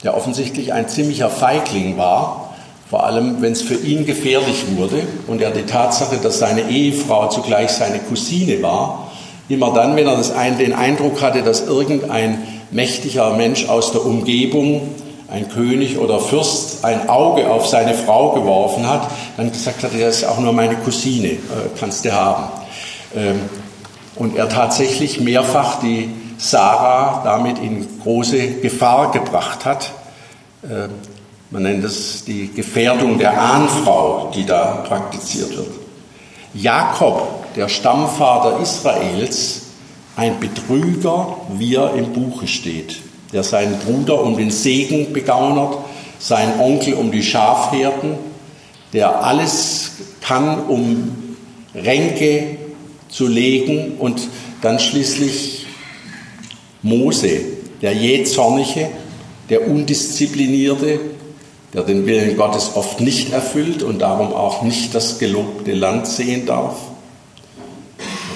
der 0.03 0.17
offensichtlich 0.17 0.73
ein 0.73 0.89
ziemlicher 0.89 1.31
Feigling 1.31 1.97
war, 1.97 2.48
vor 2.91 3.05
allem 3.05 3.43
wenn 3.43 3.53
es 3.53 3.63
für 3.63 3.75
ihn 3.75 4.07
gefährlich 4.07 4.65
wurde 4.77 5.03
und 5.27 5.43
er 5.43 5.51
die 5.51 5.65
Tatsache, 5.65 6.17
dass 6.17 6.39
seine 6.39 6.71
Ehefrau 6.71 7.29
zugleich 7.29 7.71
seine 7.71 7.99
Cousine 7.99 8.63
war, 8.63 9.11
immer 9.49 9.73
dann, 9.73 9.97
wenn 9.97 10.07
er 10.07 10.17
das 10.17 10.31
ein, 10.31 10.59
den 10.59 10.73
Eindruck 10.73 11.21
hatte, 11.21 11.43
dass 11.43 11.67
irgendein 11.67 12.43
mächtiger 12.71 13.35
Mensch 13.35 13.69
aus 13.69 13.93
der 13.93 14.05
Umgebung, 14.05 14.95
ein 15.31 15.51
König 15.51 15.99
oder 15.99 16.21
Fürst, 16.21 16.85
ein 16.85 17.09
Auge 17.11 17.51
auf 17.51 17.67
seine 17.67 17.93
Frau 17.93 18.33
geworfen 18.33 18.89
hat, 18.89 19.11
dann 19.37 19.53
gesagt 19.53 19.83
hat, 19.83 19.95
er 19.95 20.09
ist 20.09 20.25
auch 20.25 20.39
nur 20.39 20.55
meine 20.55 20.77
Cousine, 20.77 21.29
äh, 21.29 21.39
kannst 21.79 22.05
du 22.05 22.13
haben. 22.13 22.45
Ähm, 23.15 23.41
und 24.17 24.37
er 24.37 24.49
tatsächlich 24.49 25.21
mehrfach 25.21 25.81
die 25.81 26.11
Sarah 26.39 27.23
damit 27.25 27.59
in 27.59 27.87
große 28.03 28.61
Gefahr 28.63 29.13
gebracht 29.13 29.65
hat. 29.67 29.93
Ähm, 30.65 30.91
man 31.51 31.63
nennt 31.63 31.85
es 31.85 32.25
die 32.25 32.53
Gefährdung 32.53 33.19
der 33.19 33.41
Ahnfrau, 33.41 34.31
die 34.35 34.45
da 34.45 34.85
praktiziert 34.87 35.57
wird. 35.57 35.71
Jakob, 36.55 37.55
der 37.55 37.69
Stammvater 37.69 38.61
Israels, 38.61 39.63
ein 40.17 40.41
Betrüger, 40.41 41.37
wie 41.57 41.77
er 41.77 41.95
im 41.95 42.13
Buche 42.13 42.47
steht, 42.47 42.97
der 43.33 43.43
seinen 43.43 43.79
Bruder 43.79 44.23
um 44.23 44.37
den 44.37 44.51
Segen 44.51 45.13
begaunert, 45.13 45.79
seinen 46.19 46.59
Onkel 46.61 46.95
um 46.95 47.11
die 47.13 47.23
Schafherden, 47.23 48.17
der 48.93 49.23
alles 49.23 49.93
kann, 50.21 50.67
um 50.67 51.37
Ränke 51.75 52.59
zu 53.09 53.27
legen 53.27 53.93
und 53.99 54.21
dann 54.61 54.79
schließlich 54.79 55.67
Mose, 56.83 57.41
der 57.81 57.93
jähzornige, 57.93 58.91
der 59.49 59.69
undisziplinierte, 59.69 61.01
der 61.75 61.83
den 61.83 62.07
Willen 62.07 62.37
Gottes 62.37 62.73
oft 62.75 63.01
nicht 63.01 63.33
erfüllt 63.33 63.83
und 63.83 64.01
darum 64.01 64.33
auch 64.33 64.63
nicht 64.63 64.95
das 64.95 65.19
gelobte 65.19 65.73
Land 65.73 66.07
sehen 66.07 66.47
darf. 66.47 66.77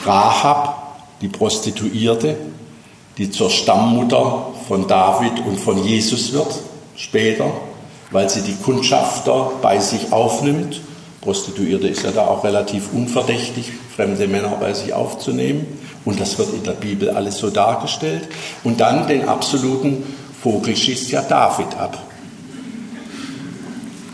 Rahab, 0.05 0.99
die 1.20 1.28
Prostituierte, 1.28 2.37
die 3.18 3.30
zur 3.30 3.51
Stammmutter 3.51 4.49
von 4.68 4.87
David 4.87 5.41
und 5.47 5.59
von 5.59 5.83
Jesus 5.85 6.33
wird, 6.33 6.59
später, 6.97 7.51
weil 8.11 8.28
sie 8.28 8.43
die 8.43 8.57
Kundschafter 8.57 9.53
bei 9.62 9.78
sich 9.78 10.12
aufnimmt 10.12 10.80
Prostituierte 11.22 11.87
ist 11.87 12.03
ja 12.03 12.11
da 12.11 12.26
auch 12.26 12.43
relativ 12.43 12.93
unverdächtig, 12.93 13.70
fremde 13.95 14.26
Männer 14.26 14.57
bei 14.61 14.74
sich 14.74 14.93
aufzunehmen. 14.93 15.78
Und 16.05 16.20
das 16.20 16.37
wird 16.37 16.53
in 16.53 16.64
der 16.64 16.72
Bibel 16.72 17.11
alles 17.11 17.39
so 17.39 17.49
dargestellt. 17.49 18.28
Und 18.64 18.80
dann 18.80 19.07
den 19.07 19.28
absoluten 19.28 20.03
Vogel 20.43 20.76
schießt 20.76 21.12
ja 21.12 21.22
David 21.22 21.78
ab. 21.78 21.97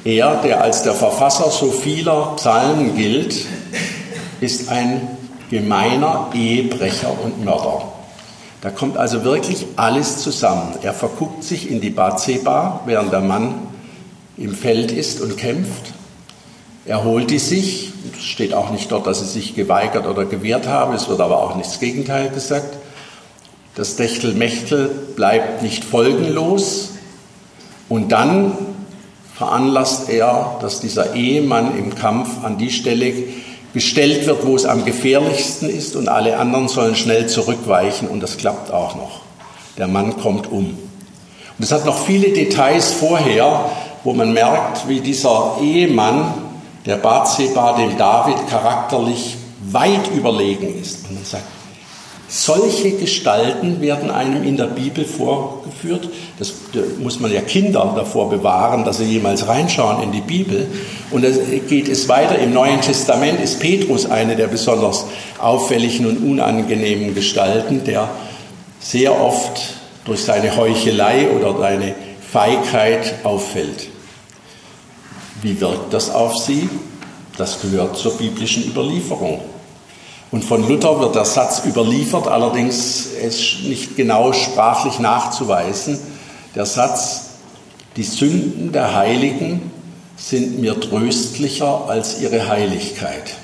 Er, 0.05 0.37
der 0.43 0.63
als 0.63 0.83
der 0.83 0.95
Verfasser 0.95 1.51
so 1.51 1.71
vieler 1.71 2.35
Psalmen 2.37 2.97
gilt, 2.97 3.47
ist 4.41 4.69
ein 4.69 5.09
gemeiner 5.51 6.31
Ehebrecher 6.35 7.13
und 7.23 7.45
Mörder. 7.45 7.93
Da 8.61 8.71
kommt 8.71 8.97
also 8.97 9.25
wirklich 9.25 9.67
alles 9.77 10.19
zusammen. 10.19 10.75
Er 10.83 10.93
verguckt 10.93 11.45
sich 11.45 11.71
in 11.71 11.81
die 11.81 11.91
Bathseba, 11.91 12.81
während 12.87 13.13
der 13.13 13.21
Mann 13.21 13.55
im 14.37 14.55
Feld 14.55 14.91
ist 14.91 15.21
und 15.21 15.37
kämpft. 15.37 15.93
Er 16.85 17.05
holt 17.05 17.31
die 17.31 17.39
sich, 17.39 17.93
es 18.17 18.25
steht 18.25 18.55
auch 18.55 18.71
nicht 18.71 18.91
dort, 18.91 19.07
dass 19.07 19.21
sie 19.21 19.27
sich 19.27 19.55
geweigert 19.55 20.07
oder 20.07 20.25
gewehrt 20.25 20.67
haben, 20.67 20.95
es 20.95 21.09
wird 21.09 21.21
aber 21.21 21.43
auch 21.43 21.55
nicht 21.55 21.69
das 21.69 21.81
Gegenteil 21.81 22.31
gesagt. 22.31 22.79
Das 23.75 23.97
Techtelmechtel 23.97 24.89
bleibt 25.15 25.63
nicht 25.63 25.85
folgenlos 25.85 26.91
und 27.89 28.11
dann 28.11 28.57
veranlasst 29.39 30.09
er, 30.11 30.57
dass 30.61 30.81
dieser 30.81 31.15
Ehemann 31.15 31.79
im 31.79 31.95
Kampf 31.95 32.45
an 32.45 32.59
die 32.59 32.71
Stelle 32.71 33.15
gestellt 33.73 34.27
wird, 34.27 34.45
wo 34.45 34.57
es 34.57 34.65
am 34.65 34.85
gefährlichsten 34.85 35.71
ist 35.71 35.95
und 35.95 36.09
alle 36.09 36.39
anderen 36.39 36.67
sollen 36.67 36.97
schnell 36.97 37.29
zurückweichen 37.29 38.09
und 38.09 38.21
das 38.21 38.37
klappt 38.37 38.73
auch 38.73 38.97
noch. 38.97 39.21
Der 39.77 39.87
Mann 39.87 40.19
kommt 40.19 40.51
um. 40.51 40.67
Und 40.67 41.65
es 41.65 41.71
hat 41.71 41.87
noch 41.87 42.05
viele 42.05 42.31
Details 42.31 42.93
vorher, 42.93 43.67
wo 44.03 44.13
man 44.13 44.33
merkt, 44.33 44.89
wie 44.89 45.01
dieser 45.01 45.59
Ehemann 45.63 46.33
der 46.85 46.97
Bathseba 46.97 47.75
dem 47.75 47.97
David 47.97 48.49
charakterlich 48.49 49.37
weit 49.71 50.11
überlegen 50.17 50.81
ist. 50.81 51.05
Und 51.09 51.15
man 51.15 51.25
sagt, 51.25 51.45
solche 52.29 52.93
Gestalten 52.93 53.81
werden 53.81 54.11
einem 54.11 54.45
in 54.45 54.59
der 54.59 54.67
Bibel 54.67 55.05
vorgeführt. 55.07 56.11
Das 56.39 56.53
da 56.73 56.81
muss 57.01 57.21
man 57.21 57.33
ja 57.33 57.41
Kinder 57.41 57.95
davor 57.97 58.29
bewahren, 58.29 58.85
dass 58.85 58.99
sie 58.99 59.05
jemals 59.05 59.49
reinschauen 59.49 60.03
in 60.03 60.13
die 60.13 60.21
Bibel. 60.21 60.67
Und 61.11 61.25
da 61.25 61.31
geht 61.69 61.89
es 61.89 62.09
weiter. 62.09 62.39
Im 62.39 62.53
Neuen 62.53 62.83
Testament 62.83 63.41
ist 63.41 63.61
Petrus 63.61 64.05
eine 64.05 64.37
der 64.37 64.49
besonders 64.49 65.07
auffälligen 65.39 66.07
und 66.07 66.19
unangenehmen 66.19 67.15
Gestalten, 67.15 67.83
der 67.85 68.11
sehr 68.79 69.19
oft 69.19 69.61
durch 70.05 70.21
seine 70.21 70.55
Heuchelei 70.55 71.29
oder 71.31 71.59
seine 71.59 71.95
Feigheit 72.31 73.15
auffällt. 73.25 73.89
Wie 75.41 75.59
wirkt 75.61 75.95
das 75.95 76.11
auf 76.11 76.37
sie? 76.37 76.69
Das 77.39 77.63
gehört 77.63 77.97
zur 77.97 78.19
biblischen 78.19 78.65
Überlieferung. 78.65 79.41
Und 80.31 80.45
von 80.45 80.67
Luther 80.69 81.01
wird 81.01 81.15
der 81.15 81.25
Satz 81.25 81.63
überliefert, 81.65 82.27
allerdings 82.27 83.07
ist 83.07 83.63
nicht 83.65 83.97
genau 83.97 84.33
sprachlich 84.33 84.99
nachzuweisen. 84.99 85.99
Der 86.55 86.67
Satz, 86.67 87.31
die 87.97 88.03
Sünden 88.03 88.73
der 88.73 88.95
Heiligen 88.95 89.71
sind 90.17 90.61
mir 90.61 90.79
tröstlicher 90.79 91.89
als 91.89 92.21
ihre 92.21 92.49
Heiligkeit. 92.49 93.37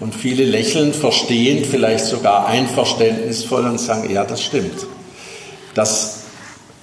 Und 0.00 0.14
viele 0.14 0.44
lächeln 0.44 0.92
verstehend, 0.92 1.66
vielleicht 1.66 2.06
sogar 2.06 2.46
einverständnisvoll 2.46 3.64
und 3.66 3.78
sagen, 3.78 4.10
ja, 4.10 4.24
das 4.24 4.42
stimmt. 4.42 4.86
Das 5.74 6.13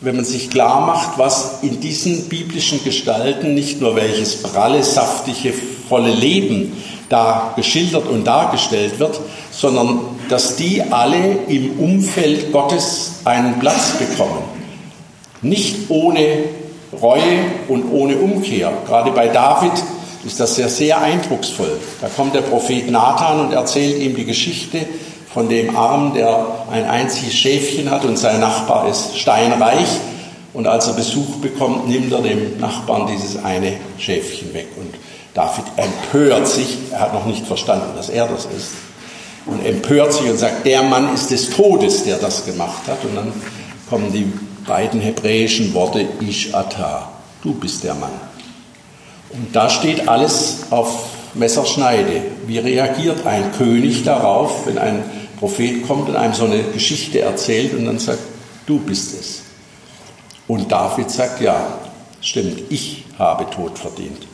wenn 0.02 0.16
man 0.16 0.26
sich 0.26 0.50
klar 0.50 0.86
macht, 0.86 1.20
was 1.20 1.60
in 1.62 1.80
diesen 1.80 2.28
biblischen 2.28 2.84
Gestalten 2.84 3.54
nicht 3.54 3.80
nur 3.80 3.96
welches 3.96 4.42
pralle, 4.42 4.84
saftige, 4.84 5.54
volle 5.88 6.12
Leben 6.12 6.74
da 7.08 7.54
geschildert 7.56 8.08
und 8.08 8.26
dargestellt 8.26 9.00
wird, 9.00 9.20
sondern 9.52 10.00
dass 10.30 10.56
die 10.56 10.82
alle 10.82 11.40
im 11.48 11.80
Umfeld 11.80 12.52
Gottes 12.52 13.20
einen 13.26 13.60
Platz 13.60 13.98
bekommen. 14.00 14.42
Nicht 15.44 15.90
ohne 15.90 16.46
Reue 17.00 17.46
und 17.68 17.92
ohne 17.92 18.18
Umkehr. 18.18 18.72
Gerade 18.88 19.12
bei 19.12 19.28
David 19.28 19.72
ist 20.26 20.40
das 20.40 20.56
sehr, 20.56 20.70
sehr 20.70 21.02
eindrucksvoll. 21.02 21.80
Da 22.00 22.08
kommt 22.08 22.34
der 22.34 22.42
Prophet 22.42 22.90
Nathan 22.90 23.40
und 23.40 23.54
erzählt 23.54 24.02
ihm 24.02 24.16
die 24.16 24.26
Geschichte 24.26 24.86
von 25.34 25.50
dem 25.50 25.76
Arm, 25.76 26.14
der 26.14 26.46
ein 26.72 26.86
einziges 26.86 27.34
Schäfchen 27.34 27.90
hat 27.90 28.04
und 28.06 28.18
sein 28.18 28.40
Nachbar 28.40 28.88
ist 28.90 29.18
steinreich. 29.18 29.88
Und 30.54 30.68
als 30.68 30.88
er 30.88 30.94
Besuch 30.94 31.38
bekommt, 31.38 31.88
nimmt 31.88 32.12
er 32.12 32.22
dem 32.22 32.60
Nachbarn 32.60 33.08
dieses 33.08 33.42
eine 33.42 33.74
Schäfchen 33.98 34.54
weg. 34.54 34.68
Und 34.76 34.94
David 35.34 35.64
empört 35.78 36.48
sich, 36.48 36.78
er 36.92 37.00
hat 37.00 37.14
noch 37.14 37.26
nicht 37.26 37.48
verstanden, 37.48 37.96
dass 37.96 38.10
er 38.10 38.28
das 38.28 38.46
ist, 38.46 38.72
und 39.46 39.66
empört 39.66 40.14
sich 40.14 40.30
und 40.30 40.38
sagt, 40.38 40.66
der 40.66 40.84
Mann 40.84 41.14
ist 41.14 41.32
des 41.32 41.50
Todes, 41.50 42.04
der 42.04 42.18
das 42.18 42.46
gemacht 42.46 42.88
hat. 42.88 43.04
Und 43.04 43.16
dann 43.16 43.34
kommen 43.90 44.12
die 44.12 44.32
beiden 44.68 45.02
hebräischen 45.02 45.74
Worte 45.74 46.06
Ish 46.20 46.54
Ata, 46.54 47.10
du 47.42 47.54
bist 47.54 47.84
der 47.84 47.96
Mann. 47.96 48.12
Und 49.32 49.56
da 49.56 49.70
steht 49.70 50.08
alles 50.08 50.64
auf 50.70 51.06
Messerschneide. 51.34 52.22
Wie 52.46 52.60
reagiert 52.60 53.26
ein 53.26 53.52
König 53.54 54.04
darauf, 54.04 54.66
wenn 54.66 54.78
ein 54.78 55.04
Prophet 55.42 55.88
kommt 55.88 56.08
und 56.08 56.16
einem 56.16 56.36
so 56.36 56.46
eine 56.46 56.62
Geschichte 56.62 57.20
erzählt 57.20 57.74
und 57.74 57.86
dann 57.86 57.98
sagt, 57.98 58.20
du 58.68 58.78
bist 58.78 59.20
es. 59.20 59.42
Und 60.48 60.72
David 60.72 61.10
sagt, 61.10 61.42
ja, 61.42 61.80
stimmt, 62.22 62.62
ich 62.70 63.06
habe 63.18 63.50
Tod 63.50 63.80
verdient. 63.80 64.28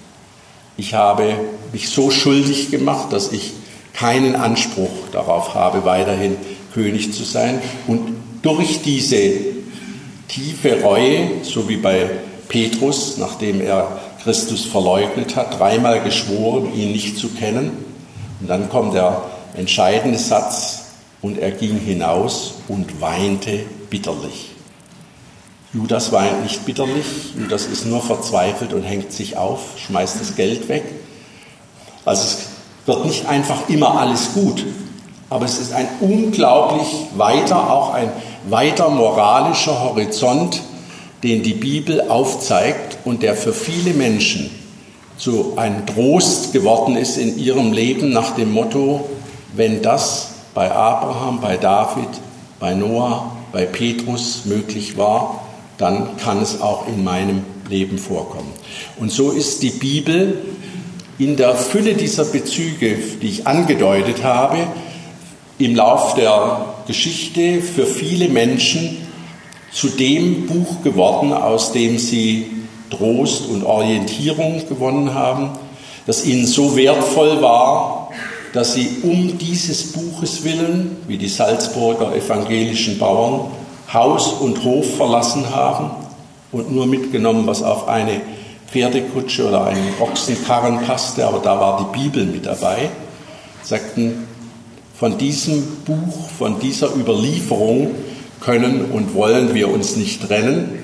Ich 0.76 0.94
habe 0.94 1.36
mich 1.72 1.90
so 1.90 2.12
schuldig 2.12 2.72
gemacht, 2.72 3.14
dass 3.14 3.32
ich 3.32 3.54
keinen 3.94 4.36
Anspruch 4.36 4.92
darauf 5.14 5.56
habe, 5.56 5.86
weiterhin 5.86 6.36
König 6.74 7.14
zu 7.14 7.24
sein. 7.24 7.62
Und 7.88 8.18
durch 8.42 8.82
diese 8.82 9.32
tiefe 10.28 10.82
Reue, 10.82 11.42
so 11.44 11.70
wie 11.70 11.78
bei 11.78 12.10
Petrus, 12.50 13.18
nachdem 13.18 13.62
er 13.62 13.98
Christus 14.24 14.66
verleugnet 14.66 15.38
hat, 15.38 15.58
dreimal 15.58 16.04
geschworen, 16.04 16.74
ihn 16.76 16.92
nicht 16.92 17.18
zu 17.18 17.30
kennen. 17.30 17.72
Und 18.42 18.50
dann 18.50 18.68
kommt 18.68 18.94
der 18.94 19.22
entscheidende 19.56 20.20
Satz, 20.20 20.87
und 21.22 21.38
er 21.38 21.52
ging 21.52 21.80
hinaus 21.80 22.56
und 22.68 23.02
weinte 23.02 23.60
bitterlich. 23.90 24.52
Judas 25.74 26.12
weint 26.12 26.44
nicht 26.44 26.66
bitterlich, 26.66 27.06
Judas 27.38 27.66
ist 27.66 27.86
nur 27.86 28.02
verzweifelt 28.02 28.74
und 28.74 28.84
hängt 28.84 29.12
sich 29.12 29.38
auf, 29.38 29.78
schmeißt 29.78 30.20
das 30.20 30.36
Geld 30.36 30.70
weg. 30.70 30.84
Also 32.06 32.24
es 32.24 32.38
wird 32.86 33.06
nicht 33.06 33.28
einfach 33.28 33.68
immer 33.68 34.00
alles 34.00 34.34
gut, 34.34 34.66
aber 35.30 35.46
es 35.46 35.60
ist 35.60 35.74
ein 35.74 35.88
unglaublich 36.00 36.88
weiter, 37.16 37.70
auch 37.70 37.94
ein 37.94 38.10
weiter 38.50 38.90
moralischer 38.90 39.82
Horizont, 39.84 40.62
den 41.24 41.44
die 41.44 41.54
Bibel 41.54 42.10
aufzeigt 42.10 43.00
und 43.04 43.24
der 43.24 43.36
für 43.36 43.54
viele 43.54 43.94
Menschen 43.94 44.50
zu 45.18 45.58
einem 45.58 45.86
Trost 45.86 46.54
geworden 46.54 46.96
ist 46.96 47.18
in 47.18 47.38
ihrem 47.38 47.74
Leben 47.74 48.12
nach 48.12 48.36
dem 48.36 48.54
Motto, 48.54 49.10
wenn 49.54 49.82
das 49.82 50.30
bei 50.58 50.72
Abraham, 50.72 51.40
bei 51.40 51.56
David, 51.56 52.10
bei 52.60 52.74
Noah, 52.74 53.32
bei 53.52 53.68
Petrus 53.68 54.46
möglich 54.46 54.98
war, 54.98 55.44
dann 55.78 56.18
kann 56.18 56.42
es 56.42 56.62
auch 56.62 56.88
in 56.88 57.04
meinem 57.04 57.44
Leben 57.70 58.00
vorkommen. 58.00 58.52
Und 59.00 59.12
so 59.12 59.30
ist 59.30 59.62
die 59.62 59.70
Bibel 59.70 60.42
in 61.20 61.36
der 61.38 61.54
Fülle 61.54 61.94
dieser 61.94 62.26
Bezüge, 62.26 62.98
die 63.22 63.28
ich 63.28 63.46
angedeutet 63.46 64.24
habe, 64.24 64.58
im 65.60 65.76
Lauf 65.76 66.16
der 66.16 66.66
Geschichte 66.88 67.62
für 67.62 67.86
viele 67.86 68.28
Menschen 68.28 68.98
zu 69.72 69.90
dem 69.90 70.48
Buch 70.48 70.82
geworden, 70.84 71.34
aus 71.34 71.72
dem 71.72 72.00
sie 72.00 72.48
Trost 72.90 73.48
und 73.48 73.64
Orientierung 73.64 74.68
gewonnen 74.68 75.14
haben, 75.14 75.52
das 76.08 76.26
ihnen 76.26 76.48
so 76.48 76.76
wertvoll 76.76 77.44
war, 77.44 77.97
dass 78.54 78.74
sie 78.74 78.98
um 79.04 79.38
dieses 79.38 79.92
Buches 79.92 80.44
willen, 80.44 80.98
wie 81.08 81.18
die 81.18 81.28
Salzburger 81.28 82.16
evangelischen 82.16 82.98
Bauern, 82.98 83.52
Haus 83.94 84.34
und 84.34 84.64
Hof 84.64 84.98
verlassen 84.98 85.50
haben 85.54 85.92
und 86.52 86.72
nur 86.72 86.86
mitgenommen, 86.86 87.48
was 87.48 87.64
auf 87.64 87.88
eine 87.88 88.22
Pferdekutsche 88.68 89.48
oder 89.48 89.66
einen 89.66 89.94
Ochsenkarren 90.00 90.82
passte, 90.86 91.26
aber 91.26 91.40
da 91.40 91.60
war 91.60 91.90
die 91.94 92.00
Bibel 92.00 92.26
mit 92.26 92.46
dabei, 92.46 92.90
sagten, 93.64 94.28
von 94.98 95.18
diesem 95.18 95.64
Buch, 95.86 96.30
von 96.38 96.60
dieser 96.60 96.94
Überlieferung 96.96 97.92
können 98.42 98.86
und 98.92 99.14
wollen 99.14 99.54
wir 99.54 99.70
uns 99.70 99.96
nicht 99.96 100.28
trennen, 100.28 100.80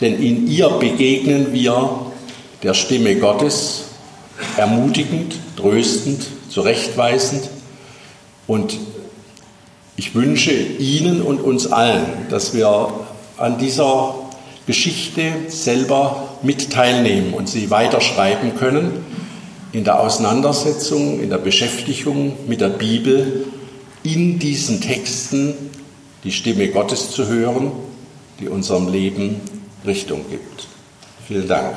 denn 0.00 0.20
in 0.20 0.48
ihr 0.48 0.68
begegnen 0.70 1.52
wir 1.52 2.06
der 2.62 2.74
Stimme 2.74 3.14
Gottes 3.16 3.84
ermutigend, 4.56 5.34
tröstend, 5.56 6.26
zurechtweisend 6.54 7.50
und 8.46 8.78
ich 9.96 10.14
wünsche 10.14 10.52
Ihnen 10.52 11.20
und 11.20 11.40
uns 11.40 11.66
allen, 11.66 12.28
dass 12.30 12.54
wir 12.54 12.90
an 13.36 13.58
dieser 13.58 14.14
Geschichte 14.66 15.32
selber 15.48 16.28
mit 16.42 16.70
teilnehmen 16.70 17.34
und 17.34 17.48
sie 17.48 17.70
weiterschreiben 17.70 18.56
können 18.56 19.04
in 19.72 19.82
der 19.82 19.98
Auseinandersetzung, 19.98 21.20
in 21.20 21.30
der 21.30 21.38
Beschäftigung 21.38 22.36
mit 22.46 22.60
der 22.60 22.68
Bibel, 22.68 23.46
in 24.04 24.38
diesen 24.38 24.80
Texten 24.80 25.54
die 26.22 26.30
Stimme 26.30 26.68
Gottes 26.68 27.10
zu 27.10 27.26
hören, 27.26 27.72
die 28.38 28.48
unserem 28.48 28.88
Leben 28.88 29.40
Richtung 29.84 30.24
gibt. 30.30 30.68
Vielen 31.26 31.48
Dank. 31.48 31.74